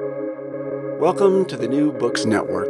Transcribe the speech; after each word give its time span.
Welcome 0.00 1.44
to 1.44 1.56
the 1.56 1.68
New 1.68 1.92
Books 1.92 2.24
Network. 2.24 2.66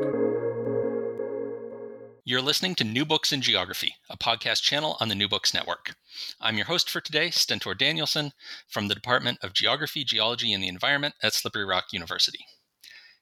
You're 2.27 2.43
listening 2.43 2.75
to 2.75 2.85
New 2.85 3.07
Books 3.07 3.33
in 3.33 3.41
Geography, 3.41 3.95
a 4.11 4.19
podcast 4.19 4.61
channel 4.61 4.99
on 5.01 5.09
the 5.09 5.15
New 5.15 5.27
Books 5.27 5.55
Network. 5.55 5.95
I'm 6.39 6.57
your 6.57 6.67
host 6.67 6.91
for 6.91 7.01
today, 7.01 7.31
Stentor 7.31 7.73
Danielson, 7.73 8.33
from 8.69 8.89
the 8.89 8.95
Department 8.95 9.39
of 9.43 9.55
Geography, 9.55 10.05
Geology, 10.05 10.53
and 10.53 10.63
the 10.63 10.69
Environment 10.69 11.15
at 11.23 11.33
Slippery 11.33 11.65
Rock 11.65 11.85
University. 11.93 12.45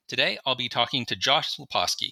Today, 0.09 0.37
I'll 0.45 0.57
be 0.57 0.69
talking 0.69 1.07
to 1.07 1.15
Josh 1.15 1.57
Lepawsky, 1.57 2.11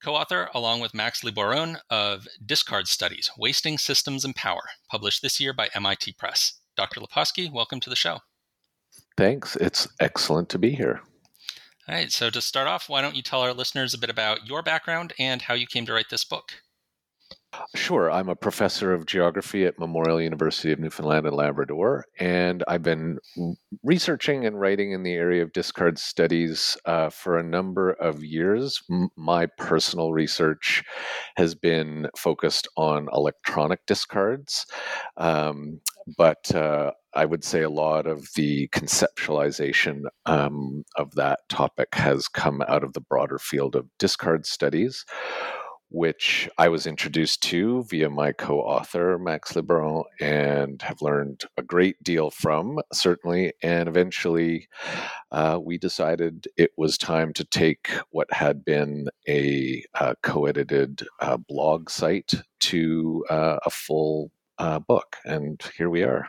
co 0.00 0.14
author, 0.14 0.48
along 0.54 0.78
with 0.78 0.94
Max 0.94 1.22
Liboiron, 1.22 1.78
of 1.90 2.28
Discard 2.44 2.86
Studies 2.86 3.32
Wasting 3.36 3.78
Systems 3.78 4.24
and 4.24 4.36
Power, 4.36 4.62
published 4.88 5.22
this 5.22 5.40
year 5.40 5.52
by 5.52 5.70
MIT 5.74 6.12
Press. 6.18 6.60
Dr. 6.76 7.00
Lepawsky, 7.00 7.50
welcome 7.50 7.80
to 7.80 7.90
the 7.90 7.96
show. 7.96 8.20
Thanks. 9.16 9.56
It's 9.56 9.88
excellent 9.98 10.48
to 10.50 10.58
be 10.58 10.70
here. 10.70 11.00
All 11.88 11.94
right. 11.94 12.10
So, 12.10 12.30
to 12.30 12.40
start 12.40 12.66
off, 12.66 12.88
why 12.88 13.00
don't 13.00 13.14
you 13.14 13.22
tell 13.22 13.42
our 13.42 13.52
listeners 13.52 13.94
a 13.94 13.98
bit 13.98 14.10
about 14.10 14.46
your 14.46 14.62
background 14.62 15.12
and 15.18 15.42
how 15.42 15.54
you 15.54 15.66
came 15.66 15.86
to 15.86 15.92
write 15.92 16.10
this 16.10 16.24
book? 16.24 16.52
Sure. 17.74 18.10
I'm 18.10 18.28
a 18.28 18.36
professor 18.36 18.92
of 18.92 19.06
geography 19.06 19.64
at 19.64 19.78
Memorial 19.78 20.20
University 20.20 20.72
of 20.72 20.78
Newfoundland 20.78 21.26
and 21.26 21.36
Labrador, 21.36 22.04
and 22.18 22.62
I've 22.68 22.82
been 22.82 23.18
researching 23.82 24.44
and 24.44 24.60
writing 24.60 24.92
in 24.92 25.02
the 25.02 25.14
area 25.14 25.42
of 25.42 25.52
discard 25.52 25.98
studies 25.98 26.76
uh, 26.84 27.08
for 27.08 27.38
a 27.38 27.42
number 27.42 27.92
of 27.92 28.22
years. 28.22 28.82
M- 28.90 29.08
my 29.16 29.46
personal 29.46 30.12
research 30.12 30.82
has 31.36 31.54
been 31.54 32.08
focused 32.16 32.68
on 32.76 33.08
electronic 33.12 33.80
discards, 33.86 34.66
um, 35.16 35.80
but 36.18 36.54
uh, 36.54 36.92
I 37.16 37.24
would 37.24 37.44
say 37.44 37.62
a 37.62 37.70
lot 37.70 38.06
of 38.06 38.28
the 38.36 38.68
conceptualization 38.68 40.02
um, 40.26 40.84
of 40.96 41.14
that 41.14 41.40
topic 41.48 41.94
has 41.94 42.28
come 42.28 42.62
out 42.68 42.84
of 42.84 42.92
the 42.92 43.00
broader 43.00 43.38
field 43.38 43.74
of 43.74 43.86
discard 43.98 44.46
studies 44.46 45.04
which 45.88 46.48
I 46.58 46.68
was 46.68 46.86
introduced 46.86 47.42
to 47.44 47.84
via 47.84 48.10
my 48.10 48.32
co 48.32 48.60
author, 48.60 49.18
Max 49.18 49.52
Liboiron, 49.52 50.04
and 50.20 50.82
have 50.82 51.00
learned 51.00 51.44
a 51.56 51.62
great 51.62 52.02
deal 52.02 52.30
from, 52.30 52.80
certainly. 52.92 53.52
And 53.62 53.88
eventually, 53.88 54.68
uh, 55.30 55.58
we 55.62 55.78
decided 55.78 56.48
it 56.56 56.72
was 56.76 56.98
time 56.98 57.32
to 57.34 57.44
take 57.44 57.90
what 58.10 58.32
had 58.32 58.64
been 58.64 59.08
a 59.28 59.84
uh, 59.94 60.14
co 60.22 60.46
edited 60.46 61.06
uh, 61.20 61.36
blog 61.36 61.88
site 61.90 62.32
to 62.60 63.24
uh, 63.30 63.58
a 63.64 63.70
full 63.70 64.30
uh, 64.58 64.78
book. 64.80 65.16
And 65.24 65.60
here 65.76 65.90
we 65.90 66.02
are. 66.02 66.28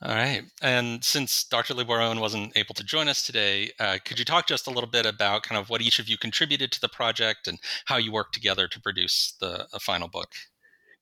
All 0.00 0.14
right. 0.14 0.42
And 0.62 1.02
since 1.02 1.42
Dr. 1.42 1.74
Liboiron 1.74 2.20
wasn't 2.20 2.56
able 2.56 2.74
to 2.74 2.84
join 2.84 3.08
us 3.08 3.24
today, 3.24 3.72
uh, 3.80 3.98
could 4.04 4.18
you 4.18 4.24
talk 4.24 4.46
just 4.46 4.68
a 4.68 4.70
little 4.70 4.88
bit 4.88 5.06
about 5.06 5.42
kind 5.42 5.60
of 5.60 5.70
what 5.70 5.82
each 5.82 5.98
of 5.98 6.08
you 6.08 6.16
contributed 6.16 6.70
to 6.72 6.80
the 6.80 6.88
project 6.88 7.48
and 7.48 7.58
how 7.86 7.96
you 7.96 8.12
worked 8.12 8.34
together 8.34 8.68
to 8.68 8.80
produce 8.80 9.34
the 9.40 9.66
final 9.80 10.06
book? 10.06 10.28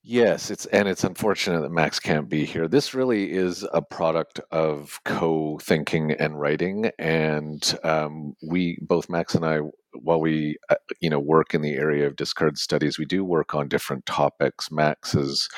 Yes, 0.08 0.52
it's 0.52 0.66
and 0.66 0.86
it's 0.86 1.02
unfortunate 1.02 1.62
that 1.62 1.72
Max 1.72 1.98
can't 1.98 2.28
be 2.28 2.44
here. 2.44 2.68
This 2.68 2.94
really 2.94 3.32
is 3.32 3.66
a 3.72 3.82
product 3.82 4.38
of 4.52 5.00
co-thinking 5.04 6.12
and 6.12 6.38
writing, 6.38 6.92
and 6.96 7.76
um, 7.82 8.36
we 8.40 8.78
both 8.80 9.10
Max 9.10 9.34
and 9.34 9.44
I, 9.44 9.62
while 10.02 10.20
we 10.20 10.56
uh, 10.70 10.76
you 11.00 11.10
know 11.10 11.20
work 11.20 11.54
in 11.54 11.62
the 11.62 11.74
area 11.74 12.06
of 12.06 12.16
discard 12.16 12.58
studies, 12.58 12.98
we 12.98 13.04
do 13.04 13.24
work 13.24 13.54
on 13.54 13.68
different 13.68 14.06
topics. 14.06 14.70
Max 14.70 15.12
has 15.12 15.48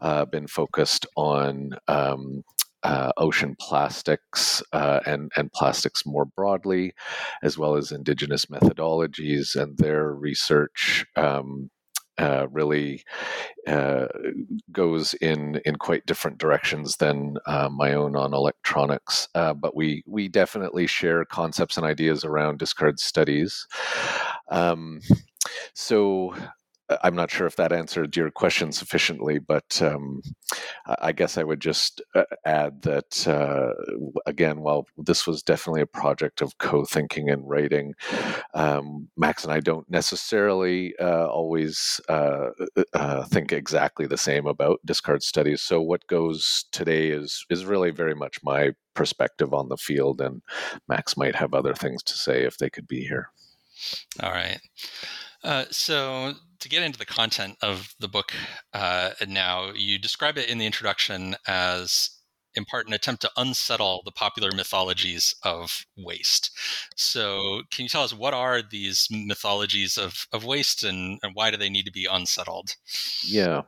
uh, 0.00 0.24
been 0.24 0.46
focused 0.46 1.06
on 1.16 1.70
um, 1.88 2.44
uh, 2.82 3.12
ocean 3.16 3.56
plastics 3.60 4.62
uh, 4.72 5.00
and 5.06 5.30
and 5.36 5.52
plastics 5.52 6.06
more 6.06 6.24
broadly, 6.24 6.92
as 7.42 7.58
well 7.58 7.76
as 7.76 7.92
indigenous 7.92 8.46
methodologies 8.46 9.56
and 9.60 9.76
their 9.78 10.12
research. 10.12 11.04
Um, 11.16 11.70
uh, 12.18 12.46
really 12.50 13.04
uh, 13.66 14.06
goes 14.72 15.14
in 15.14 15.60
in 15.64 15.76
quite 15.76 16.06
different 16.06 16.38
directions 16.38 16.96
than 16.96 17.36
uh, 17.46 17.68
my 17.70 17.94
own 17.94 18.16
on 18.16 18.34
electronics, 18.34 19.28
uh, 19.34 19.54
but 19.54 19.76
we 19.76 20.02
we 20.06 20.28
definitely 20.28 20.86
share 20.86 21.24
concepts 21.24 21.76
and 21.76 21.86
ideas 21.86 22.24
around 22.24 22.58
discard 22.58 22.98
studies. 22.98 23.66
Um, 24.50 25.00
so 25.74 26.34
I'm 27.02 27.14
not 27.14 27.30
sure 27.30 27.46
if 27.46 27.56
that 27.56 27.72
answered 27.72 28.16
your 28.16 28.30
question 28.30 28.72
sufficiently, 28.72 29.38
but 29.38 29.80
um, 29.82 30.22
I 31.00 31.12
guess 31.12 31.36
I 31.36 31.42
would 31.42 31.60
just 31.60 32.00
uh, 32.14 32.24
add 32.46 32.82
that, 32.82 33.28
uh, 33.28 33.72
again, 34.26 34.60
while 34.60 34.86
this 34.96 35.26
was 35.26 35.42
definitely 35.42 35.82
a 35.82 35.86
project 35.86 36.40
of 36.40 36.56
co 36.58 36.84
thinking 36.84 37.28
and 37.28 37.48
writing, 37.48 37.94
um, 38.54 39.08
Max 39.16 39.44
and 39.44 39.52
I 39.52 39.60
don't 39.60 39.88
necessarily 39.90 40.94
uh, 40.98 41.26
always 41.26 42.00
uh, 42.08 42.50
uh, 42.94 43.24
think 43.24 43.52
exactly 43.52 44.06
the 44.06 44.16
same 44.16 44.46
about 44.46 44.80
discard 44.84 45.22
studies. 45.22 45.60
So, 45.60 45.82
what 45.82 46.06
goes 46.06 46.64
today 46.72 47.08
is, 47.08 47.44
is 47.50 47.66
really 47.66 47.90
very 47.90 48.14
much 48.14 48.38
my 48.42 48.72
perspective 48.94 49.52
on 49.52 49.68
the 49.68 49.76
field, 49.76 50.20
and 50.20 50.42
Max 50.88 51.16
might 51.16 51.36
have 51.36 51.52
other 51.52 51.74
things 51.74 52.02
to 52.04 52.14
say 52.14 52.44
if 52.44 52.56
they 52.56 52.70
could 52.70 52.88
be 52.88 53.00
here. 53.00 53.30
All 54.22 54.32
right. 54.32 54.58
Uh, 55.44 55.64
so 55.70 56.34
to 56.60 56.68
get 56.68 56.82
into 56.82 56.98
the 56.98 57.06
content 57.06 57.56
of 57.62 57.94
the 58.00 58.08
book 58.08 58.32
uh, 58.72 59.10
now, 59.26 59.70
you 59.74 59.98
describe 59.98 60.36
it 60.36 60.48
in 60.48 60.58
the 60.58 60.66
introduction 60.66 61.36
as 61.46 62.10
in 62.54 62.64
part 62.64 62.88
an 62.88 62.92
attempt 62.92 63.22
to 63.22 63.30
unsettle 63.36 64.02
the 64.04 64.10
popular 64.10 64.50
mythologies 64.52 65.34
of 65.44 65.84
waste. 65.96 66.50
So, 66.96 67.62
can 67.70 67.84
you 67.84 67.88
tell 67.88 68.02
us 68.02 68.12
what 68.12 68.34
are 68.34 68.62
these 68.62 69.06
mythologies 69.10 69.96
of, 69.96 70.26
of 70.32 70.44
waste 70.44 70.82
and, 70.82 71.18
and 71.22 71.34
why 71.34 71.50
do 71.50 71.56
they 71.56 71.70
need 71.70 71.84
to 71.84 71.92
be 71.92 72.08
unsettled? 72.10 72.74
Yeah. 73.24 73.62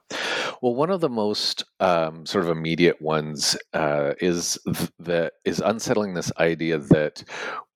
Well, 0.61 0.75
one 0.75 0.91
of 0.91 1.01
the 1.01 1.09
most 1.09 1.65
um, 1.79 2.27
sort 2.27 2.45
of 2.45 2.51
immediate 2.51 3.01
ones 3.01 3.57
uh, 3.73 4.15
is 4.21 4.59
th- 4.67 4.91
that 4.99 5.35
is 5.45 5.61
unsettling 5.61 6.15
this 6.15 6.33
idea 6.39 6.79
that 6.79 7.23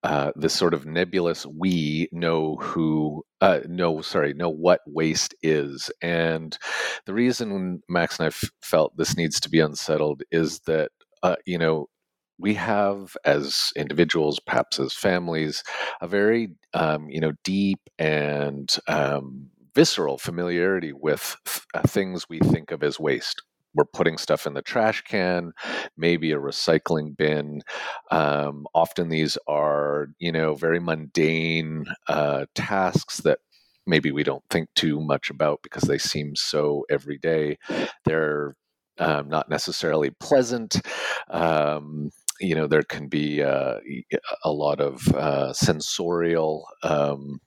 uh, 0.05 0.33
this 0.37 0.55
sort 0.55 0.75
of 0.75 0.87
nebulous 0.87 1.47
we 1.47 2.09
know 2.13 2.57
who 2.57 3.25
uh, 3.41 3.61
know 3.69 4.03
sorry 4.03 4.35
know 4.35 4.51
what 4.51 4.81
waste 4.87 5.35
is 5.43 5.91
and 6.03 6.59
the 7.07 7.15
reason 7.15 7.83
max 7.89 8.19
and 8.19 8.27
I 8.27 8.29
f- 8.29 8.51
felt 8.63 8.97
this 8.97 9.17
needs 9.17 9.41
to 9.41 9.51
be 9.51 9.61
unsettled 9.61 10.23
is 10.31 10.61
that 10.67 10.91
uh, 11.23 11.37
you 11.47 11.59
know 11.59 11.89
we 12.39 12.55
have 12.55 13.17
as 13.25 13.71
individuals 13.77 14.41
perhaps 14.41 14.79
as 14.79 14.93
families 14.93 15.63
a 16.03 16.07
very 16.09 16.49
um, 16.75 17.09
you 17.09 17.21
know 17.21 17.33
deep 17.45 17.81
and 17.99 18.71
um, 18.89 19.49
visceral 19.75 20.19
familiarity 20.19 20.93
with 20.93 21.37
th- 21.47 21.63
uh, 21.75 21.83
things 21.89 22.29
we 22.29 22.39
think 22.41 22.71
of 22.71 22.83
as 22.83 23.01
waste 23.01 23.43
we're 23.75 23.85
putting 23.85 24.19
stuff 24.19 24.47
in 24.47 24.55
the 24.55 24.63
trash 24.63 25.03
can, 25.03 25.53
maybe 25.97 26.33
a 26.33 26.39
recycling 26.39 27.17
bin. 27.17 27.63
Um, 28.11 28.67
often 28.75 29.09
these 29.09 29.37
are, 29.47 30.09
you 30.19 30.33
know, 30.33 30.55
very 30.55 30.81
mundane 30.81 31.87
uh, 32.09 32.47
tasks 32.55 33.19
that 33.23 33.39
maybe 33.87 34.11
we 34.11 34.23
don't 34.23 34.45
think 34.51 34.69
too 34.75 35.01
much 35.01 35.31
about 35.31 35.61
because 35.63 35.83
they 35.85 35.99
seem 35.99 36.35
so 36.37 36.85
everyday. 36.91 37.59
They're 38.05 38.57
um, 38.99 39.29
not 39.29 39.49
necessarily 39.49 40.11
pleasant. 40.11 40.81
Um, 41.29 42.11
you 42.41 42.55
know, 42.55 42.67
there 42.67 42.83
can 42.83 43.09
be 43.09 43.43
uh, 43.43 43.77
a 44.45 44.51
lot 44.51 44.81
of 44.81 45.07
uh, 45.09 45.53
sensorial 45.53 46.67
um, 46.83 47.41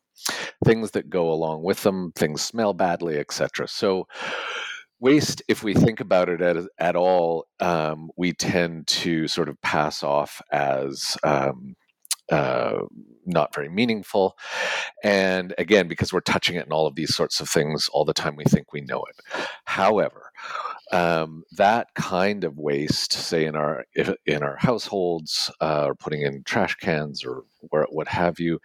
things 0.66 0.92
that 0.92 1.10
go 1.10 1.32
along 1.32 1.64
with 1.64 1.84
them. 1.84 2.12
Things 2.16 2.42
smell 2.42 2.74
badly, 2.74 3.18
etc. 3.20 3.68
So 3.68 4.08
waste 5.00 5.42
if 5.48 5.64
we 5.64 5.74
think 5.74 6.00
about 6.00 6.30
it 6.30 6.42
at, 6.42 6.58
at 6.80 6.96
all 6.96 7.46
um, 7.60 8.10
we 8.16 8.34
tend 8.34 8.88
to 8.88 9.28
sort 9.28 9.50
of 9.50 9.62
pass 9.62 10.04
off 10.04 10.42
as 10.52 11.18
um, 11.24 11.76
uh, 12.32 12.80
not 13.26 13.54
very 13.54 13.70
meaningful. 13.70 14.38
And 15.04 15.54
again 15.58 15.88
because 15.88 16.12
we're 16.12 16.22
touching 16.22 16.56
it 16.56 16.66
in 16.66 16.72
all 16.72 16.88
of 16.88 16.96
these 16.96 17.16
sorts 17.16 17.40
of 17.40 17.50
things 17.50 17.90
all 17.90 18.06
the 18.06 18.14
time 18.14 18.36
we 18.36 18.46
think 18.46 18.74
we 18.74 18.82
know 18.82 19.04
it. 19.04 19.46
However 19.66 20.32
um, 20.92 21.44
that 21.58 21.88
kind 21.96 22.44
of 22.44 22.58
waste, 22.58 23.14
say 23.14 23.46
in 23.46 23.56
our 23.56 23.86
in 24.26 24.44
our 24.44 24.56
households, 24.58 25.52
uh, 25.62 25.86
or 25.88 25.96
putting 25.96 26.22
in 26.22 26.44
trash 26.44 26.76
cans 26.76 27.24
or 27.26 27.44
where, 27.70 27.88
what 27.90 28.08
have 28.08 28.40
you, 28.40 28.60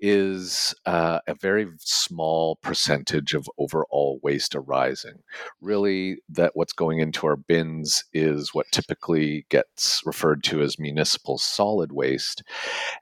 is 0.00 0.74
uh, 0.86 1.20
a 1.26 1.34
very 1.34 1.66
small 1.78 2.56
percentage 2.56 3.34
of 3.34 3.48
overall 3.58 4.18
waste 4.22 4.54
arising. 4.54 5.22
Really, 5.60 6.18
that 6.28 6.52
what's 6.54 6.72
going 6.72 6.98
into 6.98 7.26
our 7.26 7.36
bins 7.36 8.04
is 8.12 8.52
what 8.52 8.66
typically 8.72 9.46
gets 9.48 10.02
referred 10.04 10.42
to 10.44 10.62
as 10.62 10.78
municipal 10.78 11.38
solid 11.38 11.92
waste. 11.92 12.42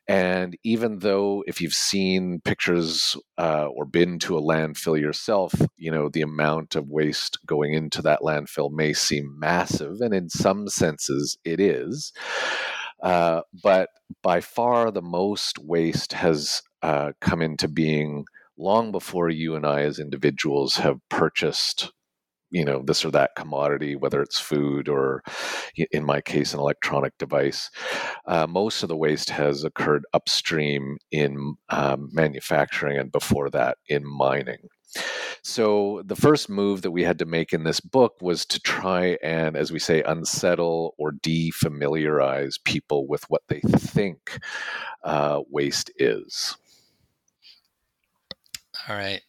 And 0.06 0.56
even 0.62 0.98
though, 0.98 1.42
if 1.46 1.60
you've 1.60 1.72
seen 1.72 2.40
pictures 2.44 3.16
uh, 3.38 3.66
or 3.66 3.84
been 3.84 4.18
to 4.20 4.36
a 4.36 4.42
landfill 4.42 5.00
yourself, 5.00 5.52
you 5.76 5.90
know 5.90 6.08
the 6.08 6.22
amount 6.22 6.76
of 6.76 6.88
waste 6.88 7.38
going 7.46 7.72
into 7.74 8.02
that 8.02 8.09
landfill 8.20 8.70
may 8.72 8.92
seem 8.92 9.36
massive, 9.38 10.00
and 10.00 10.12
in 10.14 10.28
some 10.28 10.68
senses 10.68 11.38
it 11.44 11.60
is. 11.60 12.12
Uh, 13.02 13.42
but 13.62 13.88
by 14.22 14.40
far, 14.40 14.90
the 14.90 15.02
most 15.02 15.58
waste 15.58 16.12
has 16.12 16.62
uh, 16.82 17.12
come 17.20 17.40
into 17.40 17.68
being 17.68 18.24
long 18.58 18.92
before 18.92 19.30
you 19.30 19.54
and 19.54 19.66
I, 19.66 19.82
as 19.82 19.98
individuals, 19.98 20.76
have 20.76 20.98
purchased 21.08 21.92
you 22.50 22.64
know 22.64 22.82
this 22.84 23.04
or 23.04 23.10
that 23.12 23.30
commodity 23.36 23.96
whether 23.96 24.20
it's 24.20 24.38
food 24.40 24.88
or 24.88 25.22
in 25.92 26.04
my 26.04 26.20
case 26.20 26.52
an 26.52 26.60
electronic 26.60 27.16
device 27.18 27.70
uh, 28.26 28.46
most 28.46 28.82
of 28.82 28.88
the 28.88 28.96
waste 28.96 29.30
has 29.30 29.64
occurred 29.64 30.04
upstream 30.12 30.98
in 31.12 31.54
um, 31.70 32.08
manufacturing 32.12 32.98
and 32.98 33.12
before 33.12 33.50
that 33.50 33.78
in 33.88 34.04
mining 34.04 34.68
so 35.42 36.02
the 36.04 36.16
first 36.16 36.48
move 36.48 36.82
that 36.82 36.90
we 36.90 37.02
had 37.02 37.18
to 37.18 37.24
make 37.26 37.52
in 37.52 37.64
this 37.64 37.80
book 37.80 38.14
was 38.20 38.44
to 38.46 38.60
try 38.60 39.18
and 39.22 39.56
as 39.56 39.72
we 39.72 39.78
say 39.78 40.02
unsettle 40.02 40.94
or 40.98 41.12
defamiliarize 41.12 42.62
people 42.64 43.06
with 43.06 43.24
what 43.28 43.42
they 43.48 43.60
think 43.60 44.38
uh, 45.04 45.40
waste 45.48 45.90
is. 45.98 46.56
All 48.88 48.96
right. 48.96 49.22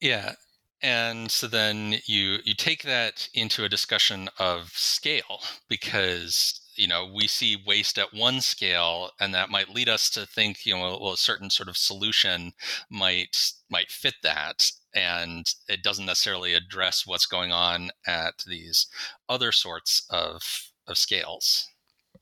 Yeah 0.00 0.34
and 0.82 1.30
so 1.30 1.46
then 1.46 1.94
you 2.06 2.38
you 2.44 2.54
take 2.54 2.82
that 2.82 3.28
into 3.34 3.64
a 3.64 3.68
discussion 3.68 4.28
of 4.38 4.70
scale 4.70 5.40
because 5.68 6.60
you 6.76 6.88
know 6.88 7.10
we 7.12 7.26
see 7.26 7.62
waste 7.66 7.98
at 7.98 8.12
one 8.14 8.40
scale 8.40 9.10
and 9.20 9.34
that 9.34 9.50
might 9.50 9.68
lead 9.68 9.88
us 9.88 10.10
to 10.10 10.26
think 10.26 10.64
you 10.66 10.74
know 10.74 10.98
well 11.00 11.12
a 11.12 11.16
certain 11.16 11.50
sort 11.50 11.68
of 11.68 11.76
solution 11.76 12.52
might 12.90 13.52
might 13.70 13.90
fit 13.90 14.14
that 14.22 14.70
and 14.94 15.54
it 15.68 15.82
doesn't 15.82 16.06
necessarily 16.06 16.54
address 16.54 17.06
what's 17.06 17.26
going 17.26 17.52
on 17.52 17.90
at 18.06 18.44
these 18.46 18.86
other 19.28 19.52
sorts 19.52 20.06
of 20.10 20.42
of 20.86 20.96
scales 20.96 21.68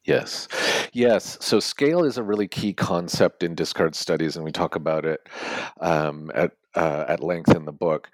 Yes. 0.05 0.49
Yes. 0.93 1.37
So 1.41 1.61
scale 1.61 2.05
is 2.05 2.17
a 2.17 2.23
really 2.23 2.49
key 2.49 2.73
concept 2.73 3.43
in 3.43 3.55
discard 3.55 3.95
studies, 3.95 4.35
and 4.35 4.45
we 4.45 4.51
talk 4.51 4.75
about 4.75 5.05
it 5.05 5.29
um, 5.81 6.31
at 6.35 6.53
uh, 6.75 7.05
at 7.09 7.23
length 7.23 7.55
in 7.55 7.65
the 7.65 7.73
book. 7.73 8.09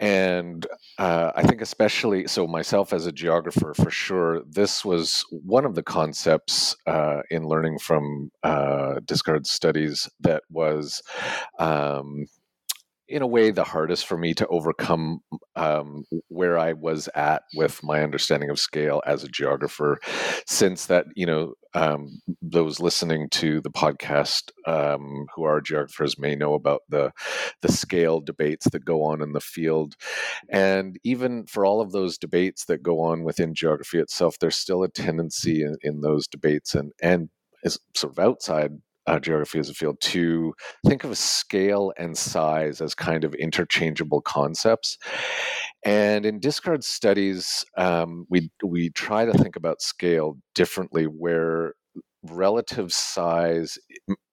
And 0.00 0.66
uh, 0.98 1.32
I 1.34 1.42
think, 1.42 1.60
especially 1.60 2.26
so, 2.26 2.46
myself 2.46 2.92
as 2.92 3.06
a 3.06 3.12
geographer, 3.12 3.74
for 3.74 3.90
sure, 3.90 4.42
this 4.48 4.84
was 4.84 5.24
one 5.30 5.64
of 5.64 5.74
the 5.74 5.82
concepts 5.82 6.76
uh, 6.86 7.22
in 7.30 7.48
learning 7.48 7.78
from 7.78 8.30
uh, 8.42 9.00
discard 9.04 9.46
studies 9.46 10.08
that 10.20 10.42
was. 10.50 11.02
Um, 11.58 12.26
in 13.06 13.20
a 13.20 13.26
way 13.26 13.50
the 13.50 13.64
hardest 13.64 14.06
for 14.06 14.16
me 14.16 14.32
to 14.32 14.46
overcome 14.46 15.20
um, 15.56 16.04
where 16.28 16.58
I 16.58 16.72
was 16.72 17.06
at 17.14 17.42
with 17.54 17.82
my 17.82 18.02
understanding 18.02 18.48
of 18.48 18.58
scale 18.58 19.02
as 19.06 19.22
a 19.22 19.28
geographer, 19.28 20.00
since 20.46 20.86
that 20.86 21.06
you 21.14 21.26
know 21.26 21.54
um, 21.74 22.20
those 22.40 22.80
listening 22.80 23.28
to 23.30 23.60
the 23.60 23.70
podcast 23.70 24.50
um, 24.66 25.26
who 25.34 25.44
are 25.44 25.60
geographers 25.60 26.18
may 26.18 26.34
know 26.34 26.54
about 26.54 26.82
the 26.88 27.12
the 27.62 27.72
scale 27.72 28.20
debates 28.20 28.68
that 28.70 28.84
go 28.84 29.02
on 29.02 29.22
in 29.22 29.32
the 29.32 29.40
field, 29.40 29.94
and 30.48 30.98
even 31.04 31.46
for 31.46 31.66
all 31.66 31.80
of 31.80 31.92
those 31.92 32.18
debates 32.18 32.66
that 32.66 32.82
go 32.82 33.00
on 33.00 33.24
within 33.24 33.54
geography 33.54 33.98
itself, 33.98 34.36
there's 34.40 34.56
still 34.56 34.82
a 34.82 34.88
tendency 34.88 35.62
in, 35.62 35.76
in 35.82 36.00
those 36.00 36.26
debates 36.26 36.74
and 36.74 36.92
and 37.02 37.28
is 37.64 37.78
sort 37.94 38.12
of 38.12 38.18
outside 38.18 38.72
uh, 39.06 39.18
geography 39.18 39.58
as 39.58 39.68
a 39.68 39.74
field 39.74 40.00
to 40.00 40.54
think 40.86 41.04
of 41.04 41.16
scale 41.16 41.92
and 41.98 42.16
size 42.16 42.80
as 42.80 42.94
kind 42.94 43.24
of 43.24 43.34
interchangeable 43.34 44.20
concepts. 44.20 44.98
And 45.84 46.24
in 46.24 46.40
discard 46.40 46.84
studies, 46.84 47.64
um, 47.76 48.26
we 48.30 48.50
we 48.64 48.90
try 48.90 49.24
to 49.24 49.32
think 49.32 49.56
about 49.56 49.82
scale 49.82 50.38
differently, 50.54 51.04
where 51.04 51.74
relative 52.22 52.92
size 52.92 53.78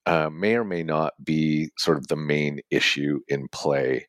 uh, 0.05 0.29
may 0.29 0.55
or 0.55 0.63
may 0.63 0.83
not 0.83 1.13
be 1.23 1.69
sort 1.77 1.97
of 1.97 2.07
the 2.07 2.15
main 2.15 2.59
issue 2.71 3.19
in 3.27 3.47
play. 3.51 4.05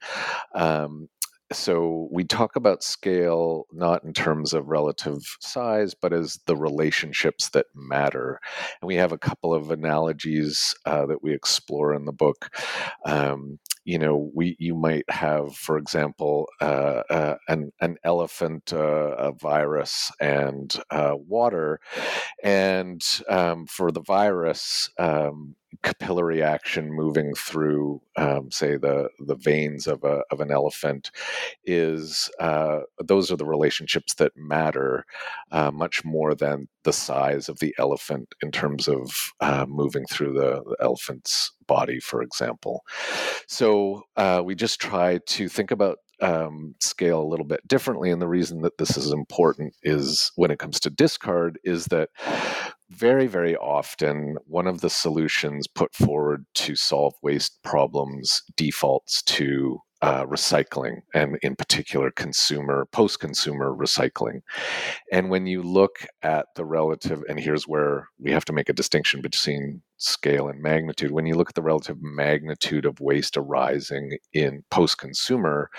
Um, 0.54 1.08
so 1.52 2.08
we 2.10 2.24
talk 2.24 2.56
about 2.56 2.82
scale 2.82 3.66
not 3.72 4.04
in 4.04 4.12
terms 4.12 4.52
of 4.52 4.68
relative 4.68 5.20
size 5.40 5.94
but 5.94 6.12
as 6.12 6.40
the 6.46 6.56
relationships 6.56 7.50
that 7.50 7.66
matter. 7.74 8.40
And 8.80 8.86
we 8.86 8.96
have 8.96 9.12
a 9.12 9.18
couple 9.18 9.54
of 9.54 9.70
analogies 9.70 10.74
uh, 10.86 11.06
that 11.06 11.22
we 11.22 11.32
explore 11.34 11.94
in 11.94 12.04
the 12.04 12.12
book. 12.12 12.54
Um, 13.04 13.58
you 13.84 13.98
know 13.98 14.30
we 14.34 14.56
you 14.58 14.74
might 14.74 15.08
have 15.10 15.54
for 15.56 15.76
example 15.76 16.48
uh, 16.60 17.02
uh, 17.10 17.36
an, 17.48 17.72
an 17.80 17.96
elephant 18.04 18.72
uh, 18.72 19.14
a 19.16 19.32
virus 19.32 20.10
and 20.20 20.74
uh, 20.90 21.14
water. 21.16 21.80
And 22.42 23.02
um, 23.28 23.66
for 23.66 23.90
the 23.90 24.02
virus 24.02 24.90
um, 24.98 25.56
capillary 25.82 26.42
action 26.42 26.92
moving 26.92 27.34
through, 27.34 28.00
um, 28.16 28.50
say, 28.50 28.76
the 28.76 29.08
the 29.20 29.36
veins 29.36 29.86
of 29.86 30.04
a 30.04 30.22
of 30.30 30.40
an 30.40 30.50
elephant, 30.50 31.10
is 31.64 32.30
uh, 32.40 32.80
those 33.02 33.30
are 33.30 33.36
the 33.36 33.46
relationships 33.46 34.14
that 34.14 34.32
matter 34.36 35.04
uh, 35.50 35.70
much 35.70 36.04
more 36.04 36.34
than 36.34 36.68
the 36.84 36.92
size 36.92 37.48
of 37.48 37.58
the 37.60 37.74
elephant 37.78 38.34
in 38.42 38.50
terms 38.50 38.88
of 38.88 39.32
uh, 39.40 39.66
moving 39.68 40.04
through 40.06 40.32
the, 40.32 40.62
the, 40.64 40.76
elephant's 40.80 41.52
body, 41.66 42.00
for 42.00 42.22
example. 42.22 42.82
So 43.46 44.02
uh, 44.16 44.42
we 44.44 44.54
just 44.54 44.80
try 44.80 45.18
to 45.26 45.48
think 45.48 45.70
about 45.70 45.98
um, 46.22 46.74
scale 46.80 47.20
a 47.20 47.26
little 47.26 47.44
bit 47.44 47.66
differently. 47.66 48.10
And 48.10 48.22
the 48.22 48.28
reason 48.28 48.62
that 48.62 48.78
this 48.78 48.96
is 48.96 49.12
important 49.12 49.74
is 49.82 50.30
when 50.36 50.50
it 50.50 50.58
comes 50.58 50.78
to 50.80 50.90
discard, 50.90 51.58
is 51.64 51.86
that 51.86 52.10
very, 52.94 53.26
very 53.26 53.56
often 53.56 54.36
one 54.46 54.66
of 54.66 54.80
the 54.80 54.90
solutions 54.90 55.66
put 55.66 55.94
forward 55.94 56.46
to 56.54 56.76
solve 56.76 57.14
waste 57.22 57.62
problems 57.62 58.42
defaults 58.56 59.22
to 59.22 59.78
uh, 60.02 60.26
recycling 60.26 60.96
and 61.14 61.38
in 61.42 61.54
particular 61.54 62.10
consumer 62.10 62.88
post-consumer 62.90 63.72
recycling. 63.72 64.40
And 65.12 65.30
when 65.30 65.46
you 65.46 65.62
look 65.62 66.04
at 66.22 66.46
the 66.56 66.64
relative 66.64 67.22
and 67.28 67.38
here's 67.38 67.68
where 67.68 68.08
we 68.18 68.32
have 68.32 68.44
to 68.46 68.52
make 68.52 68.68
a 68.68 68.72
distinction 68.72 69.22
between 69.22 69.80
scale 69.98 70.48
and 70.48 70.60
magnitude 70.60 71.12
when 71.12 71.26
you 71.26 71.36
look 71.36 71.50
at 71.50 71.54
the 71.54 71.62
relative 71.62 71.98
magnitude 72.00 72.84
of 72.84 72.98
waste 73.00 73.36
arising 73.36 74.18
in 74.32 74.64
post-consumer 74.72 75.70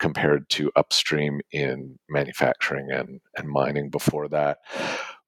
compared 0.00 0.50
to 0.50 0.72
upstream 0.74 1.40
in 1.52 1.96
manufacturing 2.10 2.90
and, 2.90 3.20
and 3.36 3.48
mining 3.48 3.90
before 3.90 4.28
that 4.28 4.58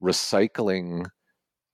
recycling 0.03 1.07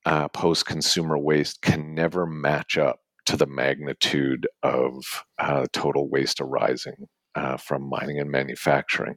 uh, 0.06 0.28
post-consumer 0.28 1.18
waste 1.18 1.62
can 1.62 1.94
never 1.94 2.26
match 2.26 2.78
up 2.78 3.00
to 3.26 3.36
the 3.36 3.46
magnitude 3.46 4.48
of 4.62 4.94
uh, 5.38 5.66
total 5.72 6.08
waste 6.10 6.40
arising 6.40 6.94
uh, 7.34 7.58
from 7.58 7.88
mining 7.88 8.20
and 8.20 8.30
manufacturing. 8.30 9.16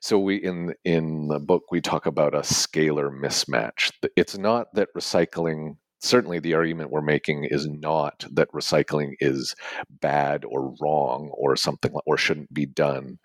So 0.00 0.18
we 0.18 0.36
in 0.36 0.74
in 0.84 1.28
the 1.28 1.40
book 1.40 1.64
we 1.70 1.80
talk 1.80 2.06
about 2.06 2.34
a 2.34 2.40
scalar 2.40 3.10
mismatch. 3.10 3.92
It's 4.16 4.36
not 4.38 4.68
that 4.74 4.88
recycling 4.96 5.76
certainly 6.04 6.38
the 6.38 6.54
argument 6.54 6.90
we're 6.90 7.00
making 7.00 7.44
is 7.44 7.66
not 7.66 8.26
that 8.32 8.52
recycling 8.52 9.12
is 9.20 9.54
bad 10.02 10.44
or 10.44 10.74
wrong 10.80 11.30
or 11.32 11.56
something 11.56 11.92
or 12.06 12.18
shouldn't 12.18 12.52
be 12.52 12.66
done 12.66 13.18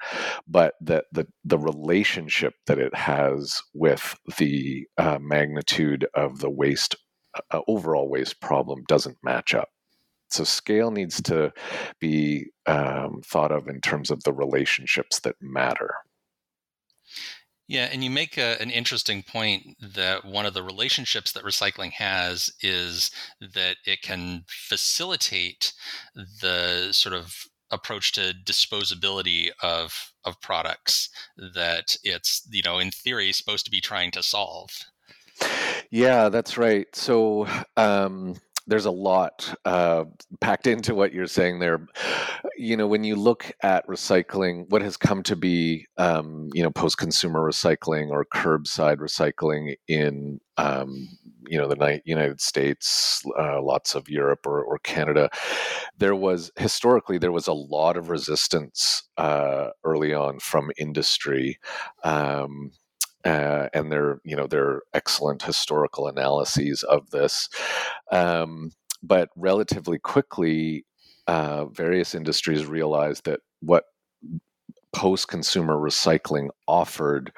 but 0.48 0.75
that 0.81 1.05
the 1.12 1.27
the 1.43 1.57
relationship 1.57 2.53
that 2.67 2.79
it 2.79 2.95
has 2.95 3.62
with 3.74 4.15
the 4.38 4.86
uh, 4.98 5.19
magnitude 5.22 6.07
of 6.15 6.39
the 6.39 6.50
waste 6.50 6.95
uh, 7.51 7.62
overall 7.67 8.10
waste 8.10 8.39
problem 8.41 8.84
doesn't 8.88 9.17
match 9.24 9.53
up 9.53 9.69
so 10.29 10.43
scale 10.43 10.91
needs 10.91 11.22
to 11.24 11.51
be 12.00 12.48
um, 12.67 13.22
thought 13.25 13.51
of 13.51 13.67
in 13.67 13.81
terms 13.81 14.12
of 14.12 14.24
the 14.24 14.34
relationships 14.34 15.19
that 15.22 15.36
matter. 15.41 15.96
Yeah, 17.67 17.89
and 17.91 18.03
you 18.03 18.10
make 18.10 18.38
a, 18.38 18.60
an 18.62 18.72
interesting 18.72 19.22
point 19.22 19.77
that 19.93 20.25
one 20.25 20.46
of 20.46 20.53
the 20.53 20.63
relationships 20.63 21.31
that 21.34 21.43
recycling 21.43 21.91
has 21.93 22.50
is 22.62 23.12
that 23.53 23.77
it 23.86 24.01
can 24.01 24.43
facilitate 24.48 25.74
the 26.15 26.91
sort 26.91 27.13
of 27.13 27.46
approach 27.72 28.12
to 28.13 28.34
disposability 28.46 29.50
of 29.62 30.12
of 30.25 30.41
products 30.41 31.10
that 31.38 31.96
it's 32.03 32.48
you 32.50 32.63
know 32.63 32.79
in 32.79 32.89
theory 32.89 33.31
supposed 33.31 33.65
to 33.65 33.72
be 33.72 33.81
trying 33.81 34.10
to 34.12 34.24
solve. 34.24 34.72
Yeah, 35.91 36.29
that's 36.29 36.58
right. 36.58 36.88
So 36.93 37.48
um, 37.77 38.36
there's 38.67 38.86
a 38.86 38.91
lot 38.91 39.51
uh, 39.65 40.05
packed 40.41 40.67
into 40.67 40.93
what 40.93 41.12
you're 41.12 41.25
saying 41.27 41.60
there. 41.60 41.88
You 42.58 42.77
know, 42.77 42.88
when 42.88 43.03
you 43.03 43.15
look 43.15 43.51
at 43.63 43.88
recycling, 43.88 44.69
what 44.69 44.84
has 44.84 44.96
come 44.96 45.24
to 45.24 45.36
be, 45.36 45.88
um, 45.98 46.50
you 46.53 46.62
know, 46.62 46.69
post-consumer 46.69 47.41
recycling 47.41 48.10
or 48.10 48.25
curbside 48.25 48.98
recycling 48.98 49.74
in, 49.88 50.39
um, 50.58 51.08
you 51.48 51.58
know, 51.58 51.67
the 51.67 52.01
United 52.05 52.39
States, 52.39 53.24
uh, 53.39 53.60
lots 53.60 53.96
of 53.96 54.08
Europe 54.08 54.46
or, 54.46 54.63
or, 54.63 54.77
Canada, 54.79 55.29
there 55.98 56.15
was 56.15 56.51
historically 56.58 57.17
there 57.17 57.31
was 57.31 57.48
a 57.48 57.53
lot 57.53 57.98
of 57.98 58.10
resistance 58.10 59.01
uh, 59.17 59.69
early 59.84 60.13
on 60.13 60.38
from 60.39 60.69
industry. 60.77 61.58
Um, 62.03 62.72
uh, 63.25 63.67
and 63.73 63.91
they're 63.91 64.19
you 64.23 64.35
know 64.35 64.47
they're 64.47 64.81
excellent 64.93 65.43
historical 65.43 66.07
analyses 66.07 66.83
of 66.83 67.09
this. 67.11 67.49
Um, 68.11 68.71
but 69.01 69.29
relatively 69.35 69.99
quickly, 69.99 70.85
uh, 71.27 71.65
various 71.65 72.13
industries 72.15 72.65
realized 72.65 73.25
that 73.25 73.39
what 73.61 73.85
post 74.93 75.27
consumer 75.27 75.75
recycling 75.75 76.49
offered 76.67 77.31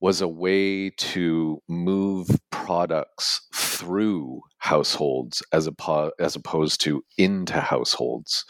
was 0.00 0.20
a 0.20 0.28
way 0.28 0.90
to 0.90 1.60
move 1.68 2.28
products 2.50 3.46
through 3.54 4.40
households 4.58 5.42
as, 5.52 5.68
oppo- 5.68 6.10
as 6.18 6.36
opposed 6.36 6.80
to 6.82 7.02
into 7.16 7.60
households, 7.60 8.44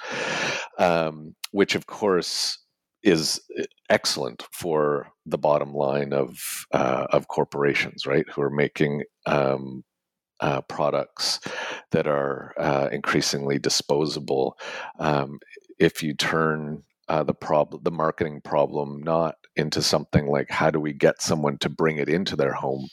um, 0.79 1.35
which 1.53 1.75
of 1.75 1.87
course 1.87 2.59
is 3.03 3.41
eh, 3.59 3.65
excellent 3.91 4.45
for 4.53 5.09
the 5.27 5.39
bottom 5.39 5.73
line 5.75 6.13
of 6.13 6.67
uh, 6.73 7.07
of 7.11 7.29
corporations, 7.29 8.07
right? 8.07 8.27
Who 8.31 8.43
are 8.43 8.51
making 8.51 9.05
um, 9.27 9.85
uh, 10.41 10.61
products 10.63 11.41
that 11.91 12.07
are 12.07 12.55
uh, 12.59 12.89
increasingly 12.93 13.59
disposable. 13.59 14.57
Um, 14.99 15.41
if 15.79 16.03
you 16.03 16.15
turn 16.15 16.85
uh, 17.09 17.25
the 17.25 17.35
problem, 17.35 17.83
the 17.83 17.91
marketing 17.91 18.41
problem, 18.43 19.03
not 19.03 19.37
into 19.57 19.83
something 19.83 20.29
like 20.29 20.51
how 20.51 20.71
do 20.71 20.79
we 20.79 20.93
get 20.93 21.21
someone 21.21 21.59
to 21.59 21.69
bring 21.69 21.97
it 21.97 22.09
into 22.09 22.37
their 22.37 22.53
home, 22.53 22.87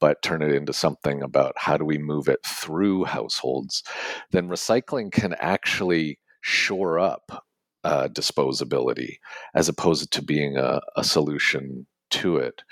but 0.00 0.22
turn 0.22 0.42
it 0.42 0.52
into 0.54 0.72
something 0.72 1.22
about 1.22 1.54
how 1.56 1.76
do 1.76 1.84
we 1.84 1.98
move 1.98 2.28
it 2.28 2.40
through 2.46 3.04
households, 3.04 3.82
then 4.30 4.48
recycling 4.48 5.10
can 5.10 5.34
actually 5.40 6.18
shore 6.42 6.98
up 6.98 7.43
uh, 7.84 8.08
disposability 8.08 9.16
as 9.54 9.68
opposed 9.68 10.12
to 10.12 10.22
being 10.22 10.56
a, 10.56 10.80
a, 10.96 11.04
solution 11.04 11.86
to 12.10 12.36
it. 12.38 12.62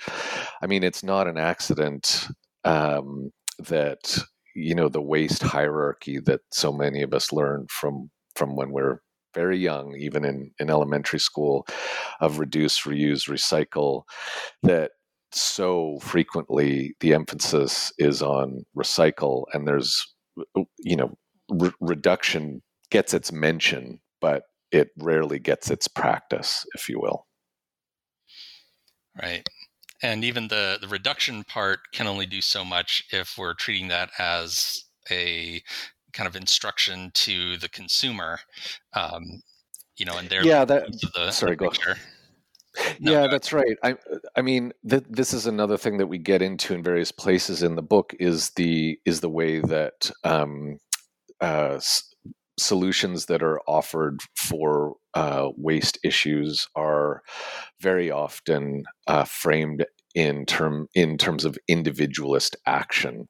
I 0.61 0.67
mean, 0.67 0.83
it's 0.83 1.03
not 1.03 1.27
an 1.27 1.37
accident 1.37 2.27
um, 2.63 3.31
that 3.59 4.17
you 4.55 4.75
know 4.75 4.89
the 4.89 5.01
waste 5.01 5.43
hierarchy 5.43 6.19
that 6.21 6.41
so 6.51 6.71
many 6.71 7.01
of 7.01 7.13
us 7.13 7.31
learn 7.31 7.67
from 7.69 8.09
from 8.35 8.55
when 8.55 8.71
we're 8.71 8.99
very 9.33 9.57
young, 9.57 9.95
even 9.97 10.23
in, 10.25 10.51
in 10.59 10.69
elementary 10.69 11.19
school, 11.19 11.65
of 12.21 12.39
reduce, 12.39 12.81
reuse, 12.81 13.29
recycle, 13.29 14.03
that 14.61 14.91
so 15.31 15.97
frequently 16.01 16.95
the 16.99 17.13
emphasis 17.13 17.91
is 17.97 18.21
on 18.21 18.63
recycle, 18.77 19.45
and 19.53 19.67
there's, 19.67 20.13
you 20.79 20.95
know, 20.95 21.17
re- 21.49 21.71
reduction 21.79 22.61
gets 22.91 23.13
its 23.13 23.31
mention, 23.31 23.99
but 24.21 24.43
it 24.73 24.89
rarely 24.97 25.39
gets 25.39 25.69
its 25.69 25.87
practice, 25.87 26.65
if 26.73 26.89
you 26.89 26.99
will. 26.99 27.27
Right. 29.21 29.47
And 30.01 30.25
even 30.25 30.47
the, 30.47 30.79
the 30.81 30.87
reduction 30.87 31.43
part 31.43 31.79
can 31.93 32.07
only 32.07 32.25
do 32.25 32.41
so 32.41 32.65
much 32.65 33.05
if 33.11 33.37
we're 33.37 33.53
treating 33.53 33.87
that 33.89 34.09
as 34.17 34.83
a 35.09 35.61
kind 36.11 36.27
of 36.27 36.35
instruction 36.35 37.11
to 37.13 37.57
the 37.57 37.69
consumer, 37.69 38.39
um, 38.93 39.41
you 39.95 40.05
know, 40.05 40.17
and 40.17 40.29
their 40.29 40.43
yeah, 40.43 40.65
that 40.65 40.87
the, 41.15 41.31
sorry, 41.31 41.51
the 41.51 41.57
go. 41.57 41.71
No, 42.99 43.11
yeah, 43.11 43.27
that's 43.27 43.53
right. 43.53 43.77
I, 43.83 43.95
I 44.35 44.41
mean, 44.41 44.73
th- 44.89 45.05
this 45.07 45.31
is 45.31 45.45
another 45.45 45.77
thing 45.77 45.99
that 45.99 46.07
we 46.07 46.17
get 46.17 46.41
into 46.41 46.73
in 46.73 46.81
various 46.81 47.11
places 47.11 47.61
in 47.61 47.75
the 47.75 47.83
book 47.83 48.15
is 48.19 48.49
the 48.55 48.99
is 49.05 49.21
the 49.21 49.29
way 49.29 49.59
that 49.59 50.09
um, 50.23 50.79
uh, 51.39 51.79
solutions 52.57 53.25
that 53.25 53.41
are 53.43 53.59
offered 53.67 54.21
for 54.35 54.95
uh, 55.13 55.49
waste 55.57 55.97
issues 56.03 56.67
are 56.75 57.21
very 57.81 58.11
often 58.11 58.83
uh, 59.07 59.23
framed 59.23 59.85
in 60.15 60.45
term 60.45 60.87
in 60.93 61.17
terms 61.17 61.43
of 61.43 61.57
individualist 61.67 62.55
action 62.67 63.27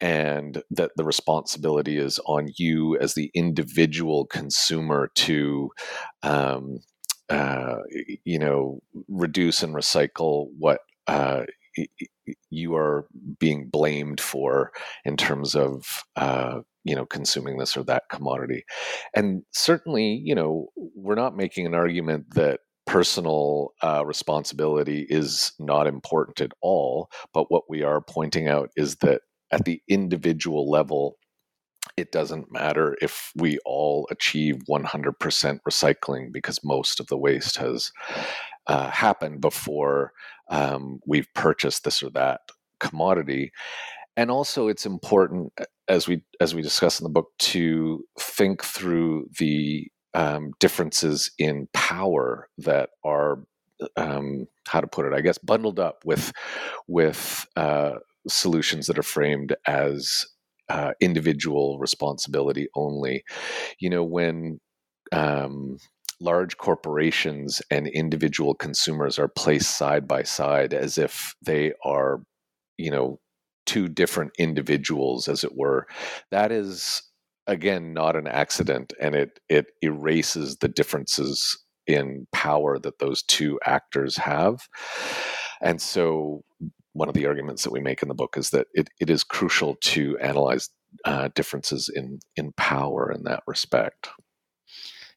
and 0.00 0.62
that 0.70 0.90
the 0.96 1.04
responsibility 1.04 1.98
is 1.98 2.18
on 2.26 2.48
you 2.56 2.98
as 2.98 3.14
the 3.14 3.30
individual 3.34 4.26
consumer 4.26 5.10
to 5.14 5.70
um, 6.24 6.78
uh, 7.28 7.76
you 8.24 8.38
know 8.38 8.80
reduce 9.08 9.62
and 9.62 9.74
recycle 9.74 10.48
what 10.58 10.80
uh, 11.06 11.44
you 12.50 12.74
are 12.74 13.06
being 13.38 13.68
blamed 13.68 14.20
for 14.20 14.72
in 15.04 15.16
terms 15.16 15.54
of 15.54 16.02
uh, 16.16 16.60
you 16.84 16.94
know 16.94 17.06
consuming 17.06 17.58
this 17.58 17.76
or 17.76 17.84
that 17.84 18.04
commodity 18.10 18.64
and 19.14 19.42
certainly 19.52 20.20
you 20.24 20.34
know 20.34 20.68
we're 20.94 21.14
not 21.14 21.36
making 21.36 21.66
an 21.66 21.74
argument 21.74 22.24
that 22.34 22.60
personal 22.90 23.72
uh, 23.82 24.04
responsibility 24.04 25.06
is 25.08 25.52
not 25.60 25.86
important 25.86 26.40
at 26.40 26.50
all. 26.60 27.08
But 27.32 27.48
what 27.48 27.62
we 27.68 27.84
are 27.84 28.00
pointing 28.00 28.48
out 28.48 28.70
is 28.74 28.96
that 28.96 29.20
at 29.52 29.64
the 29.64 29.80
individual 29.88 30.68
level, 30.68 31.16
it 31.96 32.10
doesn't 32.10 32.50
matter 32.50 32.96
if 33.00 33.30
we 33.36 33.58
all 33.64 34.08
achieve 34.10 34.56
100% 34.68 35.60
recycling 35.68 36.32
because 36.32 36.64
most 36.64 36.98
of 36.98 37.06
the 37.06 37.16
waste 37.16 37.58
has 37.58 37.92
uh, 38.66 38.90
happened 38.90 39.40
before 39.40 40.12
um, 40.50 40.98
we've 41.06 41.28
purchased 41.36 41.84
this 41.84 42.02
or 42.02 42.10
that 42.10 42.40
commodity 42.80 43.52
and 44.20 44.30
also 44.30 44.68
it's 44.68 44.86
important 44.86 45.52
as 45.88 46.06
we 46.06 46.22
as 46.40 46.54
we 46.54 46.62
discuss 46.62 47.00
in 47.00 47.04
the 47.04 47.10
book 47.10 47.30
to 47.38 48.04
think 48.18 48.62
through 48.62 49.26
the 49.38 49.88
um, 50.14 50.52
differences 50.60 51.30
in 51.38 51.68
power 51.72 52.48
that 52.58 52.90
are 53.04 53.44
um, 53.96 54.46
how 54.68 54.80
to 54.80 54.86
put 54.86 55.06
it 55.06 55.14
i 55.14 55.20
guess 55.20 55.38
bundled 55.38 55.80
up 55.80 56.04
with 56.04 56.32
with 56.86 57.46
uh, 57.56 57.94
solutions 58.28 58.86
that 58.86 58.98
are 58.98 59.02
framed 59.02 59.56
as 59.66 60.26
uh, 60.68 60.92
individual 61.00 61.78
responsibility 61.78 62.68
only. 62.74 63.24
You 63.78 63.90
know 63.90 64.04
when 64.04 64.60
um, 65.12 65.78
large 66.20 66.56
corporations 66.58 67.60
and 67.70 67.88
individual 67.88 68.54
consumers 68.54 69.18
are 69.18 69.28
placed 69.28 69.76
side 69.76 70.06
by 70.06 70.22
side 70.22 70.72
as 70.72 70.98
if 70.98 71.34
they 71.42 71.72
are 71.84 72.22
you 72.78 72.90
know 72.90 73.18
two 73.70 73.86
different 73.86 74.32
individuals 74.36 75.28
as 75.28 75.44
it 75.44 75.54
were. 75.54 75.86
That 76.32 76.50
is 76.50 77.02
again 77.46 77.92
not 77.94 78.16
an 78.16 78.26
accident 78.26 78.92
and 79.00 79.14
it 79.14 79.38
it 79.48 79.66
erases 79.80 80.56
the 80.56 80.66
differences 80.66 81.56
in 81.86 82.26
power 82.32 82.80
that 82.80 82.98
those 82.98 83.22
two 83.22 83.60
actors 83.64 84.16
have. 84.16 84.68
And 85.62 85.80
so 85.80 86.42
one 86.94 87.08
of 87.08 87.14
the 87.14 87.26
arguments 87.26 87.62
that 87.62 87.72
we 87.72 87.78
make 87.78 88.02
in 88.02 88.08
the 88.08 88.14
book 88.14 88.36
is 88.36 88.50
that 88.50 88.66
it, 88.74 88.90
it 89.00 89.08
is 89.08 89.22
crucial 89.22 89.76
to 89.82 90.18
analyze 90.18 90.68
uh, 91.04 91.28
differences 91.36 91.88
in 91.94 92.18
in 92.34 92.50
power 92.56 93.12
in 93.12 93.22
that 93.22 93.44
respect 93.46 94.08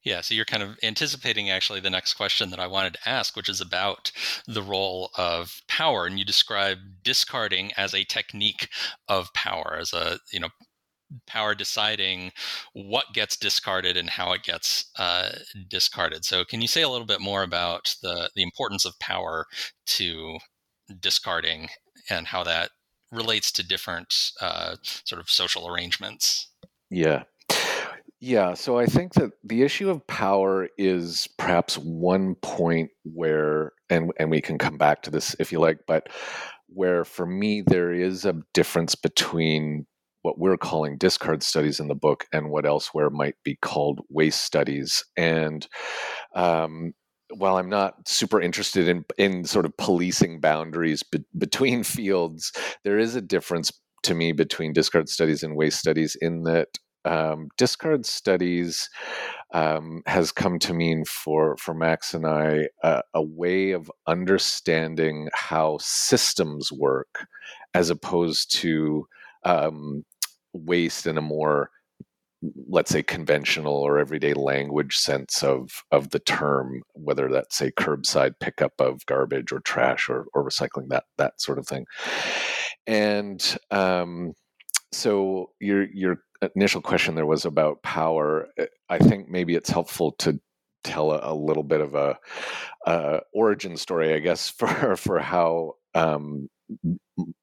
yeah, 0.03 0.21
so 0.21 0.33
you're 0.33 0.45
kind 0.45 0.63
of 0.63 0.77
anticipating 0.83 1.49
actually 1.49 1.79
the 1.79 1.89
next 1.89 2.15
question 2.15 2.49
that 2.49 2.59
I 2.59 2.67
wanted 2.67 2.93
to 2.95 3.09
ask, 3.09 3.35
which 3.35 3.49
is 3.49 3.61
about 3.61 4.11
the 4.45 4.61
role 4.61 5.11
of 5.17 5.61
power. 5.67 6.05
And 6.05 6.19
you 6.19 6.25
describe 6.25 6.77
discarding 7.03 7.71
as 7.77 7.93
a 7.93 8.03
technique 8.03 8.69
of 9.07 9.33
power, 9.33 9.77
as 9.79 9.93
a, 9.93 10.19
you 10.31 10.39
know, 10.39 10.49
power 11.25 11.55
deciding 11.55 12.31
what 12.73 13.13
gets 13.13 13.37
discarded 13.37 13.95
and 13.95 14.09
how 14.09 14.33
it 14.33 14.43
gets 14.43 14.91
uh, 14.97 15.29
discarded. 15.69 16.25
So, 16.25 16.43
can 16.43 16.61
you 16.61 16.67
say 16.67 16.81
a 16.81 16.89
little 16.89 17.07
bit 17.07 17.21
more 17.21 17.43
about 17.43 17.95
the 18.01 18.29
the 18.35 18.43
importance 18.43 18.85
of 18.85 18.99
power 18.99 19.45
to 19.85 20.37
discarding 20.99 21.69
and 22.09 22.27
how 22.27 22.43
that 22.43 22.71
relates 23.11 23.51
to 23.53 23.67
different 23.67 24.31
uh, 24.41 24.75
sort 24.81 25.21
of 25.21 25.29
social 25.29 25.67
arrangements? 25.67 26.49
Yeah. 26.89 27.23
Yeah, 28.25 28.53
so 28.53 28.77
I 28.79 28.85
think 28.85 29.15
that 29.15 29.31
the 29.43 29.63
issue 29.63 29.89
of 29.89 30.07
power 30.07 30.69
is 30.77 31.27
perhaps 31.37 31.77
one 31.77 32.35
point 32.35 32.89
where, 33.03 33.73
and 33.89 34.13
and 34.17 34.31
we 34.31 34.39
can 34.39 34.57
come 34.57 34.77
back 34.77 35.01
to 35.01 35.11
this 35.11 35.35
if 35.39 35.51
you 35.51 35.59
like, 35.59 35.79
but 35.87 36.07
where 36.67 37.03
for 37.03 37.25
me 37.25 37.63
there 37.67 37.91
is 37.91 38.23
a 38.23 38.41
difference 38.53 38.95
between 38.95 39.85
what 40.21 40.39
we're 40.39 40.55
calling 40.55 40.97
discard 40.97 41.43
studies 41.43 41.81
in 41.81 41.89
the 41.89 41.95
book 41.95 42.23
and 42.31 42.49
what 42.49 42.65
elsewhere 42.65 43.09
might 43.09 43.35
be 43.43 43.57
called 43.61 43.99
waste 44.09 44.45
studies. 44.45 45.03
And 45.17 45.67
um, 46.33 46.93
while 47.35 47.57
I'm 47.57 47.69
not 47.69 48.07
super 48.07 48.39
interested 48.39 48.87
in 48.87 49.03
in 49.17 49.43
sort 49.43 49.65
of 49.65 49.75
policing 49.75 50.39
boundaries 50.39 51.03
be- 51.03 51.25
between 51.37 51.83
fields, 51.97 52.53
there 52.85 52.99
is 52.99 53.15
a 53.17 53.21
difference 53.21 53.69
to 54.03 54.15
me 54.15 54.31
between 54.31 54.71
discard 54.71 55.09
studies 55.09 55.43
and 55.43 55.57
waste 55.57 55.79
studies 55.79 56.15
in 56.21 56.43
that 56.43 56.69
um, 57.05 57.49
discard 57.57 58.05
studies 58.05 58.89
um, 59.53 60.01
has 60.05 60.31
come 60.31 60.59
to 60.59 60.73
mean 60.73 61.05
for 61.05 61.57
for 61.57 61.73
Max 61.73 62.13
and 62.13 62.25
I 62.25 62.67
uh, 62.83 63.01
a 63.13 63.21
way 63.21 63.71
of 63.71 63.91
understanding 64.07 65.29
how 65.33 65.77
systems 65.79 66.71
work, 66.71 67.27
as 67.73 67.89
opposed 67.89 68.51
to 68.57 69.07
um, 69.43 70.05
waste 70.53 71.07
in 71.07 71.17
a 71.17 71.21
more 71.21 71.69
let's 72.67 72.91
say 72.91 73.01
conventional 73.01 73.75
or 73.75 73.97
everyday 73.97 74.33
language 74.33 74.97
sense 74.97 75.43
of 75.43 75.83
of 75.91 76.09
the 76.09 76.19
term 76.19 76.81
whether 76.93 77.29
that's 77.29 77.55
say 77.55 77.71
curbside 77.71 78.33
pickup 78.39 78.73
of 78.79 79.05
garbage 79.05 79.51
or 79.51 79.61
trash 79.61 80.09
or, 80.09 80.25
or 80.33 80.43
recycling 80.43 80.89
that 80.89 81.05
that 81.17 81.39
sort 81.39 81.57
of 81.57 81.67
thing. 81.67 81.85
And 82.85 83.57
um, 83.71 84.33
so 84.91 85.51
your 85.59 85.87
your 85.93 86.19
initial 86.55 86.81
question 86.81 87.15
there 87.15 87.25
was 87.25 87.45
about 87.45 87.83
power. 87.83 88.47
I 88.89 88.99
think 88.99 89.29
maybe 89.29 89.55
it's 89.55 89.69
helpful 89.69 90.13
to 90.19 90.39
tell 90.83 91.11
a, 91.11 91.31
a 91.31 91.33
little 91.33 91.63
bit 91.63 91.81
of 91.81 91.95
a, 91.95 92.17
origin 93.33 93.77
story 93.77 94.13
i 94.13 94.19
guess 94.19 94.49
for 94.57 94.97
for 94.97 95.19
how 95.19 95.73
um, 95.95 96.49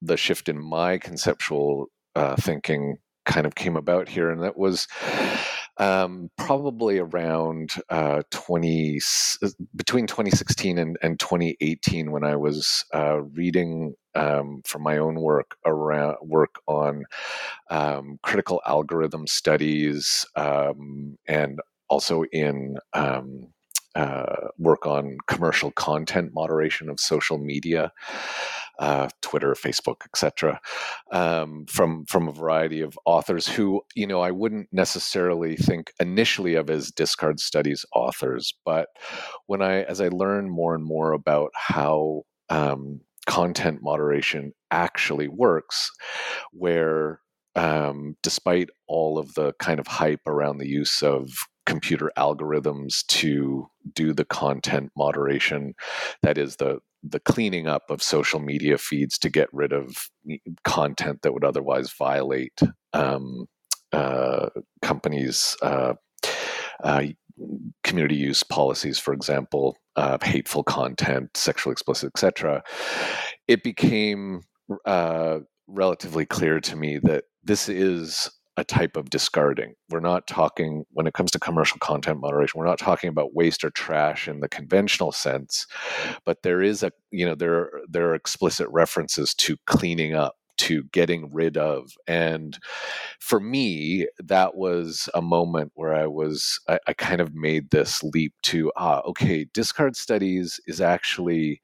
the 0.02 0.16
shift 0.16 0.48
in 0.48 0.58
my 0.60 0.98
conceptual 0.98 1.86
uh, 2.14 2.36
thinking 2.36 2.98
kind 3.26 3.46
of 3.46 3.54
came 3.54 3.76
about 3.76 4.08
here, 4.08 4.30
and 4.30 4.42
that 4.42 4.56
was 4.56 4.88
um, 5.80 6.30
probably 6.36 6.98
around 6.98 7.72
uh, 7.88 8.22
20 8.30 9.00
between 9.74 10.06
2016 10.06 10.78
and, 10.78 10.98
and 11.02 11.18
2018 11.18 12.12
when 12.12 12.22
I 12.22 12.36
was 12.36 12.84
uh, 12.92 13.22
reading 13.22 13.94
um, 14.14 14.60
from 14.66 14.82
my 14.82 14.98
own 14.98 15.18
work 15.20 15.56
around 15.64 16.16
work 16.22 16.56
on 16.66 17.04
um, 17.70 18.18
critical 18.22 18.60
algorithm 18.66 19.26
studies 19.26 20.26
um, 20.36 21.16
and 21.26 21.60
also 21.88 22.24
in 22.24 22.76
um, 22.92 23.48
uh, 23.94 24.48
work 24.58 24.86
on 24.86 25.16
commercial 25.26 25.70
content 25.72 26.32
moderation 26.34 26.90
of 26.90 27.00
social 27.00 27.38
media, 27.38 27.90
uh, 28.80 29.08
Twitter, 29.20 29.54
Facebook, 29.54 30.06
etc., 30.06 30.58
um, 31.12 31.66
from 31.66 32.06
from 32.06 32.26
a 32.26 32.32
variety 32.32 32.80
of 32.80 32.98
authors 33.04 33.46
who 33.46 33.82
you 33.94 34.06
know 34.06 34.20
I 34.20 34.30
wouldn't 34.30 34.68
necessarily 34.72 35.56
think 35.56 35.92
initially 36.00 36.54
of 36.54 36.70
as 36.70 36.90
discard 36.90 37.38
studies 37.40 37.84
authors, 37.94 38.54
but 38.64 38.88
when 39.46 39.62
I 39.62 39.82
as 39.82 40.00
I 40.00 40.08
learn 40.08 40.50
more 40.50 40.74
and 40.74 40.84
more 40.84 41.12
about 41.12 41.52
how 41.54 42.22
um, 42.48 43.00
content 43.26 43.80
moderation 43.82 44.52
actually 44.70 45.28
works, 45.28 45.90
where 46.52 47.20
um, 47.56 48.16
despite 48.22 48.70
all 48.88 49.18
of 49.18 49.34
the 49.34 49.52
kind 49.58 49.78
of 49.78 49.86
hype 49.86 50.26
around 50.26 50.58
the 50.58 50.68
use 50.68 51.02
of 51.02 51.30
computer 51.70 52.10
algorithms 52.18 53.06
to 53.06 53.70
do 53.94 54.12
the 54.12 54.24
content 54.24 54.90
moderation. 54.96 55.74
That 56.22 56.36
is 56.36 56.56
the 56.56 56.80
the 57.02 57.20
cleaning 57.20 57.66
up 57.66 57.84
of 57.88 58.02
social 58.02 58.40
media 58.40 58.76
feeds 58.76 59.16
to 59.18 59.30
get 59.30 59.48
rid 59.52 59.72
of 59.72 60.10
content 60.64 61.22
that 61.22 61.32
would 61.32 61.44
otherwise 61.44 61.90
violate 61.92 62.60
um, 62.92 63.46
uh, 63.92 64.50
companies 64.82 65.56
uh, 65.62 65.94
uh, 66.84 67.04
community 67.84 68.16
use 68.16 68.42
policies 68.42 68.98
for 68.98 69.14
example 69.14 69.76
hateful 70.22 70.62
content 70.62 71.34
sexually 71.34 71.72
explicit 71.72 72.10
etc 72.14 72.62
it 73.48 73.62
became 73.62 74.42
uh, 74.84 75.38
relatively 75.66 76.26
clear 76.26 76.60
to 76.60 76.76
me 76.76 76.98
that 77.02 77.24
this 77.42 77.68
is 77.68 78.30
a 78.60 78.64
type 78.64 78.96
of 78.96 79.10
discarding. 79.10 79.74
We're 79.88 80.00
not 80.00 80.26
talking, 80.26 80.84
when 80.92 81.06
it 81.06 81.14
comes 81.14 81.30
to 81.32 81.38
commercial 81.38 81.78
content 81.78 82.20
moderation, 82.20 82.58
we're 82.58 82.66
not 82.66 82.78
talking 82.78 83.08
about 83.08 83.34
waste 83.34 83.64
or 83.64 83.70
trash 83.70 84.28
in 84.28 84.40
the 84.40 84.48
conventional 84.48 85.12
sense, 85.12 85.66
but 86.26 86.42
there 86.42 86.62
is 86.62 86.82
a, 86.82 86.92
you 87.10 87.24
know, 87.24 87.34
there, 87.34 87.70
there 87.88 88.10
are 88.10 88.14
explicit 88.14 88.68
references 88.70 89.34
to 89.34 89.56
cleaning 89.66 90.14
up 90.14 90.36
to 90.58 90.84
getting 90.92 91.30
rid 91.32 91.56
of. 91.56 91.96
And 92.06 92.58
for 93.18 93.40
me, 93.40 94.06
that 94.18 94.56
was 94.56 95.08
a 95.14 95.22
moment 95.22 95.72
where 95.74 95.94
I 95.94 96.06
was, 96.06 96.60
I, 96.68 96.78
I, 96.86 96.92
kind 96.92 97.22
of 97.22 97.34
made 97.34 97.70
this 97.70 98.02
leap 98.02 98.34
to, 98.42 98.70
ah, 98.76 99.00
okay, 99.06 99.46
discard 99.54 99.96
studies 99.96 100.60
is 100.66 100.82
actually 100.82 101.62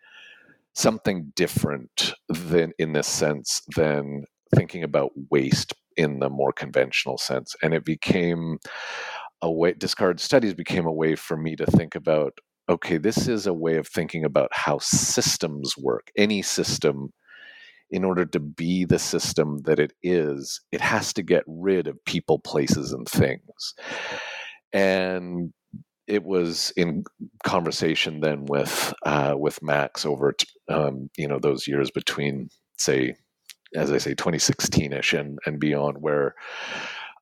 something 0.72 1.30
different 1.36 2.14
than 2.30 2.72
in 2.78 2.94
this 2.94 3.06
sense 3.06 3.60
than 3.76 4.24
thinking 4.54 4.82
about 4.82 5.10
waste 5.30 5.74
in 5.96 6.18
the 6.20 6.30
more 6.30 6.52
conventional 6.52 7.18
sense. 7.18 7.54
And 7.62 7.74
it 7.74 7.84
became 7.84 8.58
a 9.42 9.50
way, 9.50 9.72
discard 9.72 10.20
studies 10.20 10.54
became 10.54 10.86
a 10.86 10.92
way 10.92 11.14
for 11.14 11.36
me 11.36 11.56
to 11.56 11.66
think 11.66 11.94
about 11.94 12.38
okay, 12.68 12.98
this 12.98 13.28
is 13.28 13.46
a 13.46 13.54
way 13.54 13.76
of 13.76 13.86
thinking 13.86 14.24
about 14.24 14.48
how 14.52 14.78
systems 14.78 15.74
work. 15.78 16.10
Any 16.16 16.42
system, 16.42 17.12
in 17.90 18.04
order 18.04 18.24
to 18.26 18.40
be 18.40 18.84
the 18.84 18.98
system 18.98 19.58
that 19.64 19.78
it 19.78 19.92
is, 20.02 20.60
it 20.72 20.80
has 20.80 21.12
to 21.12 21.22
get 21.22 21.44
rid 21.46 21.86
of 21.86 22.04
people, 22.04 22.40
places, 22.40 22.92
and 22.92 23.08
things. 23.08 23.74
And 24.72 25.52
it 26.06 26.24
was 26.24 26.72
in 26.76 27.04
conversation 27.44 28.20
then 28.20 28.44
with 28.46 28.94
uh, 29.04 29.34
with 29.36 29.62
Max 29.62 30.04
over 30.04 30.32
t- 30.32 30.46
um, 30.68 31.10
you 31.16 31.26
know 31.28 31.38
those 31.38 31.66
years 31.66 31.90
between 31.90 32.48
say 32.78 33.14
as 33.74 33.92
I 33.92 33.98
say, 33.98 34.14
2016ish 34.14 35.18
and 35.18 35.38
and 35.46 35.58
beyond, 35.60 35.98
where 36.00 36.34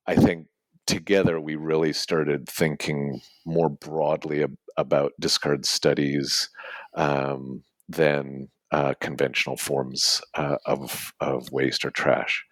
I 0.07 0.15
think 0.15 0.47
together 0.87 1.39
we 1.39 1.55
really 1.55 1.93
started 1.93 2.47
thinking 2.47 3.21
more 3.45 3.69
broadly 3.69 4.43
ab- 4.43 4.57
about 4.77 5.13
discard 5.19 5.65
studies 5.65 6.49
um, 6.95 7.63
than 7.89 8.49
uh, 8.71 8.93
conventional 8.99 9.57
forms 9.57 10.21
uh, 10.35 10.57
of 10.65 11.13
of 11.19 11.51
waste 11.51 11.85
or 11.85 11.91
trash. 11.91 12.43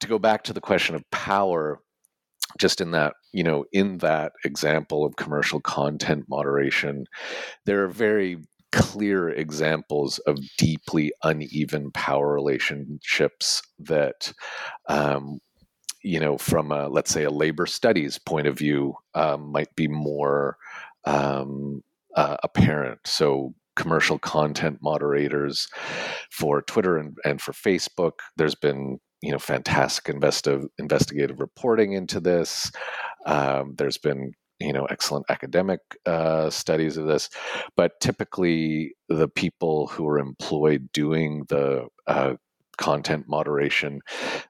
To 0.00 0.08
go 0.08 0.18
back 0.18 0.44
to 0.44 0.52
the 0.52 0.60
question 0.60 0.94
of 0.94 1.08
power, 1.10 1.80
just 2.58 2.80
in 2.80 2.92
that 2.92 3.14
you 3.32 3.44
know 3.44 3.64
in 3.72 3.98
that 3.98 4.32
example 4.44 5.04
of 5.04 5.16
commercial 5.16 5.60
content 5.60 6.24
moderation, 6.28 7.04
there 7.66 7.84
are 7.84 7.88
very 7.88 8.38
clear 8.72 9.28
examples 9.30 10.18
of 10.20 10.38
deeply 10.58 11.12
uneven 11.22 11.90
power 11.92 12.32
relationships 12.32 13.62
that 13.78 14.32
um, 14.88 15.40
you 16.02 16.20
know 16.20 16.38
from 16.38 16.72
a, 16.72 16.88
let's 16.88 17.10
say 17.12 17.24
a 17.24 17.30
labor 17.30 17.66
studies 17.66 18.18
point 18.18 18.46
of 18.46 18.58
view 18.58 18.94
um, 19.14 19.50
might 19.52 19.74
be 19.76 19.88
more 19.88 20.56
um, 21.04 21.82
uh, 22.16 22.36
apparent. 22.42 23.00
So 23.04 23.54
commercial 23.76 24.18
content 24.18 24.78
moderators 24.82 25.68
for 26.30 26.60
twitter 26.60 26.98
and, 26.98 27.16
and 27.24 27.40
for 27.40 27.52
facebook 27.52 28.14
there's 28.36 28.56
been 28.56 28.98
you 29.22 29.32
know 29.32 29.38
fantastic 29.38 30.14
investi- 30.14 30.68
investigative 30.78 31.40
reporting 31.40 31.92
into 31.92 32.20
this. 32.20 32.70
Um, 33.26 33.74
there's 33.76 33.98
been 33.98 34.32
you 34.60 34.72
know 34.72 34.84
excellent 34.86 35.26
academic 35.28 35.80
uh, 36.06 36.50
studies 36.50 36.96
of 36.96 37.06
this 37.06 37.30
but 37.76 37.92
typically 38.00 38.92
the 39.08 39.28
people 39.28 39.86
who 39.88 40.06
are 40.06 40.18
employed 40.18 40.88
doing 40.92 41.44
the 41.48 41.86
uh, 42.06 42.34
content 42.76 43.24
moderation 43.28 44.00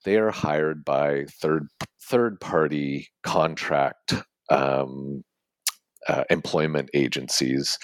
they 0.05 0.17
are 0.17 0.31
hired 0.31 0.85
by 0.85 1.25
third 1.41 1.67
third 2.11 2.41
party 2.41 3.09
contract 3.23 4.15
um, 4.51 5.23
uh, 6.09 6.25
employment 6.31 6.91
agencies. 6.95 7.79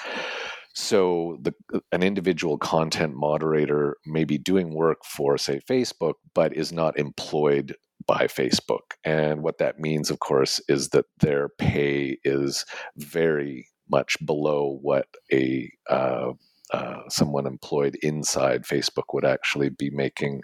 So 0.74 1.38
the, 1.40 1.54
an 1.92 2.02
individual 2.02 2.58
content 2.58 3.14
moderator 3.14 3.96
may 4.04 4.24
be 4.24 4.36
doing 4.36 4.74
work 4.74 4.98
for 5.04 5.38
say 5.38 5.60
facebook 5.68 6.14
but 6.34 6.54
is 6.54 6.70
not 6.70 6.98
employed 6.98 7.74
by 8.06 8.26
Facebook. 8.26 8.94
And 9.04 9.42
what 9.42 9.58
that 9.58 9.78
means, 9.78 10.10
of 10.10 10.20
course, 10.20 10.60
is 10.68 10.90
that 10.90 11.06
their 11.20 11.48
pay 11.48 12.18
is 12.24 12.64
very 12.96 13.68
much 13.88 14.16
below 14.24 14.78
what 14.82 15.06
a 15.32 15.70
uh, 15.88 16.32
uh, 16.72 17.02
someone 17.08 17.46
employed 17.46 17.96
inside 18.02 18.64
Facebook 18.64 19.12
would 19.12 19.24
actually 19.24 19.68
be 19.68 19.90
making. 19.90 20.42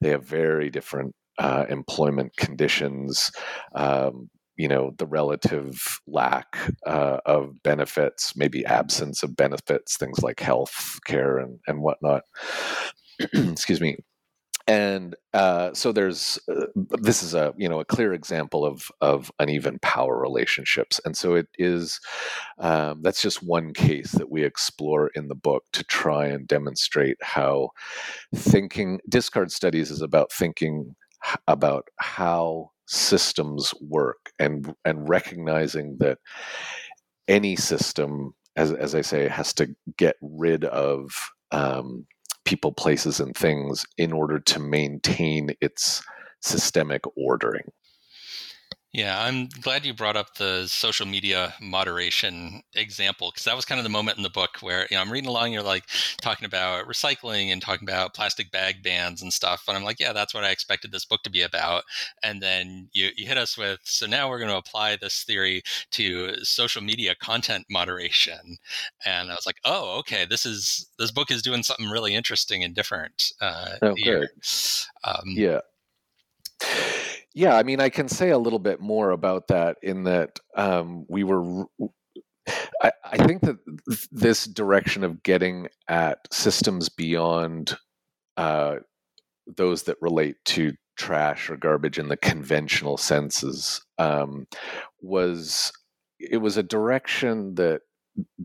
They 0.00 0.10
have 0.10 0.24
very 0.24 0.70
different 0.70 1.14
uh, 1.38 1.66
employment 1.68 2.32
conditions. 2.36 3.30
Um, 3.74 4.30
you 4.56 4.68
know 4.68 4.92
the 4.98 5.06
relative 5.06 6.00
lack 6.06 6.58
uh, 6.86 7.18
of 7.24 7.62
benefits, 7.62 8.36
maybe 8.36 8.66
absence 8.66 9.22
of 9.22 9.34
benefits, 9.34 9.96
things 9.96 10.22
like 10.22 10.40
health 10.40 10.98
care 11.06 11.38
and 11.38 11.60
and 11.66 11.80
whatnot. 11.80 12.24
Excuse 13.32 13.80
me 13.80 13.96
and 14.66 15.16
uh, 15.32 15.72
so 15.74 15.92
there's 15.92 16.38
uh, 16.50 16.66
this 16.76 17.22
is 17.22 17.34
a 17.34 17.54
you 17.56 17.68
know 17.68 17.80
a 17.80 17.84
clear 17.84 18.12
example 18.12 18.64
of 18.64 18.90
of 19.00 19.32
uneven 19.38 19.78
power 19.80 20.18
relationships. 20.18 21.00
And 21.04 21.16
so 21.16 21.34
it 21.34 21.48
is 21.58 22.00
um, 22.58 23.02
that's 23.02 23.22
just 23.22 23.42
one 23.42 23.72
case 23.72 24.12
that 24.12 24.30
we 24.30 24.44
explore 24.44 25.10
in 25.14 25.28
the 25.28 25.34
book 25.34 25.64
to 25.72 25.84
try 25.84 26.26
and 26.26 26.46
demonstrate 26.46 27.16
how 27.22 27.70
thinking 28.34 29.00
discard 29.08 29.50
studies 29.50 29.90
is 29.90 30.02
about 30.02 30.32
thinking 30.32 30.94
about 31.48 31.88
how 31.98 32.70
systems 32.86 33.72
work 33.80 34.32
and 34.38 34.74
and 34.84 35.08
recognizing 35.08 35.96
that 36.00 36.18
any 37.28 37.54
system 37.54 38.34
as, 38.56 38.72
as 38.72 38.96
i 38.96 39.00
say 39.00 39.28
has 39.28 39.52
to 39.52 39.68
get 39.96 40.16
rid 40.20 40.64
of 40.64 41.12
um, 41.52 42.04
people, 42.50 42.72
places, 42.72 43.20
and 43.20 43.36
things 43.36 43.86
in 43.96 44.12
order 44.12 44.40
to 44.40 44.58
maintain 44.58 45.50
its 45.60 46.02
systemic 46.40 47.02
ordering. 47.16 47.70
Yeah, 48.92 49.22
I'm 49.22 49.46
glad 49.60 49.86
you 49.86 49.94
brought 49.94 50.16
up 50.16 50.34
the 50.34 50.66
social 50.66 51.06
media 51.06 51.54
moderation 51.60 52.62
example 52.74 53.30
because 53.30 53.44
that 53.44 53.54
was 53.54 53.64
kind 53.64 53.78
of 53.78 53.84
the 53.84 53.88
moment 53.88 54.16
in 54.16 54.24
the 54.24 54.30
book 54.30 54.58
where 54.62 54.88
you 54.90 54.96
know 54.96 55.00
I'm 55.00 55.12
reading 55.12 55.30
along, 55.30 55.52
you're 55.52 55.62
like 55.62 55.84
talking 56.20 56.44
about 56.44 56.88
recycling 56.88 57.52
and 57.52 57.62
talking 57.62 57.88
about 57.88 58.14
plastic 58.14 58.50
bag 58.50 58.82
bans 58.82 59.22
and 59.22 59.32
stuff, 59.32 59.64
and 59.68 59.76
I'm 59.76 59.84
like, 59.84 60.00
yeah, 60.00 60.12
that's 60.12 60.34
what 60.34 60.42
I 60.42 60.50
expected 60.50 60.90
this 60.90 61.04
book 61.04 61.22
to 61.22 61.30
be 61.30 61.42
about. 61.42 61.84
And 62.24 62.42
then 62.42 62.88
you 62.92 63.10
you 63.16 63.26
hit 63.26 63.38
us 63.38 63.56
with, 63.56 63.78
so 63.84 64.06
now 64.06 64.28
we're 64.28 64.38
going 64.40 64.50
to 64.50 64.56
apply 64.56 64.96
this 64.96 65.22
theory 65.22 65.62
to 65.92 66.44
social 66.44 66.82
media 66.82 67.14
content 67.14 67.66
moderation, 67.70 68.56
and 69.06 69.30
I 69.30 69.34
was 69.34 69.46
like, 69.46 69.60
oh, 69.64 70.00
okay, 70.00 70.24
this 70.24 70.44
is 70.44 70.88
this 70.98 71.12
book 71.12 71.30
is 71.30 71.42
doing 71.42 71.62
something 71.62 71.88
really 71.88 72.16
interesting 72.16 72.64
and 72.64 72.74
different. 72.74 73.32
Uh, 73.40 73.76
oh, 73.82 73.94
here. 73.96 74.20
good. 74.20 74.30
Um, 75.04 75.26
yeah. 75.26 75.60
Yeah, 77.34 77.56
I 77.56 77.62
mean, 77.62 77.80
I 77.80 77.88
can 77.88 78.08
say 78.08 78.30
a 78.30 78.38
little 78.38 78.58
bit 78.58 78.80
more 78.80 79.10
about 79.10 79.48
that 79.48 79.76
in 79.82 80.04
that 80.04 80.38
um, 80.56 81.06
we 81.08 81.24
were. 81.24 81.64
I, 82.82 82.90
I 83.04 83.26
think 83.26 83.42
that 83.42 83.58
this 84.10 84.46
direction 84.46 85.04
of 85.04 85.22
getting 85.22 85.68
at 85.88 86.18
systems 86.32 86.88
beyond 86.88 87.76
uh, 88.36 88.76
those 89.56 89.84
that 89.84 89.96
relate 90.00 90.36
to 90.46 90.72
trash 90.96 91.48
or 91.48 91.56
garbage 91.56 91.98
in 91.98 92.08
the 92.08 92.16
conventional 92.16 92.96
senses 92.96 93.80
um, 93.98 94.46
was 95.00 95.72
it 96.18 96.38
was 96.38 96.56
a 96.56 96.62
direction 96.62 97.54
that 97.54 97.80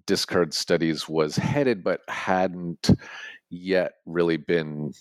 discard 0.05 0.53
studies 0.53 1.09
was 1.09 1.35
headed 1.35 1.83
but 1.83 1.99
hadn't 2.07 2.91
yet 3.49 3.93
really 4.05 4.37
been 4.37 4.93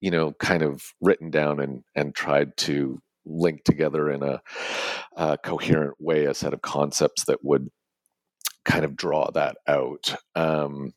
you 0.00 0.10
know 0.10 0.32
kind 0.40 0.62
of 0.62 0.82
written 1.02 1.30
down 1.30 1.60
and 1.60 1.82
and 1.94 2.14
tried 2.14 2.56
to 2.56 2.98
link 3.24 3.64
together 3.64 4.10
in 4.10 4.22
a, 4.22 4.40
a, 5.16 5.38
coherent 5.38 5.94
way 5.98 6.24
a 6.24 6.34
set 6.34 6.52
of 6.52 6.62
concepts 6.62 7.24
that 7.24 7.44
would 7.44 7.68
kind 8.64 8.84
of 8.84 8.96
draw 8.96 9.30
that 9.32 9.56
out. 9.66 10.14
Um, 10.34 10.92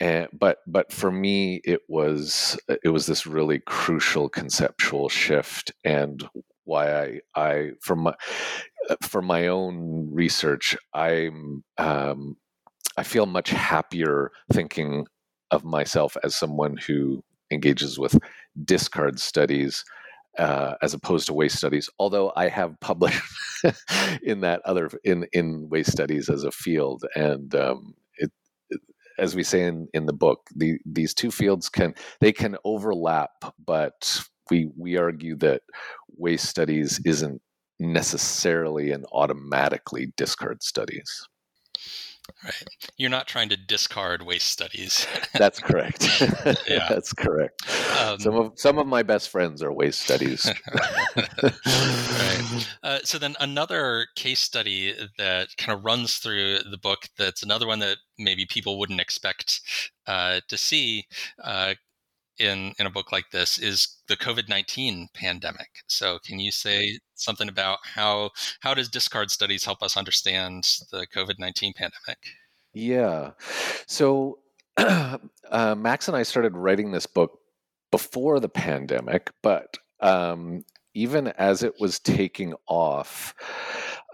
and, 0.00 0.28
but 0.32 0.58
but 0.66 0.92
for 0.92 1.10
me, 1.10 1.60
it 1.64 1.80
was 1.88 2.58
it 2.68 2.88
was 2.88 3.06
this 3.06 3.26
really 3.26 3.60
crucial 3.60 4.28
conceptual 4.28 5.08
shift, 5.08 5.72
and 5.84 6.28
why 6.64 6.92
I 6.92 7.20
I 7.36 7.70
for 7.80 7.94
my 7.94 8.14
for 9.02 9.22
my 9.22 9.46
own 9.46 10.08
research, 10.12 10.76
I'm 10.92 11.62
um, 11.78 12.36
I 12.96 13.04
feel 13.04 13.26
much 13.26 13.50
happier 13.50 14.32
thinking 14.52 15.06
of 15.50 15.64
myself 15.64 16.16
as 16.24 16.34
someone 16.34 16.76
who 16.76 17.22
engages 17.50 17.98
with 17.98 18.18
discard 18.64 19.20
studies 19.20 19.84
uh, 20.38 20.74
as 20.82 20.94
opposed 20.94 21.26
to 21.26 21.34
waste 21.34 21.56
studies. 21.56 21.90
Although 21.98 22.32
I 22.36 22.48
have 22.48 22.78
published 22.80 23.22
in 24.22 24.40
that 24.40 24.60
other 24.64 24.90
in 25.04 25.26
in 25.32 25.68
waste 25.68 25.92
studies 25.92 26.28
as 26.28 26.44
a 26.44 26.50
field, 26.50 27.04
and 27.14 27.54
um, 27.54 27.94
it, 28.16 28.30
it, 28.70 28.80
as 29.18 29.34
we 29.34 29.42
say 29.42 29.64
in 29.64 29.88
in 29.94 30.06
the 30.06 30.12
book, 30.12 30.48
the, 30.54 30.78
these 30.86 31.14
two 31.14 31.30
fields 31.30 31.68
can 31.68 31.94
they 32.20 32.32
can 32.32 32.56
overlap, 32.64 33.32
but 33.64 34.22
we 34.50 34.70
we 34.76 34.96
argue 34.96 35.36
that 35.36 35.62
waste 36.16 36.46
studies 36.46 37.00
isn't 37.04 37.40
necessarily 37.80 38.92
and 38.92 39.04
automatically 39.12 40.12
discard 40.16 40.62
studies. 40.62 41.28
Right. 42.42 42.64
You're 42.96 43.10
not 43.10 43.26
trying 43.26 43.48
to 43.50 43.56
discard 43.56 44.22
waste 44.22 44.48
studies. 44.48 45.06
That's 45.34 45.60
correct. 45.60 46.08
yeah. 46.68 46.86
That's 46.88 47.12
correct. 47.12 47.62
Um, 48.00 48.18
some 48.18 48.34
of 48.34 48.52
some 48.56 48.78
of 48.78 48.86
my 48.86 49.02
best 49.02 49.30
friends 49.30 49.62
are 49.62 49.72
waste 49.72 50.00
studies. 50.00 50.50
right. 51.16 52.68
Uh, 52.82 52.98
so 53.04 53.18
then 53.18 53.36
another 53.40 54.06
case 54.16 54.40
study 54.40 54.94
that 55.16 55.48
kind 55.56 55.78
of 55.78 55.84
runs 55.84 56.16
through 56.16 56.58
the 56.70 56.78
book. 56.78 57.08
That's 57.16 57.42
another 57.42 57.66
one 57.66 57.78
that 57.78 57.98
maybe 58.18 58.46
people 58.46 58.78
wouldn't 58.78 59.00
expect 59.00 59.60
uh, 60.06 60.40
to 60.48 60.56
see. 60.58 61.06
Uh, 61.42 61.74
in 62.38 62.72
in 62.78 62.86
a 62.86 62.90
book 62.90 63.12
like 63.12 63.30
this 63.30 63.58
is 63.58 64.02
the 64.08 64.16
COVID 64.16 64.48
nineteen 64.48 65.08
pandemic. 65.14 65.70
So, 65.86 66.18
can 66.24 66.38
you 66.38 66.50
say 66.50 66.98
something 67.14 67.48
about 67.48 67.78
how 67.82 68.30
how 68.60 68.74
does 68.74 68.88
discard 68.88 69.30
studies 69.30 69.64
help 69.64 69.82
us 69.82 69.96
understand 69.96 70.68
the 70.90 71.06
COVID 71.14 71.38
nineteen 71.38 71.72
pandemic? 71.76 72.18
Yeah, 72.72 73.32
so 73.86 74.38
uh, 74.76 75.18
Max 75.76 76.08
and 76.08 76.16
I 76.16 76.24
started 76.24 76.56
writing 76.56 76.90
this 76.90 77.06
book 77.06 77.38
before 77.90 78.40
the 78.40 78.48
pandemic, 78.48 79.30
but 79.42 79.76
um, 80.00 80.64
even 80.94 81.28
as 81.28 81.62
it 81.62 81.74
was 81.78 81.98
taking 81.98 82.54
off. 82.66 83.34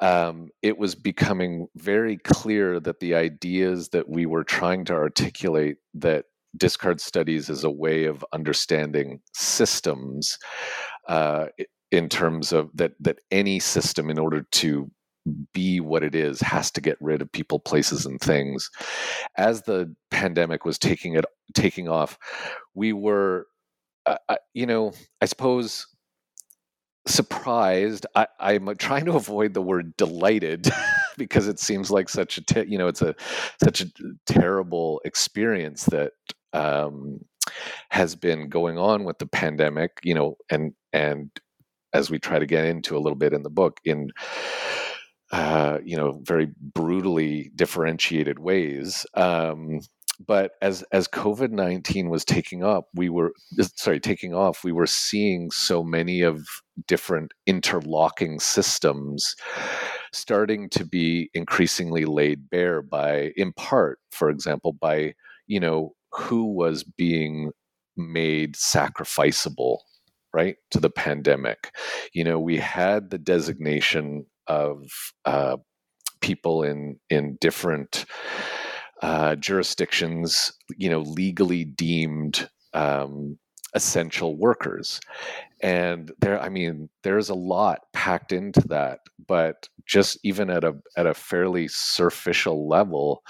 Um, 0.02 0.48
it 0.62 0.78
was 0.78 0.94
becoming 0.94 1.68
very 1.76 2.16
clear 2.16 2.80
that 2.80 3.00
the 3.00 3.14
ideas 3.14 3.90
that 3.90 4.08
we 4.08 4.24
were 4.24 4.44
trying 4.44 4.86
to 4.86 4.94
articulate 4.94 5.76
that 5.92 6.24
discard 6.56 7.00
studies 7.00 7.48
as 7.50 7.64
a 7.64 7.70
way 7.70 8.04
of 8.04 8.24
understanding 8.32 9.20
systems 9.34 10.38
uh, 11.08 11.46
in 11.90 12.08
terms 12.08 12.52
of 12.52 12.70
that 12.74 12.92
that 13.00 13.18
any 13.30 13.58
system 13.58 14.10
in 14.10 14.18
order 14.18 14.46
to 14.52 14.90
be 15.52 15.80
what 15.80 16.02
it 16.02 16.14
is 16.14 16.40
has 16.40 16.70
to 16.70 16.80
get 16.80 16.96
rid 17.00 17.20
of 17.20 17.30
people 17.30 17.60
places 17.60 18.06
and 18.06 18.20
things. 18.20 18.70
As 19.36 19.62
the 19.62 19.94
pandemic 20.10 20.64
was 20.64 20.78
taking 20.78 21.14
it 21.14 21.24
taking 21.54 21.88
off 21.88 22.18
we 22.74 22.92
were 22.92 23.46
uh, 24.06 24.16
you 24.54 24.66
know 24.66 24.92
i 25.20 25.26
suppose 25.26 25.86
surprised 27.06 28.06
I, 28.14 28.26
i'm 28.38 28.76
trying 28.76 29.06
to 29.06 29.16
avoid 29.16 29.54
the 29.54 29.62
word 29.62 29.96
delighted 29.96 30.68
because 31.18 31.48
it 31.48 31.58
seems 31.58 31.90
like 31.90 32.08
such 32.08 32.38
a 32.38 32.44
te- 32.44 32.68
you 32.68 32.78
know 32.78 32.88
it's 32.88 33.02
a 33.02 33.14
such 33.62 33.80
a 33.80 33.86
terrible 34.26 35.00
experience 35.04 35.84
that 35.86 36.12
um, 36.52 37.20
has 37.90 38.14
been 38.14 38.48
going 38.48 38.78
on 38.78 39.04
with 39.04 39.18
the 39.18 39.26
pandemic, 39.26 39.92
you 40.02 40.14
know, 40.14 40.36
and 40.50 40.72
and 40.92 41.30
as 41.92 42.10
we 42.10 42.18
try 42.18 42.38
to 42.38 42.46
get 42.46 42.66
into 42.66 42.96
a 42.96 43.00
little 43.00 43.18
bit 43.18 43.32
in 43.32 43.42
the 43.42 43.50
book, 43.50 43.80
in 43.84 44.10
uh, 45.32 45.78
you 45.84 45.96
know, 45.96 46.20
very 46.24 46.48
brutally 46.74 47.50
differentiated 47.54 48.38
ways. 48.40 49.06
Um, 49.14 49.80
but 50.26 50.52
as 50.60 50.84
as 50.92 51.08
COVID 51.08 51.50
nineteen 51.50 52.10
was 52.10 52.24
taking 52.24 52.62
up, 52.62 52.88
we 52.94 53.08
were 53.08 53.32
sorry 53.76 54.00
taking 54.00 54.34
off. 54.34 54.64
We 54.64 54.72
were 54.72 54.86
seeing 54.86 55.50
so 55.50 55.82
many 55.82 56.22
of 56.22 56.46
different 56.86 57.32
interlocking 57.46 58.40
systems 58.40 59.34
starting 60.12 60.68
to 60.70 60.84
be 60.84 61.30
increasingly 61.34 62.04
laid 62.04 62.50
bare 62.50 62.82
by, 62.82 63.32
in 63.36 63.52
part, 63.52 63.98
for 64.10 64.28
example, 64.30 64.72
by 64.72 65.14
you 65.46 65.60
know 65.60 65.94
who 66.12 66.44
was 66.44 66.84
being 66.84 67.52
made 67.96 68.54
sacrificable 68.54 69.78
right 70.32 70.56
to 70.70 70.80
the 70.80 70.90
pandemic. 70.90 71.72
You 72.12 72.24
know 72.24 72.38
we 72.38 72.58
had 72.58 73.10
the 73.10 73.18
designation 73.18 74.26
of 74.46 74.84
uh, 75.24 75.56
people 76.20 76.62
in 76.62 76.98
in 77.10 77.38
different 77.40 78.04
uh, 79.02 79.36
jurisdictions 79.36 80.52
you 80.76 80.90
know 80.90 81.00
legally 81.00 81.64
deemed 81.64 82.48
um, 82.74 83.38
essential 83.74 84.36
workers. 84.36 85.00
And 85.62 86.10
there 86.20 86.40
i 86.40 86.48
mean 86.48 86.88
there's 87.02 87.28
a 87.28 87.34
lot 87.34 87.80
packed 87.92 88.32
into 88.32 88.66
that 88.68 89.00
but 89.28 89.68
just 89.86 90.18
even 90.24 90.48
at 90.50 90.64
a 90.64 90.74
at 90.96 91.06
a 91.06 91.14
fairly 91.14 91.68
superficial 91.68 92.66
level 92.68 93.22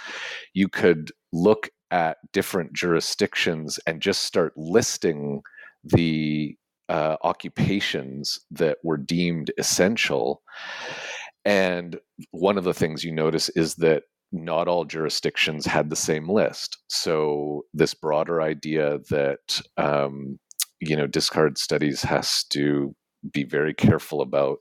you 0.55 0.69
could 0.69 1.11
look 1.33 1.71
at 1.91 2.19
different 2.33 2.73
jurisdictions 2.73 3.79
and 3.87 4.01
just 4.01 4.23
start 4.23 4.53
listing 4.57 5.43
the 5.85 6.57
uh, 6.89 7.17
occupations 7.23 8.41
that 8.51 8.79
were 8.83 8.97
deemed 8.97 9.51
essential. 9.59 10.43
And 11.45 11.99
one 12.33 12.59
of 12.59 12.65
the 12.65 12.75
things 12.75 13.05
you 13.05 13.13
notice 13.13 13.49
is 13.51 13.77
that 13.77 14.05
not 14.33 14.69
all 14.69 14.85
jurisdictions 14.85 15.67
had 15.67 15.91
the 15.91 15.97
same 15.97 16.29
list. 16.29 16.79
So 16.89 17.63
this 17.75 17.95
broader 17.95 18.41
idea 18.41 18.99
that 19.11 19.61
um, 19.77 20.39
you 20.81 20.97
know 20.97 21.07
discard 21.07 21.59
studies 21.59 22.03
has 22.03 22.45
to 22.51 22.95
be 23.33 23.45
very 23.45 23.75
careful 23.75 24.23
about 24.23 24.59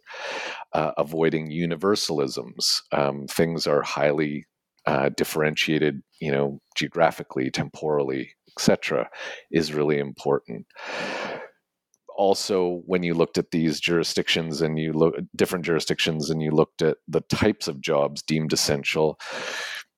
uh, 0.74 0.92
avoiding 0.98 1.50
universalisms. 1.50 2.82
Um, 2.92 3.26
things 3.28 3.66
are 3.68 3.82
highly 3.82 4.46
uh, 4.86 5.10
differentiated, 5.10 6.02
you 6.20 6.32
know, 6.32 6.60
geographically, 6.76 7.52
temporally, 7.52 8.32
etc., 8.58 9.10
is 9.52 9.74
really 9.74 10.00
important. 10.00 10.66
Also, 12.18 12.82
when 12.86 13.02
you 13.02 13.14
looked 13.14 13.38
at 13.38 13.52
these 13.52 13.80
jurisdictions 13.80 14.62
and 14.62 14.78
you 14.78 14.92
look 14.92 15.16
different 15.36 15.64
jurisdictions 15.64 16.30
and 16.30 16.42
you 16.42 16.52
looked 16.52 16.82
at 16.82 16.98
the 17.08 17.22
types 17.22 17.68
of 17.68 17.80
jobs 17.80 18.22
deemed 18.22 18.52
essential, 18.52 19.18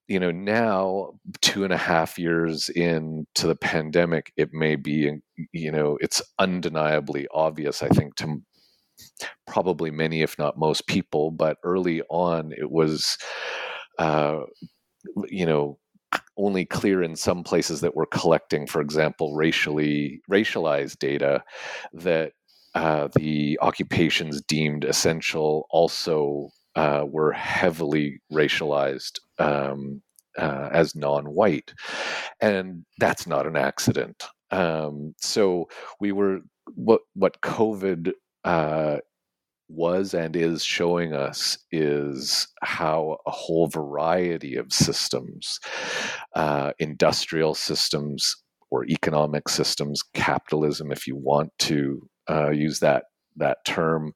you 0.08 0.20
know, 0.20 0.30
now 0.30 1.14
two 1.42 1.64
and 1.64 1.74
a 1.74 1.78
half 1.78 2.20
years 2.20 2.70
into 2.70 3.48
the 3.48 3.56
pandemic, 3.56 4.34
it 4.38 4.50
may 4.52 4.76
be, 4.76 5.10
you 5.54 5.72
know, 5.72 5.98
it's 6.02 6.22
undeniably 6.38 7.28
obvious, 7.34 7.82
I 7.82 7.88
think, 7.88 8.16
to 8.18 8.42
probably 9.48 9.90
many, 9.90 10.22
if 10.22 10.38
not 10.38 10.60
most 10.60 10.86
people, 10.86 11.32
but 11.32 11.58
early 11.64 12.02
on 12.10 12.52
it 12.52 12.70
was, 12.70 13.18
uh, 13.98 14.42
you 15.28 15.46
know, 15.46 15.78
only 16.38 16.66
clear 16.66 17.02
in 17.02 17.16
some 17.16 17.44
places 17.44 17.82
that 17.82 17.96
we're 17.96 18.06
collecting, 18.06 18.68
for 18.68 18.82
example, 18.82 19.36
racially 19.36 20.22
racialized 20.30 21.00
data 21.00 21.44
that 21.94 22.34
uh, 22.76 23.10
the 23.16 23.58
occupations 23.62 24.42
deemed 24.42 24.86
essential 24.86 25.68
also 25.70 26.50
uh, 26.76 27.04
were 27.06 27.32
heavily 27.34 28.22
racialized 28.32 29.20
um, 29.40 30.02
uh, 30.38 30.70
as 30.72 30.96
non-white, 30.96 31.74
and 32.40 32.86
that's 33.00 33.28
not 33.28 33.46
an 33.46 33.58
accident. 33.58 34.24
Um, 34.52 35.14
so 35.20 35.68
we 36.00 36.12
were 36.12 36.40
what 36.76 37.02
what 37.14 37.42
COVID 37.42 38.14
uh, 38.44 38.98
was 39.72 40.14
and 40.14 40.36
is 40.36 40.64
showing 40.64 41.14
us 41.14 41.58
is 41.72 42.48
how 42.62 43.18
a 43.26 43.32
whole 43.32 43.68
variety 43.68 44.56
of 44.56 44.72
systems, 44.72 45.60
uh, 46.36 46.72
industrial 46.80 47.54
systems 47.54 48.36
or 48.70 48.86
economic 48.86 49.50
systems, 49.50 50.02
capitalism, 50.14 50.92
if 50.92 51.08
you 51.08 51.16
want 51.16 51.52
to 51.60 52.08
uh, 52.30 52.50
use 52.50 52.80
that 52.80 53.06
that 53.38 53.64
term, 53.66 54.14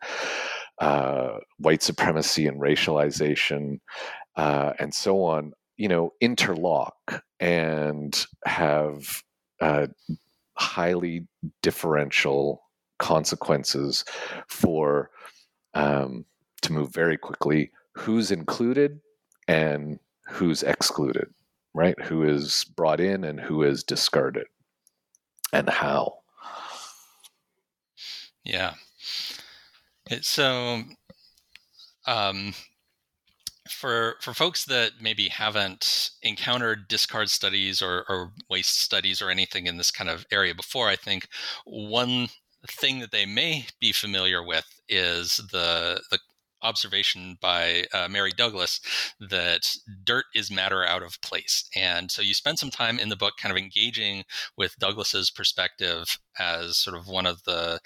uh, 0.80 1.38
white 1.58 1.82
supremacy 1.82 2.48
and 2.48 2.62
racialization, 2.62 3.80
uh, 4.36 4.74
and 4.78 4.94
so 4.94 5.24
on, 5.24 5.54
you 5.78 5.88
know, 5.88 6.12
interlock 6.22 7.24
and 7.40 8.26
have 8.46 9.22
uh, 9.62 9.88
highly 10.58 11.28
differential 11.62 12.62
consequences 13.00 14.06
for 14.50 15.10
um, 15.76 16.26
to 16.62 16.74
move 16.74 16.92
very 16.94 17.18
quickly 17.18 17.72
who's 17.94 18.32
included 18.32 19.00
and 19.48 20.00
who's 20.28 20.64
excluded 20.64 21.28
right? 21.76 22.02
Who 22.04 22.24
is 22.24 22.64
brought 22.64 23.02
in 23.02 23.26
and 23.26 23.40
who 23.40 23.62
is 23.62 23.84
discarded 23.84 24.48
and 25.52 25.70
how. 25.70 26.20
Yeah. 28.46 28.76
It's 30.10 30.30
so 30.30 30.84
um, 32.08 32.54
for 33.70 34.16
for 34.22 34.34
folks 34.34 34.64
that 34.66 34.94
maybe 35.02 35.28
haven't 35.28 36.12
encountered 36.22 36.88
discard 36.88 37.30
studies 37.30 37.82
or, 37.82 38.06
or 38.08 38.32
waste 38.50 38.80
studies 38.80 39.22
or 39.22 39.30
anything 39.30 39.68
in 39.68 39.78
this 39.78 39.92
kind 39.92 40.10
of 40.10 40.26
area 40.32 40.56
before, 40.56 40.88
I 40.88 40.96
think 40.96 41.28
one 41.66 42.30
thing 42.68 43.00
that 43.00 43.12
they 43.12 43.26
may 43.26 43.66
be 43.82 43.92
familiar 43.92 44.42
with 44.42 44.75
is 44.90 45.38
the 45.52 46.02
the 46.12 46.20
observation 46.66 47.38
by 47.42 47.86
uh, 47.94 48.08
Mary 48.10 48.32
Douglas 48.36 48.82
that 49.20 49.70
dirt 50.04 50.26
is 50.34 50.52
matter 50.52 50.86
out 50.86 51.04
of 51.04 51.22
place. 51.22 51.70
And 51.76 52.12
so 52.12 52.22
you 52.22 52.34
spend 52.34 52.58
some 52.58 52.72
time 52.72 52.98
in 52.98 53.10
the 53.10 53.16
book 53.16 53.36
kind 53.40 53.52
of 53.52 53.58
engaging 53.58 54.24
with 54.58 54.76
Douglas's 54.80 55.30
perspective 55.30 56.18
as 56.40 56.78
sort 56.78 56.98
of 56.98 57.08
one 57.08 57.26
of 57.26 57.44
the 57.44 57.80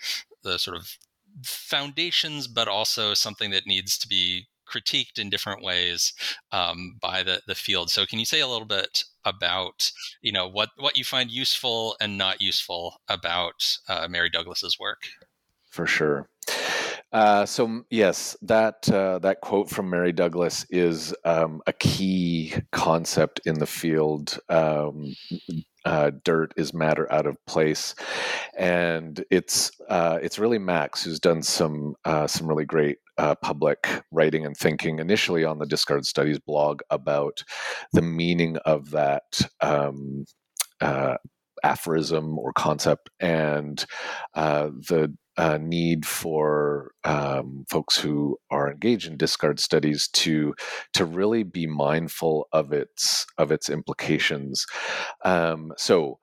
the 0.43 0.57
sort 0.57 0.77
of 0.77 0.97
foundations, 1.43 2.47
but 2.47 2.67
also 2.67 3.13
something 3.13 3.51
that 3.51 3.67
needs 3.67 3.97
to 3.97 4.07
be 4.07 4.47
critiqued 4.67 5.17
in 5.17 5.29
different 5.29 5.63
ways 5.63 6.13
um, 6.51 6.97
by 7.01 7.23
the, 7.23 7.41
the 7.47 7.55
field. 7.55 7.89
So 7.89 8.05
can 8.05 8.19
you 8.19 8.25
say 8.25 8.39
a 8.39 8.47
little 8.47 8.67
bit 8.67 9.03
about 9.25 9.91
you 10.21 10.31
know 10.31 10.47
what 10.47 10.69
what 10.77 10.97
you 10.97 11.03
find 11.03 11.29
useful 11.29 11.95
and 11.99 12.17
not 12.17 12.41
useful 12.41 13.01
about 13.07 13.77
uh, 13.87 14.07
Mary 14.09 14.29
Douglas's 14.29 14.77
work? 14.79 15.03
For 15.69 15.85
sure. 15.85 16.27
Uh, 17.11 17.45
so 17.45 17.83
yes, 17.89 18.37
that 18.41 18.89
uh, 18.91 19.17
that 19.19 19.41
quote 19.41 19.69
from 19.69 19.89
Mary 19.89 20.11
Douglas 20.11 20.65
is 20.69 21.13
um, 21.25 21.61
a 21.65 21.73
key 21.73 22.53
concept 22.71 23.41
in 23.45 23.57
the 23.57 23.65
field. 23.65 24.37
Um, 24.47 25.15
uh, 25.85 26.11
dirt 26.23 26.53
is 26.55 26.73
matter 26.73 27.11
out 27.11 27.25
of 27.25 27.35
place, 27.47 27.95
and 28.57 29.23
it's 29.31 29.71
uh, 29.89 30.19
it's 30.21 30.37
really 30.37 30.59
Max 30.59 31.03
who's 31.03 31.19
done 31.19 31.41
some 31.41 31.95
uh, 32.05 32.27
some 32.27 32.47
really 32.47 32.65
great 32.65 32.97
uh, 33.17 33.33
public 33.35 33.87
writing 34.11 34.45
and 34.45 34.55
thinking 34.55 34.99
initially 34.99 35.43
on 35.43 35.57
the 35.57 35.65
Discard 35.65 36.05
Studies 36.05 36.39
blog 36.39 36.81
about 36.91 37.43
the 37.91 38.03
meaning 38.03 38.57
of 38.65 38.91
that. 38.91 39.41
Um, 39.61 40.25
aphorism 41.61 42.39
or 42.39 42.53
concept 42.53 43.09
and 43.19 43.85
the 44.33 45.13
uh, 45.39 45.57
need 45.57 46.05
for 46.05 46.91
um, 47.05 47.63
folks 47.69 47.97
who 47.97 48.37
are 48.51 48.69
engaged 48.69 49.07
in 49.09 49.15
discard 49.15 49.57
studies 49.57 50.09
to 50.09 50.53
to 50.91 51.05
really 51.05 51.43
be 51.43 51.65
mindful 51.65 52.49
of 52.51 52.73
its 52.73 53.25
of 53.37 53.49
its 53.49 53.69
implications. 53.69 54.65
Um, 55.23 55.71
so, 55.77 56.19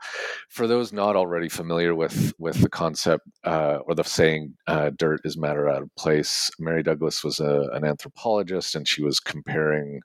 for 0.50 0.66
those 0.66 0.92
not 0.92 1.16
already 1.16 1.48
familiar 1.48 1.94
with 1.94 2.34
with 2.38 2.60
the 2.60 2.68
concept 2.68 3.26
uh, 3.44 3.78
or 3.86 3.94
the 3.94 4.04
saying 4.04 4.54
uh, 4.66 4.90
"dirt 4.98 5.22
is 5.24 5.38
matter 5.38 5.66
out 5.66 5.82
of 5.82 5.88
place," 5.96 6.50
Mary 6.58 6.82
Douglas 6.82 7.24
was 7.24 7.40
a, 7.40 7.70
an 7.72 7.84
anthropologist, 7.86 8.74
and 8.74 8.86
she 8.86 9.02
was 9.02 9.18
comparing. 9.18 10.00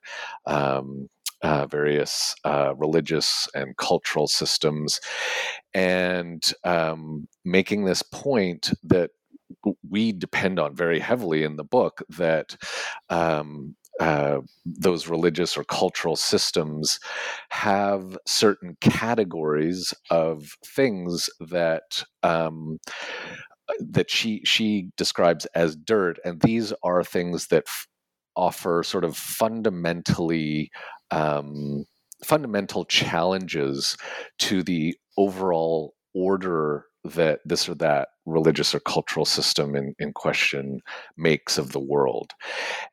Um, 0.46 1.08
uh, 1.42 1.66
various 1.66 2.34
uh, 2.44 2.74
religious 2.76 3.48
and 3.54 3.76
cultural 3.76 4.26
systems, 4.26 5.00
and 5.74 6.52
um, 6.64 7.28
making 7.44 7.84
this 7.84 8.02
point 8.02 8.72
that 8.82 9.10
we 9.88 10.12
depend 10.12 10.58
on 10.58 10.74
very 10.74 10.98
heavily 10.98 11.42
in 11.44 11.56
the 11.56 11.64
book 11.64 12.02
that 12.08 12.56
um, 13.10 13.74
uh, 14.00 14.40
those 14.64 15.06
religious 15.06 15.56
or 15.56 15.64
cultural 15.64 16.16
systems 16.16 16.98
have 17.50 18.16
certain 18.26 18.76
categories 18.80 19.92
of 20.10 20.56
things 20.64 21.28
that 21.40 22.02
um, 22.22 22.78
that 23.80 24.10
she 24.10 24.42
she 24.44 24.88
describes 24.96 25.46
as 25.54 25.76
dirt, 25.76 26.18
and 26.24 26.40
these 26.40 26.72
are 26.82 27.04
things 27.04 27.48
that 27.48 27.64
f- 27.66 27.86
offer 28.34 28.82
sort 28.82 29.04
of 29.04 29.16
fundamentally 29.16 30.70
um, 31.12 31.84
fundamental 32.24 32.84
challenges 32.84 33.96
to 34.38 34.62
the 34.62 34.96
overall 35.16 35.94
order 36.14 36.86
that 37.04 37.40
this 37.44 37.68
or 37.68 37.74
that 37.74 38.08
religious 38.26 38.74
or 38.74 38.80
cultural 38.80 39.24
system 39.24 39.74
in, 39.74 39.94
in 39.98 40.12
question 40.12 40.80
makes 41.16 41.58
of 41.58 41.72
the 41.72 41.80
world. 41.80 42.30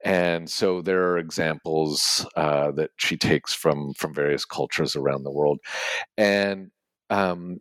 And 0.04 0.50
so 0.50 0.82
there 0.82 1.04
are 1.10 1.20
examples 1.20 2.26
uh, 2.36 2.72
that 2.72 2.90
she 2.98 3.18
takes 3.18 3.54
from 3.54 3.94
from 3.94 4.14
various 4.14 4.46
cultures 4.46 4.96
around 4.96 5.24
the 5.24 5.32
world. 5.32 5.60
And 6.18 6.72
um, 7.12 7.60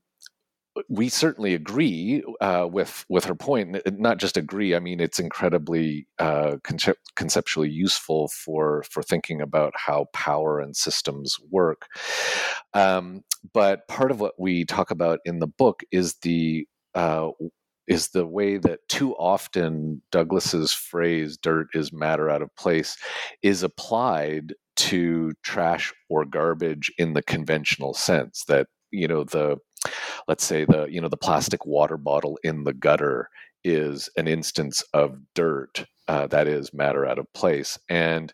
we 0.89 1.09
certainly 1.09 1.55
agree 1.55 2.23
uh, 2.41 2.69
with 2.71 3.05
with 3.09 3.25
her 3.25 3.35
point. 3.35 3.79
Not 3.99 4.19
just 4.19 4.37
agree. 4.37 4.75
I 4.75 4.81
mean, 4.81 5.01
it's 5.01 5.19
incredibly 5.19 6.07
uh, 6.19 6.57
concept- 6.65 7.15
conceptually 7.17 7.71
useful 7.71 8.29
for 8.29 8.83
for 8.91 9.03
thinking 9.03 9.41
about 9.41 9.73
how 9.77 10.07
power 10.13 10.61
and 10.61 10.77
systems 10.77 11.37
work. 11.51 11.87
Um, 12.75 13.23
but 13.53 13.87
part 13.89 14.11
of 14.11 14.21
what 14.21 14.35
we 14.39 14.65
talk 14.65 14.91
about 14.91 15.21
in 15.25 15.39
the 15.39 15.47
book 15.47 15.83
is 15.91 16.17
the 16.23 16.67
uh, 16.95 17.31
is 17.87 18.09
the 18.09 18.27
way 18.27 18.59
that 18.59 18.81
too 18.89 19.15
often 19.17 20.03
Douglas's 20.13 20.73
phrase 20.73 21.39
"dirt 21.39 21.69
is 21.75 21.93
matter 21.93 22.31
out 22.31 22.43
of 22.43 22.55
place" 22.57 22.97
is 23.43 23.63
applied 23.63 24.55
to 24.77 25.33
trash 25.43 25.93
or 26.09 26.25
garbage 26.25 26.93
in 26.99 27.15
the 27.15 27.23
conventional 27.23 27.95
sense 27.95 28.45
that 28.45 28.69
you 28.91 29.09
know 29.09 29.25
the 29.25 29.57
let's 30.27 30.45
say 30.45 30.65
the 30.65 30.87
you 30.87 31.01
know 31.01 31.09
the 31.09 31.17
plastic 31.17 31.67
water 31.67 31.97
bottle 31.97 32.39
in 32.43 32.65
the 32.65 32.75
gutter 32.75 33.29
is 33.65 34.09
an 34.17 34.29
instance 34.29 34.83
of 34.95 35.19
dirt 35.35 35.85
uh, 36.09 36.27
that 36.27 36.49
is 36.49 36.73
matter 36.73 37.07
out 37.07 37.19
of 37.19 37.33
place. 37.35 37.79
And 37.89 38.33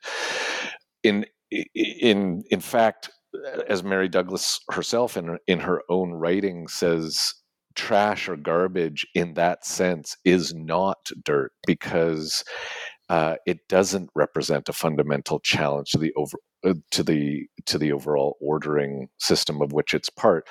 in 1.03 1.27
in 1.75 2.43
in 2.51 2.61
fact 2.61 3.11
as 3.69 3.83
mary 3.83 4.09
douglas 4.09 4.61
herself 4.71 5.17
in 5.17 5.39
in 5.47 5.61
her 5.61 5.83
own 5.89 6.13
writing 6.13 6.67
says 6.69 7.35
trash 7.75 8.29
or 8.29 8.37
garbage 8.37 9.07
in 9.15 9.35
that 9.35 9.65
sense 9.65 10.17
is 10.25 10.55
not 10.55 11.11
dirt 11.25 11.53
because 11.67 12.45
uh, 13.09 13.37
it 13.47 13.69
doesn't 13.69 14.11
represent 14.15 14.69
a 14.69 14.73
fundamental 14.73 15.41
challenge 15.41 15.91
to 15.91 15.99
the 15.99 16.13
over 16.15 16.39
uh, 16.65 16.75
to 16.91 17.03
the 17.03 17.47
to 17.67 17.79
the 17.79 17.93
overall 17.93 18.37
ordering 18.41 19.09
system 19.19 19.61
of 19.61 19.73
which 19.73 19.95
it's 19.95 20.11
part. 20.11 20.49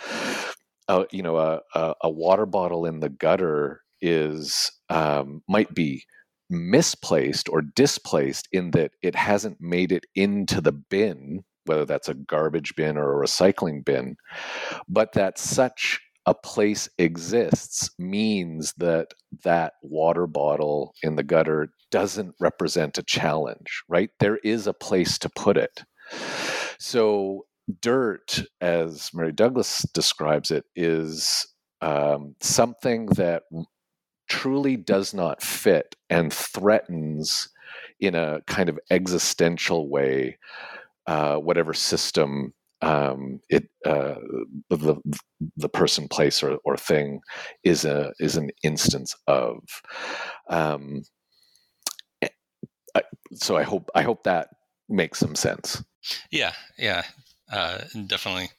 A 0.88 1.06
you 1.12 1.24
know 1.24 1.38
a, 1.38 1.62
a, 1.76 1.94
a 2.04 2.10
water 2.10 2.46
bottle 2.46 2.86
in 2.86 3.00
the 3.00 3.10
gutter 3.10 3.82
is 4.02 4.72
um, 4.90 5.42
might 5.48 5.74
be 5.74 6.04
misplaced 6.50 7.50
or 7.50 7.62
displaced 7.62 8.48
in 8.52 8.72
that 8.72 8.92
it 9.02 9.16
hasn't 9.16 9.58
made 9.60 9.92
it 9.92 10.06
into 10.14 10.62
the 10.62 10.74
bin 10.74 11.44
whether 11.66 11.86
that's 11.86 12.10
a 12.10 12.14
garbage 12.14 12.76
bin 12.76 12.98
or 12.98 13.24
a 13.24 13.26
recycling 13.26 13.84
bin 13.84 14.16
but 14.88 15.14
that 15.14 15.40
such 15.40 16.00
a 16.26 16.34
place 16.34 16.90
exists 16.98 17.90
means 18.00 18.74
that 18.78 19.14
that 19.44 19.74
water 19.82 20.26
bottle 20.28 20.94
in 21.04 21.16
the 21.16 21.24
gutter 21.24 21.70
doesn't 21.92 22.36
represent 22.40 22.98
a 22.98 23.04
challenge, 23.04 23.84
right? 23.90 24.10
There 24.20 24.38
is 24.38 24.66
a 24.66 24.74
place 24.74 25.18
to 25.20 25.30
put 25.30 25.58
it. 25.58 25.84
So, 26.80 27.46
dirt, 27.82 28.44
as 28.62 29.10
Mary 29.14 29.32
Douglas 29.32 29.86
describes 29.94 30.50
it, 30.52 30.66
is 30.76 31.46
um, 31.82 32.36
something 32.42 33.08
that 33.08 33.44
truly 34.30 34.78
does 34.78 35.14
not 35.14 35.44
fit 35.44 35.96
and 36.10 36.32
threatens 36.32 37.50
in 38.00 38.16
a 38.16 38.42
kind 38.48 38.70
of 38.70 38.80
existential 38.90 39.90
way 39.90 40.38
uh, 41.08 41.36
whatever 41.36 41.74
system 41.74 42.54
um, 42.84 43.40
it 43.50 43.70
uh, 43.86 44.16
the 44.70 44.98
the 45.56 45.70
person, 45.70 46.08
place, 46.08 46.44
or, 46.44 46.58
or 46.66 46.76
thing 46.78 47.22
is 47.64 47.86
a 47.86 48.12
is 48.20 48.36
an 48.36 48.50
instance 48.64 49.16
of. 49.28 49.60
Um, 50.50 51.04
eh, 52.22 52.30
so 53.34 53.56
I 53.56 53.64
hope 53.64 53.90
I 53.96 54.02
hope 54.02 54.24
that 54.24 54.50
makes 54.90 55.20
some 55.20 55.36
sense. 55.36 55.84
Yeah, 56.30 56.54
yeah, 56.78 57.04
uh, 57.52 57.80
definitely. 58.08 58.50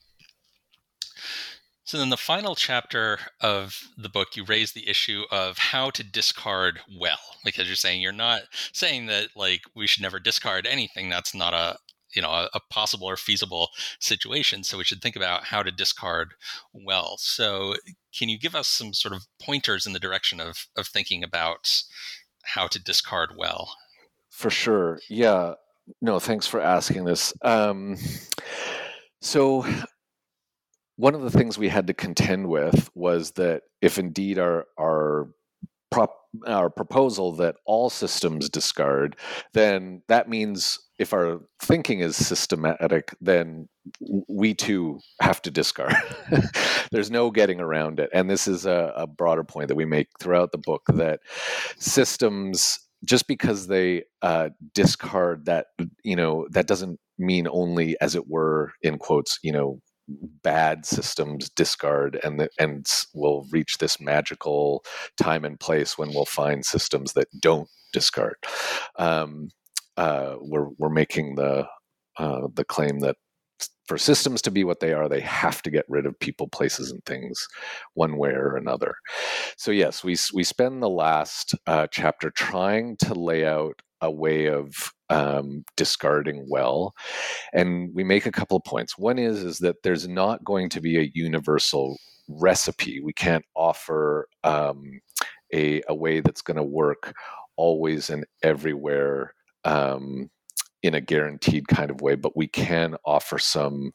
So 1.87 1.99
then, 1.99 2.09
the 2.09 2.17
final 2.17 2.55
chapter 2.55 3.19
of 3.43 3.79
the 3.99 4.09
book, 4.09 4.37
you 4.37 4.45
raise 4.45 4.73
the 4.73 4.89
issue 4.89 5.25
of 5.31 5.59
how 5.59 5.91
to 5.91 6.03
discard 6.03 6.81
well, 6.99 7.19
because 7.45 7.67
you're 7.67 7.77
saying 7.77 8.01
you're 8.01 8.11
not 8.11 8.43
saying 8.73 9.07
that 9.07 9.29
like 9.37 9.61
we 9.77 9.87
should 9.87 10.03
never 10.03 10.19
discard 10.19 10.67
anything. 10.67 11.11
That's 11.11 11.35
not 11.35 11.53
a 11.53 11.77
you 12.15 12.23
know 12.23 12.31
a, 12.31 12.49
a, 12.55 12.61
possible 12.71 13.07
or 13.07 13.17
feasible 13.17 13.71
situation 13.99 14.63
so 14.65 14.79
we 14.79 14.85
should 14.85 15.03
think 15.03 15.17
about 15.17 15.45
how 15.45 15.63
to 15.63 15.71
discard 15.71 16.35
well. 16.73 17.17
So 17.19 17.75
can 18.17 18.29
you 18.29 18.39
give 18.39 18.55
us 18.55 18.69
some 18.69 18.93
sort 18.93 19.15
of 19.15 19.27
pointers 19.41 19.87
in 19.87 19.93
the 19.93 20.01
direction 20.01 20.41
of 20.41 20.67
of 20.77 20.87
thinking 20.87 21.23
about 21.23 21.83
how 22.45 22.67
to 22.67 22.83
discard 22.83 23.31
well? 23.37 23.75
For 24.31 24.51
sure. 24.51 25.01
Yeah. 25.09 25.55
No 26.01 26.19
thanks 26.19 26.47
for 26.47 26.61
asking 26.61 27.05
this. 27.05 27.33
Um, 27.43 27.97
so 29.21 29.67
one 30.97 31.15
of 31.15 31.23
the 31.23 31.31
things 31.31 31.59
we 31.59 31.69
had 31.69 31.87
to 31.89 31.95
contend 31.95 32.49
with 32.49 32.91
was 32.95 33.33
that 33.33 33.63
if 33.81 33.99
indeed 33.99 34.39
our 34.39 34.67
our 34.79 35.29
prop, 35.91 36.17
our 36.47 36.71
proposal 36.71 37.33
that 37.37 37.57
all 37.65 37.91
systems 37.91 38.49
discard, 38.49 39.17
then 39.53 40.03
that 40.09 40.29
means 40.29 40.79
if 40.99 41.13
our 41.13 41.41
thinking 41.61 42.01
is 42.01 42.17
systematic, 42.17 43.15
then 43.21 43.69
we 44.29 44.55
too 44.55 45.01
have 45.21 45.43
to 45.43 45.51
discard. 45.51 45.95
There's 46.93 47.11
no 47.11 47.31
getting 47.31 47.61
around 47.61 48.01
it. 48.01 48.11
And 48.13 48.31
this 48.31 48.47
is 48.47 48.67
a, 48.67 48.93
a, 48.97 49.07
broader 49.07 49.45
point 49.45 49.69
that 49.69 49.75
we 49.75 49.85
make 49.85 50.09
throughout 50.21 50.53
the 50.53 50.59
book 50.59 50.83
that 50.89 51.21
systems, 51.79 52.79
just 53.05 53.27
because 53.27 53.67
they 53.67 54.05
uh, 54.23 54.51
discard 54.73 55.47
that, 55.47 55.67
you 56.03 56.17
know, 56.17 56.47
that 56.51 56.67
doesn't 56.67 56.99
mean 57.19 57.49
only, 57.51 57.97
as 58.01 58.15
it 58.15 58.29
were, 58.29 58.73
in 58.83 58.99
quotes, 58.99 59.39
you 59.43 59.53
know, 59.53 59.81
bad 60.43 60.85
systems 60.85 61.49
discard 61.51 62.19
and 62.23 62.41
the, 62.41 62.49
and 62.59 62.87
we'll 63.15 63.47
reach 63.51 63.79
this 63.79 64.01
magical 64.01 64.85
time 65.17 65.45
and 65.45 65.59
place 65.59 65.97
when 65.97 66.11
we'll 66.11 66.27
find 66.27 66.65
systems 66.65 67.15
that 67.15 67.29
don't 67.41 67.69
discard 67.93 68.37
um, 68.99 69.49
uh, 69.97 70.35
we're, 70.41 70.69
we're 70.79 70.91
making 70.91 71.37
the 71.37 71.67
uh, 72.17 72.47
the 72.55 72.65
claim 72.65 73.01
that 73.01 73.17
for 73.87 73.99
systems 73.99 74.41
to 74.43 74.51
be 74.51 74.65
what 74.65 74.81
they 74.81 74.93
are, 74.93 75.09
they 75.09 75.21
have 75.21 75.63
to 75.63 75.71
get 75.71 75.85
rid 75.89 76.07
of 76.07 76.19
people, 76.19 76.49
places, 76.49 76.91
and 76.91 77.05
things 77.05 77.47
one 77.95 78.17
way 78.17 78.31
or 78.31 78.57
another. 78.57 78.95
So, 79.57 79.71
yes, 79.71 80.03
we, 80.03 80.17
we 80.33 80.45
spend 80.45 80.83
the 80.83 80.89
last 80.89 81.55
uh, 81.67 81.87
chapter 81.91 82.31
trying 82.31 82.97
to 82.99 83.15
lay 83.15 83.45
out 83.45 83.81
a 84.05 84.11
way 84.11 84.47
of 84.47 84.93
um, 85.11 85.65
discarding 85.77 86.47
well 86.49 86.95
and 87.53 87.91
we 87.95 88.05
make 88.05 88.27
a 88.27 88.33
couple 88.33 88.57
of 88.57 88.65
points 88.65 88.97
one 88.99 89.19
is 89.19 89.43
is 89.43 89.59
that 89.59 89.83
there's 89.83 90.09
not 90.09 90.45
going 90.45 90.69
to 90.71 90.81
be 90.81 90.99
a 90.99 91.11
universal 91.15 91.97
recipe 92.29 93.01
we 93.01 93.13
can't 93.13 93.45
offer 93.55 94.27
um, 94.45 95.01
a, 95.53 95.83
a 95.89 95.95
way 95.95 96.21
that's 96.21 96.43
going 96.43 96.57
to 96.57 96.63
work 96.63 97.13
always 97.57 98.11
and 98.11 98.25
everywhere 98.43 99.33
um, 99.65 100.31
in 100.85 100.95
a 100.95 101.01
guaranteed 101.01 101.67
kind 101.69 101.91
of 101.91 102.03
way, 102.03 102.15
but 102.15 102.37
we 102.37 102.47
can 102.47 102.95
offer 103.07 103.39
some, 103.39 103.91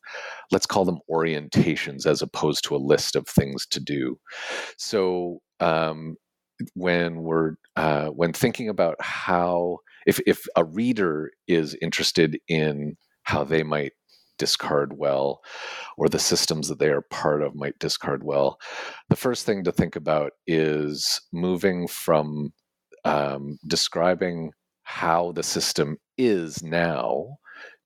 let's 0.51 0.65
call 0.65 0.85
them 0.85 0.97
orientations 1.09 2.07
as 2.07 2.23
opposed 2.23 2.63
to 2.63 2.75
a 2.75 2.77
list 2.77 3.15
of 3.15 3.27
things 3.27 3.67
to 3.67 3.79
do. 3.79 4.17
So 4.77 5.39
um, 5.59 6.15
when 6.73 7.21
we're 7.21 7.53
uh, 7.75 8.07
when 8.07 8.33
thinking 8.33 8.69
about 8.69 8.95
how 8.99 9.77
if 10.05 10.19
if 10.25 10.45
a 10.55 10.63
reader 10.63 11.31
is 11.47 11.75
interested 11.81 12.39
in 12.47 12.95
how 13.23 13.43
they 13.43 13.63
might 13.63 13.93
discard 14.37 14.97
well 14.97 15.41
or 15.97 16.07
the 16.07 16.17
systems 16.17 16.69
that 16.69 16.79
they 16.79 16.89
are 16.89 17.03
part 17.11 17.43
of 17.43 17.55
might 17.55 17.77
discard 17.79 18.23
well 18.23 18.57
the 19.09 19.15
first 19.15 19.45
thing 19.45 19.63
to 19.63 19.71
think 19.71 19.95
about 19.95 20.31
is 20.47 21.19
moving 21.33 21.87
from 21.87 22.53
um, 23.05 23.57
describing 23.67 24.51
how 24.83 25.31
the 25.33 25.43
system 25.43 25.97
is 26.17 26.63
now 26.63 27.37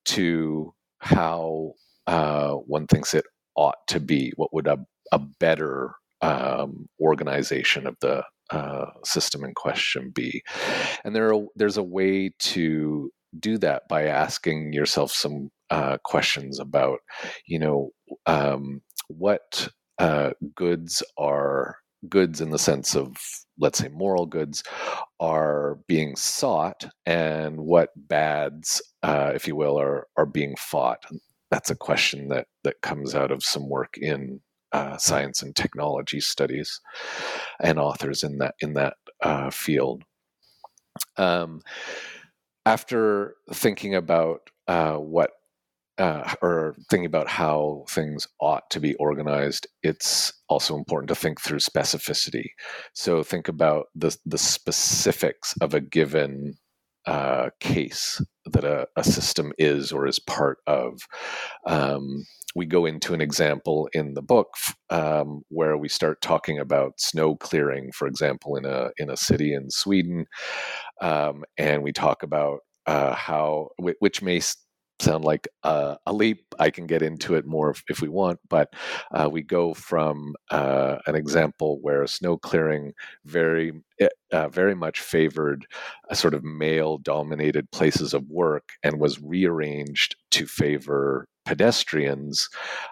to 0.05 0.73
how 0.99 1.73
uh, 2.07 2.51
one 2.51 2.87
thinks 2.87 3.13
it 3.13 3.25
ought 3.55 3.75
to 3.87 3.99
be 3.99 4.31
what 4.35 4.53
would 4.53 4.67
a, 4.67 4.77
a 5.11 5.19
better 5.39 5.93
um, 6.21 6.87
organization 7.01 7.85
of 7.85 7.95
the 7.99 8.23
uh, 8.49 8.85
system 9.03 9.43
in 9.43 9.53
question 9.53 10.11
be? 10.13 10.43
And 11.03 11.15
there 11.15 11.33
are, 11.33 11.45
there's 11.55 11.77
a 11.77 11.83
way 11.83 12.31
to 12.39 13.11
do 13.39 13.57
that 13.59 13.87
by 13.87 14.03
asking 14.05 14.73
yourself 14.73 15.11
some 15.11 15.49
uh, 15.69 15.97
questions 16.03 16.59
about, 16.59 16.99
you 17.45 17.59
know, 17.59 17.91
um, 18.25 18.81
what 19.07 19.69
uh, 19.99 20.31
goods 20.55 21.03
are 21.17 21.77
goods 22.09 22.41
in 22.41 22.49
the 22.49 22.59
sense 22.59 22.95
of 22.95 23.15
let's 23.57 23.79
say 23.79 23.87
moral 23.87 24.25
goods 24.25 24.63
are 25.19 25.79
being 25.87 26.15
sought 26.15 26.85
and 27.05 27.61
what 27.61 27.89
bads 27.95 28.81
uh, 29.03 29.31
if 29.33 29.47
you 29.47 29.55
will 29.55 29.79
are 29.79 30.07
are 30.17 30.25
being 30.25 30.53
fought 30.57 31.01
that's 31.49 31.69
a 31.69 31.75
question 31.75 32.27
that 32.27 32.47
that 32.63 32.81
comes 32.81 33.15
out 33.15 33.31
of 33.31 33.43
some 33.43 33.69
work 33.69 33.95
in 33.97 34.41
uh, 34.73 34.97
science 34.97 35.41
and 35.41 35.55
technology 35.55 36.19
studies 36.19 36.79
and 37.61 37.79
authors 37.79 38.23
in 38.23 38.39
that 38.39 38.55
in 38.59 38.73
that 38.73 38.95
uh, 39.21 39.49
field. 39.49 40.03
Um, 41.17 41.61
after 42.65 43.35
thinking 43.51 43.95
about 43.95 44.49
uh, 44.67 44.95
what 44.95 45.31
uh, 45.99 46.33
or 46.41 46.75
thinking 46.89 47.05
about 47.05 47.27
how 47.27 47.85
things 47.87 48.27
ought 48.41 48.67
to 48.71 48.79
be 48.79 48.95
organized, 48.95 49.67
it's 49.83 50.33
also 50.49 50.75
important 50.75 51.07
to 51.07 51.15
think 51.15 51.39
through 51.39 51.59
specificity. 51.59 52.45
So 52.93 53.21
think 53.23 53.47
about 53.47 53.87
the 53.95 54.15
the 54.25 54.37
specifics 54.39 55.53
of 55.61 55.73
a 55.73 55.81
given 55.81 56.55
uh, 57.05 57.49
case 57.59 58.21
that 58.45 58.63
a, 58.63 58.87
a, 58.97 59.03
system 59.03 59.53
is 59.57 59.91
or 59.91 60.07
is 60.07 60.19
part 60.19 60.57
of. 60.67 60.99
Um, 61.65 62.25
we 62.55 62.65
go 62.65 62.85
into 62.85 63.13
an 63.13 63.21
example 63.21 63.89
in 63.93 64.13
the 64.13 64.21
book 64.21 64.53
um, 64.89 65.41
where 65.49 65.77
we 65.77 65.89
start 65.89 66.21
talking 66.21 66.59
about 66.59 66.99
snow 66.99 67.35
clearing, 67.35 67.91
for 67.91 68.07
example, 68.07 68.55
in 68.55 68.65
a 68.65 68.91
in 68.97 69.09
a 69.09 69.17
city 69.17 69.53
in 69.53 69.71
Sweden, 69.71 70.25
um, 71.01 71.43
and 71.57 71.83
we 71.83 71.91
talk 71.91 72.21
about 72.21 72.59
uh, 72.85 73.15
how 73.15 73.69
which 73.79 74.21
may 74.21 74.39
sound 74.99 75.23
like 75.23 75.47
a, 75.63 75.97
a, 76.05 76.13
leap. 76.13 76.55
I 76.59 76.69
can 76.69 76.85
get 76.85 77.01
into 77.01 77.35
it 77.35 77.45
more 77.45 77.71
if, 77.71 77.83
if 77.89 78.01
we 78.01 78.09
want, 78.09 78.39
but 78.49 78.73
uh, 79.11 79.29
we 79.31 79.41
go 79.41 79.73
from 79.73 80.35
uh, 80.51 80.97
an 81.07 81.15
example 81.15 81.79
where 81.81 82.05
snow 82.07 82.37
clearing 82.37 82.93
very 83.25 83.73
eh, 83.99 84.07
uh, 84.31 84.49
very 84.49 84.75
much 84.75 85.01
favored 85.01 85.65
a 86.09 86.15
sort 86.15 86.33
of 86.33 86.43
male 86.43 86.97
dominated 86.97 87.69
places 87.71 88.13
of 88.13 88.27
work 88.29 88.69
and 88.83 88.99
was 88.99 89.21
rearranged 89.21 90.15
to 90.31 90.45
favor 90.45 91.27
pedestrians 91.45 92.47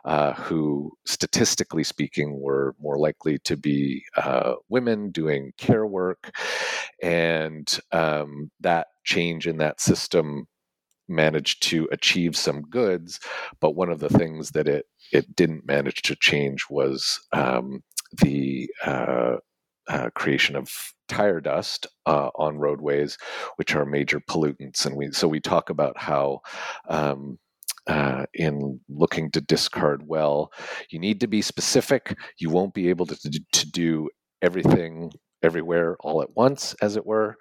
uh, 0.06 0.34
who, 0.34 0.92
statistically 1.06 1.84
speaking, 1.84 2.40
were 2.40 2.76
more 2.80 2.98
likely 2.98 3.38
to 3.40 3.56
be 3.56 4.04
uh, 4.18 4.56
women 4.70 5.10
doing 5.12 5.54
care 5.58 5.86
work. 5.86 6.36
And 7.02 7.80
um, 7.92 8.52
that 8.60 8.88
change 9.04 9.48
in 9.48 9.58
that 9.58 9.80
system 9.80 10.48
managed 11.12 11.64
to 11.64 11.88
achieve 11.92 12.36
some 12.36 12.62
goods, 12.64 13.20
but 13.60 13.76
one 13.76 13.90
of 13.90 14.00
the 14.00 14.10
things 14.10 14.52
that 14.52 14.68
it 14.68 14.86
it 15.12 15.36
didn't 15.36 15.66
manage 15.66 16.02
to 16.04 16.16
change 16.16 16.66
was 16.70 17.20
um, 17.34 17.84
the 18.22 18.70
uh, 18.86 19.36
uh, 19.90 20.10
creation 20.16 20.56
of 20.56 20.70
tire 21.10 21.42
dust 21.42 21.86
uh, 22.06 22.30
on 22.36 22.58
roadways, 22.58 23.18
which 23.58 23.76
are 23.76 23.86
major 23.86 24.20
pollutants. 24.22 24.86
And 24.86 24.96
we 24.96 25.12
so 25.12 25.28
we 25.28 25.40
talk 25.40 25.70
about 25.70 25.98
how 25.98 26.40
um, 26.88 27.38
uh, 27.88 28.26
in 28.34 28.80
looking 28.90 29.32
to 29.32 29.42
discard 29.42 30.08
well, 30.08 30.52
you 30.90 31.00
need 31.00 31.20
to 31.20 31.28
be 31.28 31.42
specific. 31.42 32.16
You 32.40 32.50
won't 32.50 32.74
be 32.74 32.90
able 32.90 33.06
to, 33.08 33.42
to 33.52 33.72
do 33.72 34.10
everything 34.42 35.12
everywhere 35.44 35.98
all 36.00 36.22
at 36.22 36.36
once, 36.36 36.76
as 36.82 36.96
it 36.96 37.06
were. 37.06 37.38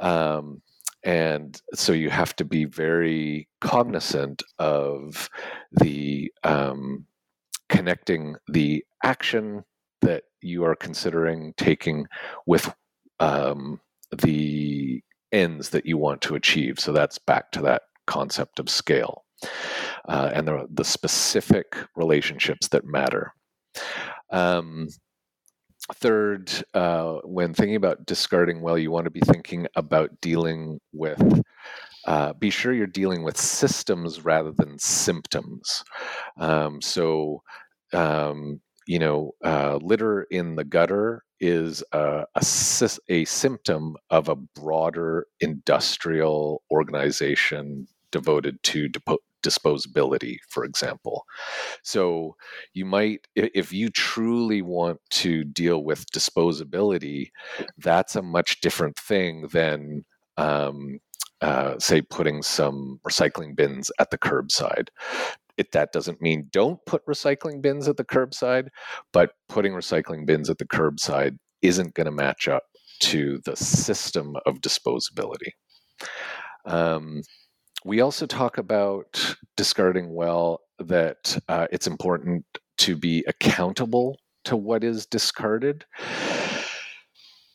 Um, 0.00 0.62
and 1.06 1.62
so 1.72 1.92
you 1.92 2.10
have 2.10 2.34
to 2.36 2.44
be 2.44 2.64
very 2.64 3.48
cognizant 3.60 4.42
of 4.58 5.30
the 5.70 6.32
um, 6.42 7.06
connecting 7.68 8.34
the 8.48 8.84
action 9.04 9.62
that 10.02 10.24
you 10.42 10.64
are 10.64 10.74
considering 10.74 11.54
taking 11.56 12.06
with 12.44 12.74
um, 13.20 13.80
the 14.18 15.00
ends 15.30 15.70
that 15.70 15.86
you 15.86 15.96
want 15.96 16.22
to 16.22 16.34
achieve. 16.34 16.80
So 16.80 16.92
that's 16.92 17.18
back 17.18 17.52
to 17.52 17.62
that 17.62 17.82
concept 18.08 18.58
of 18.58 18.68
scale 18.68 19.24
uh, 20.08 20.30
and 20.34 20.48
the, 20.48 20.66
the 20.72 20.84
specific 20.84 21.76
relationships 21.94 22.66
that 22.68 22.84
matter. 22.84 23.32
Um, 24.30 24.88
third, 25.94 26.52
uh, 26.74 27.18
when 27.24 27.54
thinking 27.54 27.76
about 27.76 28.06
discarding 28.06 28.60
well, 28.60 28.78
you 28.78 28.90
want 28.90 29.04
to 29.04 29.10
be 29.10 29.20
thinking 29.20 29.66
about 29.76 30.20
dealing 30.20 30.80
with. 30.92 31.42
Uh, 32.06 32.32
be 32.34 32.50
sure 32.50 32.72
you're 32.72 32.86
dealing 32.86 33.22
with 33.24 33.36
systems 33.36 34.24
rather 34.24 34.52
than 34.52 34.78
symptoms. 34.78 35.84
Um, 36.38 36.80
so, 36.80 37.42
um, 37.92 38.60
you 38.86 39.00
know, 39.00 39.32
uh, 39.44 39.78
litter 39.82 40.22
in 40.30 40.54
the 40.54 40.64
gutter 40.64 41.24
is 41.40 41.82
a, 41.92 42.24
a, 42.34 42.42
a, 43.08 43.24
symptom 43.24 43.96
of 44.10 44.28
a 44.28 44.36
broader 44.36 45.26
industrial 45.40 46.62
organization 46.70 47.86
devoted 48.12 48.62
to 48.62 48.88
depo- 48.88 49.18
disposability, 49.46 50.36
for 50.48 50.64
example. 50.64 51.24
So 51.82 52.36
you 52.74 52.84
might, 52.84 53.20
if 53.34 53.72
you 53.72 53.88
truly 53.90 54.62
want 54.62 54.98
to 55.22 55.44
deal 55.44 55.84
with 55.84 56.10
disposability, 56.10 57.30
that's 57.78 58.16
a 58.16 58.22
much 58.22 58.60
different 58.60 58.96
thing 58.98 59.48
than, 59.52 60.04
um, 60.36 60.98
uh, 61.40 61.78
say, 61.78 62.02
putting 62.02 62.42
some 62.42 63.00
recycling 63.06 63.54
bins 63.54 63.90
at 63.98 64.10
the 64.10 64.18
curbside. 64.18 64.88
It, 65.56 65.72
that 65.72 65.92
doesn't 65.92 66.20
mean 66.20 66.48
don't 66.50 66.80
put 66.86 67.06
recycling 67.06 67.62
bins 67.62 67.88
at 67.88 67.96
the 67.96 68.04
curbside, 68.04 68.68
but 69.12 69.30
putting 69.48 69.72
recycling 69.72 70.26
bins 70.26 70.50
at 70.50 70.58
the 70.58 70.66
curbside 70.66 71.38
isn't 71.62 71.94
going 71.94 72.04
to 72.06 72.10
match 72.24 72.48
up 72.48 72.64
to 73.00 73.40
the 73.44 73.56
system 73.56 74.36
of 74.44 74.60
disposability. 74.60 75.52
Um, 76.66 77.22
we 77.86 78.00
also 78.00 78.26
talk 78.26 78.58
about 78.58 79.36
discarding 79.56 80.12
well 80.12 80.60
that 80.80 81.38
uh, 81.48 81.68
it's 81.70 81.86
important 81.86 82.44
to 82.78 82.96
be 82.96 83.24
accountable 83.28 84.18
to 84.44 84.56
what 84.56 84.82
is 84.82 85.06
discarded. 85.06 85.84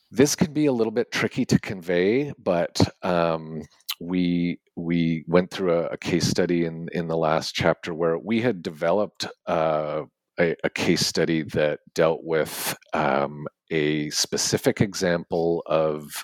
This 0.10 0.36
can 0.36 0.54
be 0.54 0.68
a 0.68 0.72
little 0.72 0.92
bit 0.92 1.12
tricky 1.12 1.46
to 1.46 1.60
convey, 1.60 2.32
but 2.42 2.80
um, 3.04 3.64
we 4.00 4.60
we 4.78 5.26
went 5.28 5.52
through 5.52 5.74
a, 5.74 5.88
a, 5.88 5.98
case 5.98 6.28
study 6.28 6.64
in 6.66 6.88
in 6.94 7.08
the 7.08 7.18
last 7.18 7.54
chapter 7.54 7.94
where 7.94 8.18
we 8.18 8.42
had 8.42 8.64
developed 8.64 9.28
uh, 9.48 10.04
a, 10.42 10.56
a, 10.64 10.70
case 10.70 11.06
study 11.06 11.44
that 11.44 11.80
dealt 11.94 12.24
with 12.24 12.76
um, 12.94 13.48
a 13.70 14.10
specific 14.10 14.82
example 14.82 15.64
of 15.68 16.24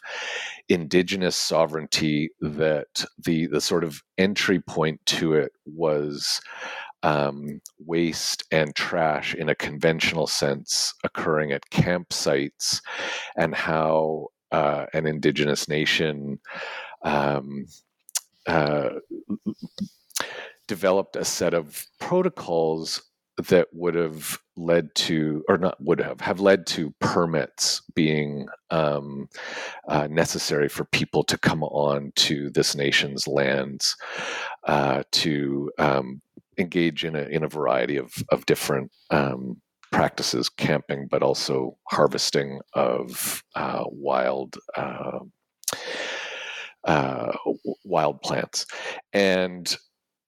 indigenous 0.70 1.36
sovereignty 1.36 2.30
that 2.42 3.06
the 3.26 3.48
the 3.48 3.62
sort 3.62 3.84
of 3.84 4.02
entry 4.18 4.60
point 4.60 5.00
to 5.06 5.34
it 5.34 5.52
was 5.66 6.42
um, 7.04 7.62
waste 7.80 8.44
and 8.52 8.76
trash 8.76 9.36
in 9.36 9.50
a 9.50 9.56
conventional 9.56 10.28
sense 10.28 10.94
occurring 11.04 11.52
at 11.52 11.70
campsites 11.70 12.82
and 13.38 13.56
how 13.56 14.28
uh, 14.52 14.86
an 14.94 15.06
indigenous 15.06 15.70
nation 15.70 16.40
um, 17.04 17.66
uh, 18.48 18.90
developed 20.68 21.16
a 21.16 21.24
set 21.24 21.54
of 21.54 21.86
protocols 22.00 23.02
that 23.38 23.68
would 23.72 23.96
have 23.96 24.40
led 24.56 24.94
to, 24.96 25.44
or 25.48 25.58
not 25.58 25.80
would 25.80 26.00
have, 26.00 26.20
have 26.22 26.40
led 26.40 26.66
to 26.68 26.94
permits 27.00 27.82
being 27.94 28.48
um, 28.72 29.30
uh, 29.88 30.08
necessary 30.08 30.68
for 30.68 30.86
people 30.86 31.24
to 31.24 31.38
come 31.38 31.64
on 31.64 32.12
to 32.16 32.50
this 32.50 32.76
nation's 32.76 33.28
lands 33.28 33.96
uh, 34.66 35.04
to 35.12 35.72
um, 35.78 36.22
engage 36.58 37.06
in 37.06 37.16
a 37.16 37.24
in 37.24 37.44
a 37.44 37.48
variety 37.48 37.98
of 37.98 38.12
of 38.32 38.46
different 38.48 38.92
um, 39.12 39.62
practices, 39.92 40.50
camping, 40.50 41.08
but 41.08 41.24
also 41.24 41.78
harvesting 41.88 42.60
of 42.74 43.44
uh, 43.56 43.84
wild. 43.86 44.58
Uh, 44.76 45.20
uh, 46.84 47.34
wild 47.84 48.22
plants, 48.22 48.66
and 49.12 49.76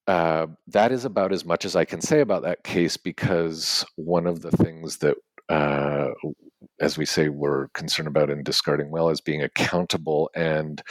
uh, 0.10 0.48
that 0.66 0.92
is 0.92 1.06
about 1.06 1.32
as 1.32 1.46
much 1.46 1.66
as 1.66 1.76
I 1.76 1.86
can 1.86 2.02
say 2.02 2.20
about 2.20 2.42
that 2.42 2.64
case 2.64 2.98
because 2.98 3.86
one 3.96 4.26
of 4.26 4.42
the 4.42 4.50
things 4.50 4.98
that, 4.98 5.16
uh, 5.50 6.08
as 6.82 6.98
we 6.98 7.06
say, 7.06 7.30
we're 7.30 7.68
concerned 7.76 8.08
about 8.08 8.32
in 8.32 8.42
discarding 8.42 8.90
well 8.90 9.10
is 9.10 9.22
being 9.22 9.44
accountable. 9.44 10.32
And 10.34 10.82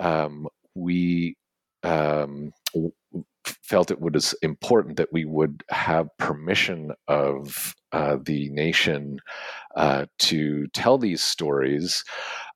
um, 0.00 0.48
we 0.74 1.36
um, 1.84 2.50
felt 3.62 3.92
it 3.92 4.00
was 4.00 4.34
important 4.42 4.96
that 4.96 5.12
we 5.12 5.24
would 5.24 5.62
have 5.70 6.08
permission 6.18 6.90
of 7.06 7.76
uh, 7.92 8.16
the 8.20 8.50
nation 8.50 9.20
uh, 9.76 10.06
to 10.18 10.66
tell 10.74 10.98
these 10.98 11.22
stories 11.22 12.02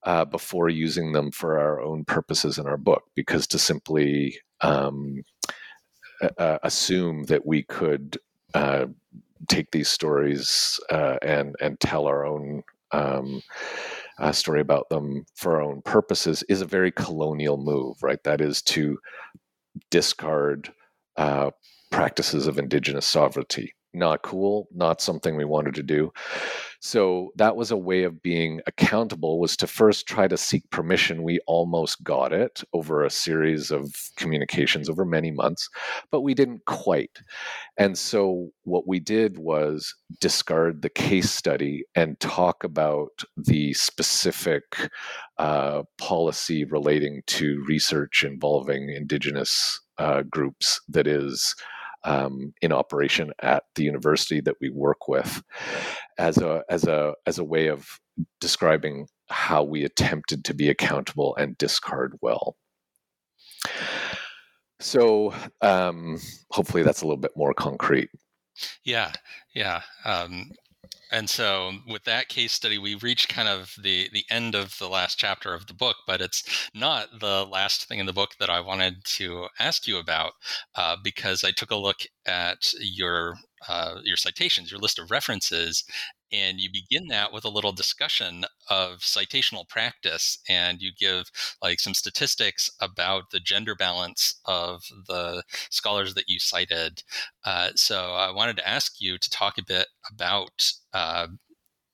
uh, 0.02 0.24
before 0.24 0.68
using 0.68 1.12
them 1.12 1.30
for 1.30 1.60
our 1.60 1.80
own 1.80 2.04
purposes 2.04 2.58
in 2.58 2.66
our 2.66 2.76
book, 2.76 3.04
because 3.14 3.46
to 3.46 3.56
simply 3.56 4.36
um, 4.62 5.22
uh, 6.38 6.58
assume 6.62 7.24
that 7.24 7.46
we 7.46 7.62
could 7.64 8.18
uh, 8.54 8.86
take 9.48 9.70
these 9.70 9.88
stories 9.88 10.78
uh, 10.90 11.16
and 11.22 11.56
and 11.60 11.78
tell 11.80 12.06
our 12.06 12.24
own 12.24 12.62
um, 12.92 13.42
uh, 14.18 14.32
story 14.32 14.60
about 14.60 14.88
them 14.88 15.24
for 15.34 15.56
our 15.56 15.62
own 15.62 15.82
purposes 15.82 16.42
is 16.48 16.60
a 16.60 16.66
very 16.66 16.92
colonial 16.92 17.56
move, 17.56 18.02
right? 18.02 18.22
That 18.24 18.40
is 18.40 18.62
to 18.62 18.98
discard 19.90 20.72
uh, 21.16 21.50
practices 21.90 22.46
of 22.46 22.58
indigenous 22.58 23.06
sovereignty 23.06 23.74
not 23.94 24.22
cool, 24.22 24.68
not 24.74 25.00
something 25.00 25.36
we 25.36 25.44
wanted 25.44 25.74
to 25.74 25.82
do. 25.82 26.12
So 26.80 27.30
that 27.36 27.54
was 27.54 27.70
a 27.70 27.76
way 27.76 28.02
of 28.02 28.22
being 28.22 28.60
accountable 28.66 29.38
was 29.38 29.56
to 29.58 29.68
first 29.68 30.08
try 30.08 30.26
to 30.26 30.36
seek 30.36 30.68
permission. 30.70 31.22
We 31.22 31.38
almost 31.46 32.02
got 32.02 32.32
it 32.32 32.64
over 32.72 33.04
a 33.04 33.10
series 33.10 33.70
of 33.70 33.94
communications 34.16 34.88
over 34.88 35.04
many 35.04 35.30
months, 35.30 35.68
but 36.10 36.22
we 36.22 36.34
didn't 36.34 36.64
quite. 36.66 37.20
And 37.76 37.96
so 37.96 38.48
what 38.64 38.88
we 38.88 38.98
did 38.98 39.38
was 39.38 39.94
discard 40.20 40.82
the 40.82 40.90
case 40.90 41.30
study 41.30 41.84
and 41.94 42.18
talk 42.18 42.64
about 42.64 43.22
the 43.36 43.74
specific 43.74 44.90
uh, 45.38 45.82
policy 45.98 46.64
relating 46.64 47.22
to 47.26 47.64
research 47.68 48.24
involving 48.24 48.90
indigenous 48.90 49.80
uh, 49.98 50.22
groups 50.22 50.80
that 50.88 51.06
is 51.06 51.54
um, 52.04 52.52
in 52.62 52.72
operation 52.72 53.32
at 53.40 53.64
the 53.74 53.84
university 53.84 54.40
that 54.40 54.56
we 54.60 54.70
work 54.70 55.08
with 55.08 55.42
as 56.18 56.38
a 56.38 56.62
as 56.68 56.84
a 56.84 57.14
as 57.26 57.38
a 57.38 57.44
way 57.44 57.68
of 57.68 58.00
describing 58.40 59.06
how 59.28 59.62
we 59.62 59.84
attempted 59.84 60.44
to 60.44 60.54
be 60.54 60.68
accountable 60.68 61.34
and 61.36 61.56
discard 61.58 62.16
well. 62.20 62.56
So 64.80 65.32
um, 65.60 66.18
hopefully 66.50 66.82
that's 66.82 67.02
a 67.02 67.04
little 67.06 67.20
bit 67.20 67.36
more 67.36 67.54
concrete. 67.54 68.10
Yeah, 68.84 69.12
yeah. 69.54 69.82
Um, 70.04 70.50
and 71.12 71.28
so, 71.30 71.72
with 71.86 72.04
that 72.04 72.28
case 72.28 72.52
study, 72.52 72.78
we 72.78 72.94
reach 72.96 73.28
kind 73.28 73.48
of 73.48 73.74
the 73.80 74.08
the 74.12 74.24
end 74.30 74.54
of 74.54 74.78
the 74.78 74.88
last 74.88 75.18
chapter 75.18 75.54
of 75.54 75.66
the 75.66 75.74
book, 75.74 75.96
but 76.06 76.20
it's 76.20 76.42
not 76.74 77.20
the 77.20 77.44
last 77.44 77.84
thing 77.86 77.98
in 77.98 78.06
the 78.06 78.12
book 78.12 78.30
that 78.40 78.50
I 78.50 78.60
wanted 78.60 79.04
to 79.04 79.48
ask 79.58 79.86
you 79.86 79.98
about 79.98 80.32
uh, 80.74 80.96
because 81.04 81.44
I 81.44 81.50
took 81.52 81.70
a 81.70 81.76
look 81.76 82.00
at 82.26 82.72
your 82.80 83.36
uh, 83.68 84.00
your 84.02 84.16
citations, 84.16 84.70
your 84.70 84.80
list 84.80 84.98
of 84.98 85.10
references, 85.10 85.84
and 86.32 86.58
you 86.60 86.68
begin 86.72 87.08
that 87.08 87.32
with 87.32 87.44
a 87.44 87.48
little 87.48 87.72
discussion 87.72 88.44
of 88.68 88.98
citational 89.00 89.68
practice 89.68 90.38
and 90.48 90.80
you 90.80 90.90
give 90.98 91.30
like 91.62 91.78
some 91.78 91.94
statistics 91.94 92.70
about 92.80 93.30
the 93.30 93.38
gender 93.40 93.74
balance 93.74 94.40
of 94.46 94.82
the 95.06 95.42
scholars 95.70 96.14
that 96.14 96.28
you 96.28 96.38
cited. 96.38 97.02
Uh, 97.44 97.70
so 97.76 98.12
i 98.14 98.30
wanted 98.30 98.56
to 98.56 98.68
ask 98.68 99.00
you 99.00 99.18
to 99.18 99.30
talk 99.30 99.58
a 99.58 99.64
bit 99.64 99.86
about 100.10 100.72
uh, 100.94 101.26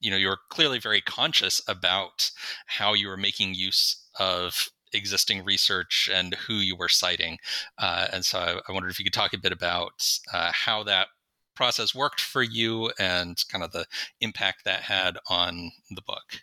you 0.00 0.10
know 0.10 0.16
you're 0.16 0.38
clearly 0.50 0.78
very 0.78 1.00
conscious 1.00 1.60
about 1.68 2.30
how 2.66 2.94
you 2.94 3.10
are 3.10 3.16
making 3.16 3.54
use 3.54 4.08
of 4.18 4.68
existing 4.92 5.44
research 5.44 6.08
and 6.12 6.34
who 6.34 6.54
you 6.54 6.76
were 6.76 6.88
citing. 6.88 7.38
Uh, 7.78 8.06
and 8.12 8.24
so 8.24 8.38
I, 8.38 8.60
I, 8.68 8.72
wondered 8.72 8.90
if 8.90 8.98
you 8.98 9.04
could 9.04 9.12
talk 9.12 9.32
a 9.32 9.38
bit 9.38 9.52
about 9.52 10.18
uh, 10.32 10.50
how 10.52 10.82
that 10.84 11.08
process 11.54 11.94
worked 11.94 12.20
for 12.20 12.42
you 12.42 12.90
and 12.98 13.42
kind 13.50 13.64
of 13.64 13.72
the 13.72 13.86
impact 14.20 14.64
that 14.64 14.82
had 14.82 15.18
on 15.28 15.72
the 15.90 16.02
book. 16.02 16.42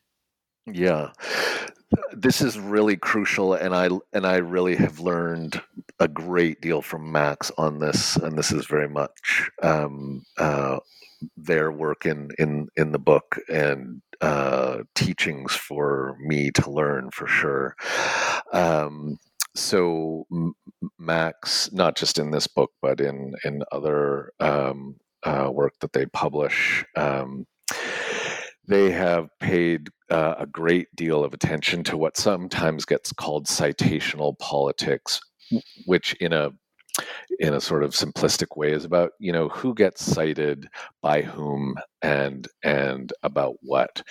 Yeah, 0.68 1.12
this 2.12 2.42
is 2.42 2.60
really 2.60 2.98
crucial, 2.98 3.54
and 3.54 3.76
I 3.76 3.90
and 4.14 4.26
I 4.26 4.38
really 4.38 4.76
have 4.78 5.00
learned 5.00 5.62
a 6.00 6.08
great 6.08 6.60
deal 6.60 6.82
from 6.82 7.12
Max 7.12 7.52
on 7.58 7.80
this, 7.80 8.16
and 8.16 8.36
this 8.36 8.52
is 8.52 8.66
very 8.66 8.90
much 8.90 9.50
um, 9.62 10.26
uh, 10.40 10.80
their 11.38 11.72
work 11.72 12.06
in 12.06 12.32
in 12.40 12.68
in 12.76 12.92
the 12.92 13.00
book 13.00 13.40
and 13.48 14.02
uh, 14.22 14.80
teachings 14.96 15.54
for 15.54 16.18
me 16.20 16.52
to 16.52 16.70
learn 16.70 17.12
for 17.12 17.28
sure. 17.28 17.76
Um, 18.54 19.18
so 19.56 20.26
Max, 21.00 21.72
not 21.72 21.96
just 21.96 22.20
in 22.20 22.32
this 22.32 22.48
book, 22.48 22.72
but 22.82 23.00
in 23.00 23.36
in 23.44 23.64
other 23.72 24.32
um, 24.40 24.98
uh, 25.24 25.50
work 25.52 25.74
that 25.82 25.94
they 25.94 26.06
publish. 26.08 26.86
Um, 26.96 27.46
they 28.68 28.92
have 28.92 29.30
paid 29.40 29.90
uh, 30.10 30.36
a 30.40 30.46
great 30.46 30.88
deal 30.96 31.24
of 31.24 31.34
attention 31.34 31.84
to 31.84 31.98
what 31.98 32.18
sometimes 32.18 32.86
gets 32.86 33.12
called 33.12 33.46
citational 33.48 34.38
politics, 34.40 35.22
which 35.86 36.14
in 36.16 36.34
a 36.34 36.52
in 37.40 37.54
a 37.54 37.62
sort 37.62 37.84
of 37.84 37.92
simplistic 37.92 38.56
way 38.58 38.72
is 38.72 38.86
about 38.86 39.12
you 39.20 39.32
know 39.32 39.50
who 39.50 39.74
gets 39.74 40.04
cited 40.04 40.68
by 41.02 41.22
whom 41.22 41.76
and 42.02 42.48
and 42.64 43.14
about 43.24 43.56
what. 43.62 44.02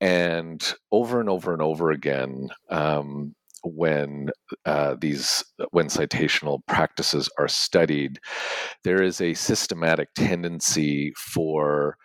And 0.00 0.62
over 0.90 1.20
and 1.20 1.28
over 1.28 1.52
and 1.52 1.62
over 1.62 1.90
again 1.90 2.48
um, 2.70 3.34
when 3.64 4.30
uh, 4.64 4.96
these 5.00 5.44
when 5.70 5.86
citational 5.86 6.60
practices 6.66 7.28
are 7.38 7.48
studied 7.48 8.18
there 8.84 9.02
is 9.02 9.20
a 9.20 9.34
systematic 9.34 10.08
tendency 10.14 11.12
for 11.16 11.96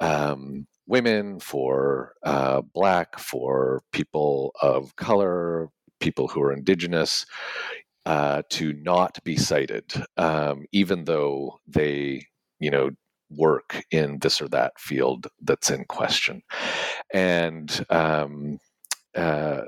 um, 0.00 0.66
women, 0.86 1.40
for 1.40 2.14
uh, 2.24 2.62
black, 2.74 3.18
for 3.18 3.82
people 3.92 4.52
of 4.60 4.94
color, 4.96 5.68
people 6.00 6.28
who 6.28 6.42
are 6.42 6.52
indigenous, 6.52 7.24
uh, 8.06 8.42
to 8.50 8.72
not 8.74 9.18
be 9.24 9.36
cited, 9.36 9.92
um, 10.16 10.66
even 10.72 11.04
though 11.04 11.58
they, 11.66 12.26
you 12.60 12.70
know, 12.70 12.90
work 13.30 13.82
in 13.90 14.18
this 14.20 14.40
or 14.40 14.48
that 14.48 14.78
field 14.78 15.26
that's 15.42 15.70
in 15.70 15.84
question. 15.86 16.42
And, 17.12 17.84
um, 17.90 18.58
uh, 19.16 19.62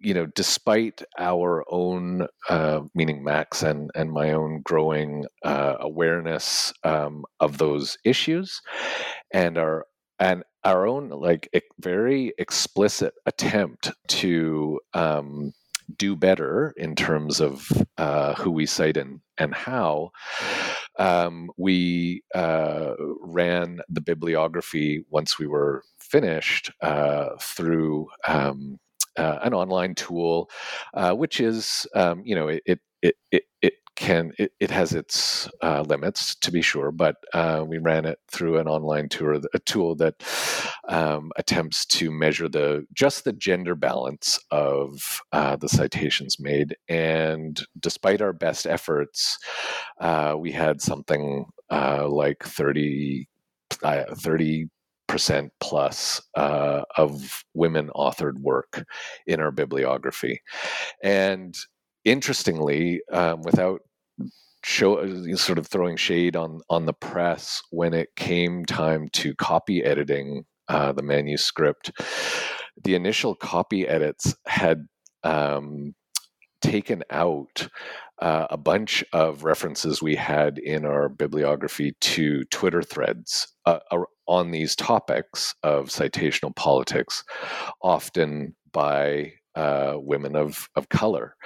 you 0.00 0.12
know, 0.12 0.26
despite 0.26 1.02
our 1.18 1.64
own, 1.70 2.26
uh, 2.48 2.80
meaning 2.94 3.24
Max 3.24 3.62
and, 3.62 3.90
and 3.94 4.12
my 4.12 4.32
own 4.32 4.60
growing 4.62 5.24
uh, 5.44 5.76
awareness 5.80 6.72
um, 6.82 7.24
of 7.40 7.58
those 7.58 7.96
issues 8.04 8.60
and 9.32 9.56
our 9.58 9.86
and 10.18 10.44
our 10.62 10.86
own 10.86 11.08
like 11.08 11.48
very 11.80 12.32
explicit 12.38 13.14
attempt 13.26 13.92
to 14.08 14.80
um, 14.94 15.52
do 15.96 16.16
better 16.16 16.72
in 16.76 16.94
terms 16.94 17.40
of 17.40 17.70
uh, 17.98 18.34
who 18.34 18.50
we 18.50 18.66
cite 18.66 18.96
and, 18.96 19.20
and 19.38 19.54
how, 19.54 20.10
um, 20.98 21.50
we 21.56 22.22
uh, 22.34 22.92
ran 23.20 23.80
the 23.88 24.00
bibliography 24.00 25.04
once 25.10 25.38
we 25.38 25.46
were 25.46 25.82
finished 25.98 26.70
uh, 26.82 27.30
through 27.40 28.08
um, 28.28 28.78
uh, 29.16 29.38
an 29.42 29.54
online 29.54 29.94
tool, 29.94 30.48
uh, 30.94 31.12
which 31.12 31.40
is, 31.40 31.86
um, 31.94 32.22
you 32.24 32.34
know, 32.34 32.48
it, 32.48 32.62
it, 32.66 33.14
it, 33.30 33.42
it 33.62 33.74
can 33.96 34.32
it, 34.38 34.52
it 34.60 34.70
has 34.70 34.92
its 34.92 35.48
uh, 35.62 35.82
limits 35.82 36.34
to 36.36 36.50
be 36.50 36.62
sure, 36.62 36.90
but 36.90 37.16
uh, 37.32 37.64
we 37.66 37.78
ran 37.78 38.04
it 38.04 38.18
through 38.30 38.58
an 38.58 38.68
online 38.68 39.08
tour, 39.08 39.40
a 39.54 39.58
tool 39.60 39.94
that 39.96 40.14
um, 40.88 41.30
attempts 41.36 41.86
to 41.86 42.10
measure 42.10 42.48
the 42.48 42.86
just 42.92 43.24
the 43.24 43.32
gender 43.32 43.74
balance 43.74 44.38
of 44.50 45.20
uh, 45.32 45.56
the 45.56 45.68
citations 45.68 46.38
made. 46.40 46.76
And 46.88 47.60
despite 47.80 48.20
our 48.20 48.32
best 48.32 48.66
efforts, 48.66 49.38
uh, 50.00 50.34
we 50.38 50.52
had 50.52 50.80
something 50.80 51.46
uh, 51.70 52.08
like 52.08 52.42
30, 52.42 53.28
uh, 53.82 54.04
30 54.16 54.68
percent 55.06 55.52
plus 55.60 56.20
uh, 56.34 56.82
of 56.96 57.44
women 57.52 57.90
authored 57.94 58.38
work 58.40 58.84
in 59.26 59.38
our 59.38 59.50
bibliography 59.50 60.40
and 61.02 61.54
interestingly, 62.04 63.00
um, 63.12 63.42
without 63.42 63.80
show 64.62 64.96
uh, 64.96 65.36
sort 65.36 65.58
of 65.58 65.66
throwing 65.66 65.96
shade 65.96 66.36
on 66.36 66.60
on 66.70 66.86
the 66.86 66.92
press 66.92 67.62
when 67.70 67.92
it 67.92 68.08
came 68.16 68.64
time 68.64 69.08
to 69.12 69.34
copy 69.34 69.84
editing 69.84 70.44
uh, 70.68 70.92
the 70.92 71.02
manuscript, 71.02 71.90
the 72.82 72.94
initial 72.94 73.34
copy 73.34 73.86
edits 73.86 74.34
had 74.46 74.86
um, 75.22 75.94
taken 76.62 77.02
out 77.10 77.68
uh, 78.22 78.46
a 78.48 78.56
bunch 78.56 79.04
of 79.12 79.44
references 79.44 80.00
we 80.00 80.14
had 80.14 80.58
in 80.58 80.86
our 80.86 81.08
bibliography 81.08 81.94
to 82.00 82.44
Twitter 82.44 82.82
threads 82.82 83.52
uh, 83.66 83.80
on 84.26 84.50
these 84.50 84.74
topics 84.74 85.54
of 85.62 85.88
citational 85.88 86.54
politics, 86.56 87.22
often 87.82 88.54
by 88.72 89.32
uh, 89.56 89.94
women 89.96 90.36
of 90.36 90.68
of 90.76 90.88
color, 90.88 91.36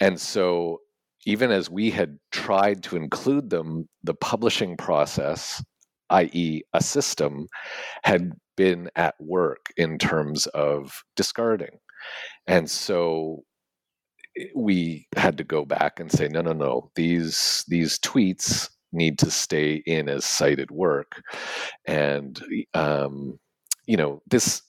and 0.00 0.20
so 0.20 0.80
even 1.26 1.50
as 1.50 1.68
we 1.70 1.90
had 1.90 2.18
tried 2.30 2.82
to 2.84 2.96
include 2.96 3.50
them, 3.50 3.88
the 4.02 4.14
publishing 4.14 4.76
process, 4.76 5.62
i.e., 6.10 6.62
a 6.72 6.82
system, 6.82 7.46
had 8.04 8.32
been 8.56 8.88
at 8.96 9.14
work 9.20 9.66
in 9.76 9.98
terms 9.98 10.46
of 10.48 11.02
discarding, 11.16 11.78
and 12.46 12.70
so 12.70 13.44
we 14.54 15.06
had 15.16 15.36
to 15.38 15.44
go 15.44 15.64
back 15.64 16.00
and 16.00 16.10
say, 16.10 16.28
no, 16.28 16.40
no, 16.40 16.52
no, 16.52 16.90
these 16.94 17.64
these 17.68 17.98
tweets 17.98 18.68
need 18.92 19.18
to 19.18 19.30
stay 19.30 19.82
in 19.86 20.08
as 20.08 20.24
cited 20.24 20.70
work, 20.70 21.22
and 21.86 22.40
um, 22.74 23.38
you 23.86 23.96
know 23.96 24.22
this 24.28 24.62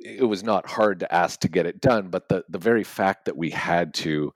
it 0.00 0.28
was 0.28 0.42
not 0.42 0.68
hard 0.68 1.00
to 1.00 1.14
ask 1.14 1.40
to 1.40 1.48
get 1.48 1.66
it 1.66 1.80
done, 1.80 2.08
but 2.08 2.28
the, 2.28 2.44
the 2.48 2.58
very 2.58 2.84
fact 2.84 3.24
that 3.24 3.36
we 3.36 3.50
had 3.50 3.94
to 3.94 4.32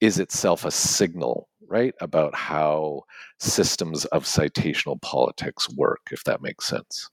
is 0.00 0.18
itself 0.18 0.64
a 0.64 0.70
signal, 0.70 1.48
right, 1.68 1.94
about 2.00 2.34
how 2.34 3.02
systems 3.38 4.04
of 4.06 4.24
citational 4.24 5.00
politics 5.02 5.68
work, 5.76 6.00
if 6.10 6.24
that 6.24 6.42
makes 6.42 6.66
sense. 6.66 7.08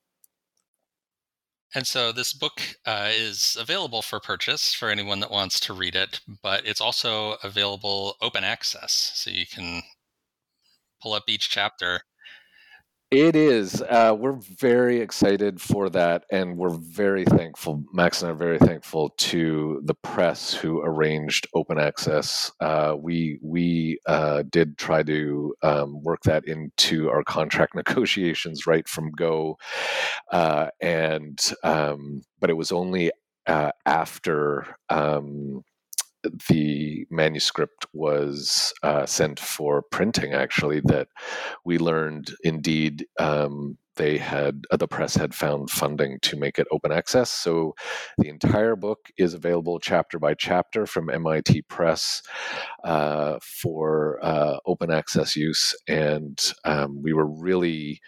And 1.76 1.88
so 1.88 2.12
this 2.12 2.34
book 2.34 2.62
uh, 2.86 3.10
is 3.12 3.58
available 3.60 4.04
for 4.04 4.20
purchase 4.20 4.74
for 4.74 4.90
anyone 4.90 5.20
that 5.22 5.32
wants 5.32 5.60
to 5.62 5.74
read 5.74 5.96
it, 5.96 6.22
but 6.44 6.66
it's 6.68 6.82
also 6.82 7.38
available 7.44 8.16
open 8.22 8.44
access. 8.44 9.12
So 9.16 9.32
you 9.32 9.46
can 9.48 9.82
pull 11.02 11.14
up 11.14 11.24
each 11.28 11.50
chapter 11.50 12.02
it 13.14 13.36
is. 13.36 13.82
Uh, 13.84 14.16
we're 14.18 14.40
very 14.60 15.00
excited 15.00 15.62
for 15.62 15.88
that, 15.92 16.24
and 16.32 16.58
we're 16.58 16.76
very 16.76 17.26
thankful. 17.26 17.84
Max 17.94 18.22
and 18.22 18.30
I 18.30 18.34
are 18.34 18.36
very 18.36 18.58
thankful 18.58 19.12
to 19.18 19.82
the 19.86 19.94
press 19.94 20.52
who 20.52 20.82
arranged 20.82 21.48
open 21.54 21.78
access. 21.78 22.52
Uh, 22.60 22.96
we 22.98 23.38
we 23.44 24.00
uh, 24.08 24.44
did 24.50 24.80
try 24.80 25.04
to 25.04 25.54
um, 25.62 26.02
work 26.02 26.22
that 26.24 26.46
into 26.48 27.10
our 27.10 27.24
contract 27.24 27.76
negotiations 27.76 28.66
right 28.66 28.88
from 28.88 29.12
go, 29.12 29.60
uh, 30.32 30.70
and 30.82 31.40
um, 31.64 32.24
but 32.40 32.50
it 32.50 32.58
was 32.58 32.72
only 32.72 33.12
uh, 33.46 33.72
after. 33.86 34.76
Um, 34.90 35.64
the 36.50 37.06
manuscript 37.10 37.86
was 37.94 38.74
uh, 38.84 39.06
sent 39.06 39.40
for 39.40 39.82
printing, 39.82 40.34
actually, 40.34 40.82
that 40.86 41.08
we 41.66 41.78
learned 41.78 42.34
indeed 42.44 43.06
um, 43.20 43.78
they 43.96 44.18
had 44.18 44.66
uh, 44.72 44.78
the 44.78 44.88
press 44.88 45.16
had 45.16 45.36
found 45.36 45.70
funding 45.70 46.20
to 46.22 46.38
make 46.38 46.58
it 46.58 46.68
open 46.72 46.92
access. 46.92 47.30
So 47.30 47.76
the 48.18 48.30
entire 48.30 48.76
book 48.76 49.10
is 49.18 49.34
available 49.34 49.80
chapter 49.80 50.20
by 50.20 50.34
chapter 50.34 50.86
from 50.86 51.10
MIT 51.10 51.64
Press 51.64 52.22
uh, 52.84 53.38
for 53.42 54.20
uh, 54.24 54.58
open 54.66 54.92
access 54.92 55.36
use, 55.36 55.76
and 55.88 56.54
um, 56.66 57.02
we 57.02 57.14
were 57.14 57.28
really. 57.28 58.02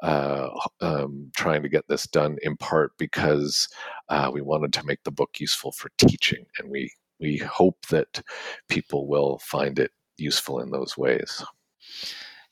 Uh, 0.00 0.48
um, 0.80 1.28
trying 1.36 1.60
to 1.60 1.68
get 1.68 1.88
this 1.88 2.06
done 2.06 2.36
in 2.42 2.56
part 2.56 2.92
because 2.98 3.68
uh, 4.08 4.30
we 4.32 4.40
wanted 4.40 4.72
to 4.72 4.86
make 4.86 5.02
the 5.02 5.10
book 5.10 5.40
useful 5.40 5.72
for 5.72 5.90
teaching, 5.98 6.46
and 6.56 6.70
we 6.70 6.88
we 7.20 7.38
hope 7.38 7.86
that 7.90 8.22
people 8.68 9.06
will 9.08 9.38
find 9.38 9.78
it 9.78 9.90
useful 10.16 10.60
in 10.60 10.70
those 10.70 10.96
ways. 10.96 11.44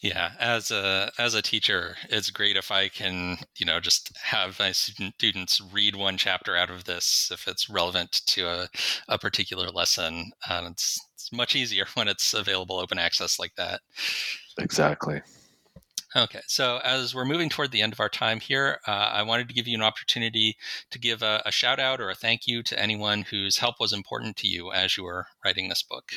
Yeah, 0.00 0.32
as 0.38 0.70
a 0.70 1.10
as 1.18 1.34
a 1.34 1.42
teacher, 1.42 1.96
it's 2.10 2.30
great 2.30 2.56
if 2.56 2.70
I 2.70 2.88
can, 2.88 3.38
you 3.56 3.64
know, 3.64 3.80
just 3.80 4.16
have 4.18 4.58
my 4.58 4.72
students 4.72 5.60
read 5.72 5.96
one 5.96 6.18
chapter 6.18 6.54
out 6.54 6.70
of 6.70 6.84
this 6.84 7.30
if 7.32 7.48
it's 7.48 7.70
relevant 7.70 8.20
to 8.26 8.46
a, 8.46 8.68
a 9.08 9.18
particular 9.18 9.70
lesson. 9.70 10.32
And 10.48 10.66
it's, 10.68 11.00
it's 11.14 11.32
much 11.32 11.56
easier 11.56 11.86
when 11.94 12.08
it's 12.08 12.34
available 12.34 12.78
open 12.78 12.98
access 12.98 13.38
like 13.38 13.54
that. 13.56 13.80
Exactly. 14.58 15.22
Okay, 16.16 16.40
so 16.46 16.80
as 16.82 17.14
we're 17.14 17.26
moving 17.26 17.50
toward 17.50 17.72
the 17.72 17.82
end 17.82 17.92
of 17.92 18.00
our 18.00 18.08
time 18.08 18.40
here, 18.40 18.80
uh, 18.88 18.90
I 18.90 19.22
wanted 19.22 19.48
to 19.48 19.54
give 19.54 19.68
you 19.68 19.74
an 19.74 19.82
opportunity 19.82 20.56
to 20.90 20.98
give 20.98 21.20
a, 21.20 21.42
a, 21.44 21.52
shout 21.52 21.78
out 21.78 22.00
or 22.00 22.08
a 22.08 22.14
thank 22.14 22.46
you 22.46 22.62
to 22.62 22.80
anyone 22.80 23.20
whose 23.20 23.58
help 23.58 23.74
was 23.78 23.92
important 23.92 24.38
to 24.38 24.48
you 24.48 24.72
as 24.72 24.96
you 24.96 25.04
were 25.04 25.26
writing 25.44 25.68
this 25.68 25.82
book. 25.82 26.12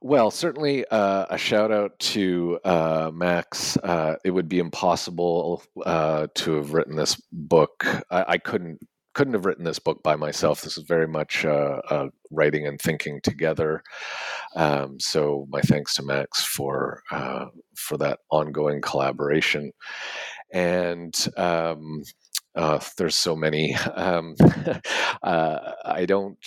Well, 0.00 0.30
certainly 0.30 0.86
uh, 0.86 1.26
a 1.28 1.36
shout 1.36 1.70
out 1.70 1.98
to 1.98 2.58
uh, 2.64 3.10
Max. 3.12 3.76
Uh, 3.76 4.16
it 4.24 4.30
would 4.30 4.48
be 4.48 4.58
impossible 4.58 5.62
uh, 5.84 6.28
to 6.36 6.54
have 6.54 6.72
written 6.72 6.96
this 6.96 7.20
book. 7.30 7.84
I, 8.10 8.24
I, 8.26 8.38
couldn't 8.38 8.80
couldn't 9.14 9.34
have 9.34 9.44
written 9.46 9.64
this 9.64 9.78
book 9.78 10.02
by 10.02 10.16
myself. 10.16 10.62
This 10.62 10.78
is 10.78 10.84
very 10.84 11.08
much 11.08 11.44
uh, 11.44 12.08
writing 12.30 12.66
and 12.66 12.80
thinking 12.80 13.20
together. 13.22 13.82
Um, 14.56 15.00
so 15.00 15.46
my 15.50 15.60
thanks 15.60 15.94
to 15.96 16.02
Max 16.02 16.42
for 16.44 17.02
uh, 17.10 17.46
for 17.76 17.96
that 17.98 18.20
ongoing 18.30 18.80
collaboration. 18.80 19.72
And 20.52 21.14
um, 21.36 22.02
uh, 22.54 22.80
there's 22.98 23.16
so 23.16 23.36
many. 23.36 23.76
Um, 23.94 24.34
uh, 25.22 25.72
I 25.84 26.06
don't 26.06 26.38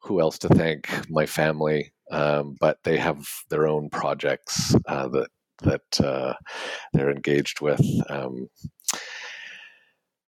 who 0.00 0.20
else 0.20 0.38
to 0.38 0.48
thank? 0.48 0.88
My 1.10 1.26
family, 1.26 1.92
um, 2.10 2.56
but 2.60 2.78
they 2.84 2.96
have 2.98 3.26
their 3.48 3.66
own 3.66 3.90
projects 3.90 4.74
uh, 4.86 5.08
that 5.08 5.28
that 5.62 6.00
uh, 6.00 6.34
they're 6.92 7.10
engaged 7.10 7.60
with. 7.60 7.80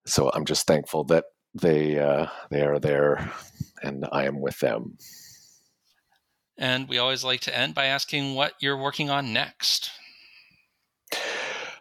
So 0.06 0.30
I'm 0.32 0.44
just 0.44 0.66
thankful 0.66 1.04
that 1.04 1.24
they 1.54 1.98
uh, 1.98 2.26
they 2.50 2.62
are 2.62 2.78
there, 2.78 3.32
and 3.82 4.06
I 4.10 4.24
am 4.24 4.40
with 4.40 4.58
them. 4.60 4.96
And 6.58 6.88
we 6.88 6.98
always 6.98 7.24
like 7.24 7.40
to 7.40 7.56
end 7.56 7.74
by 7.74 7.86
asking 7.86 8.34
what 8.34 8.54
you're 8.60 8.76
working 8.76 9.10
on 9.10 9.32
next. 9.32 9.90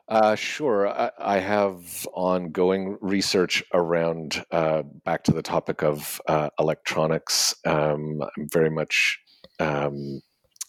Uh, 0.08 0.36
sure. 0.36 0.90
I, 0.90 1.12
I, 1.18 1.40
have 1.40 2.06
ongoing 2.12 2.98
research 3.00 3.64
around, 3.74 4.44
uh, 4.52 4.84
back 5.06 5.24
to 5.24 5.32
the 5.32 5.42
topic 5.42 5.84
of 5.84 6.20
uh, 6.28 6.50
electronics. 6.60 7.56
Um, 7.66 8.22
I'm 8.22 8.50
very 8.52 8.70
much 8.70 9.20
um, 9.62 10.22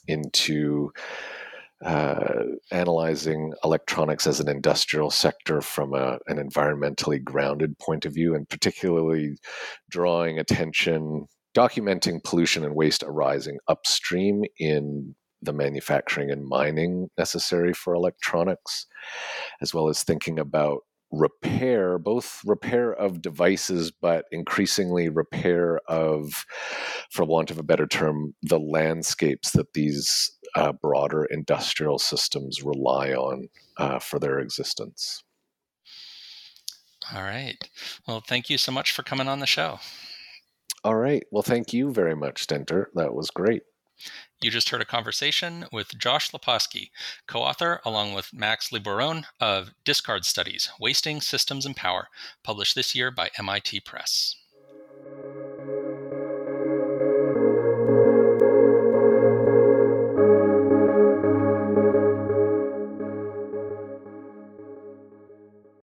into 0.07 0.93
uh, 1.85 2.45
analyzing 2.71 3.53
electronics 3.65 4.27
as 4.27 4.41
an 4.41 4.49
industrial 4.49 5.11
sector 5.11 5.61
from 5.61 5.95
a, 5.95 6.19
an 6.27 6.37
environmentally 6.37 7.23
grounded 7.23 7.79
point 7.79 8.05
of 8.05 8.15
view, 8.15 8.35
and 8.35 8.49
particularly 8.49 9.37
drawing 9.91 10.39
attention, 10.39 11.27
documenting 11.57 12.23
pollution 12.23 12.65
and 12.65 12.75
waste 12.75 13.03
arising 13.03 13.59
upstream 13.69 14.43
in 14.59 15.15
the 15.43 15.53
manufacturing 15.53 16.31
and 16.31 16.47
mining 16.47 17.09
necessary 17.19 17.73
for 17.73 17.95
electronics, 17.95 18.87
as 19.61 19.75
well 19.75 19.89
as 19.89 20.03
thinking 20.03 20.39
about 20.39 20.83
repair, 21.13 21.99
both 21.99 22.41
repair 22.45 22.93
of 22.93 23.23
devices, 23.23 23.91
but 23.91 24.25
increasingly 24.33 25.09
repair 25.09 25.79
of, 25.89 26.47
for 27.11 27.25
want 27.25 27.51
of 27.51 27.59
a 27.59 27.63
better 27.63 27.87
term, 27.87 28.35
the 28.43 28.59
landscapes 28.59 29.53
that 29.53 29.75
these 29.75 30.33
uh, 30.57 30.73
broader 30.73 31.25
industrial 31.27 31.99
systems 31.99 32.63
rely 32.63 33.13
on 33.13 33.49
uh, 33.77 33.99
for 33.99 34.19
their 34.19 34.39
existence. 34.39 35.23
All 37.15 37.23
right. 37.23 37.57
Well, 38.07 38.23
thank 38.27 38.49
you 38.49 38.59
so 38.59 38.73
much 38.73 38.93
for 38.93 39.03
coming 39.03 39.29
on 39.29 39.41
the 39.41 39.47
show. 39.47 39.81
All 40.85 40.97
right. 40.97 41.25
Well, 41.31 41.43
thank 41.43 41.73
you 41.73 41.93
very 41.93 42.17
much, 42.17 42.43
Stentor. 42.43 42.91
That 42.95 43.15
was 43.15 43.31
great. 43.31 43.63
You 44.43 44.51
just 44.51 44.71
heard 44.71 44.83
a 44.83 44.85
conversation 44.85 45.67
with 45.71 45.97
Josh 45.97 46.33
Lepawsky, 46.33 46.91
co 47.29 47.43
author, 47.43 47.81
along 47.85 48.13
with 48.15 48.33
Max 48.33 48.71
Liboiron, 48.71 49.25
of 49.39 49.71
Discard 49.85 50.25
Studies 50.25 50.69
Wasting 50.81 51.21
Systems 51.21 51.65
and 51.65 51.77
Power, 51.77 52.09
published 52.43 52.75
this 52.75 52.93
year 52.93 53.13
by 53.13 53.31
MIT 53.39 53.79
Press. 53.83 54.35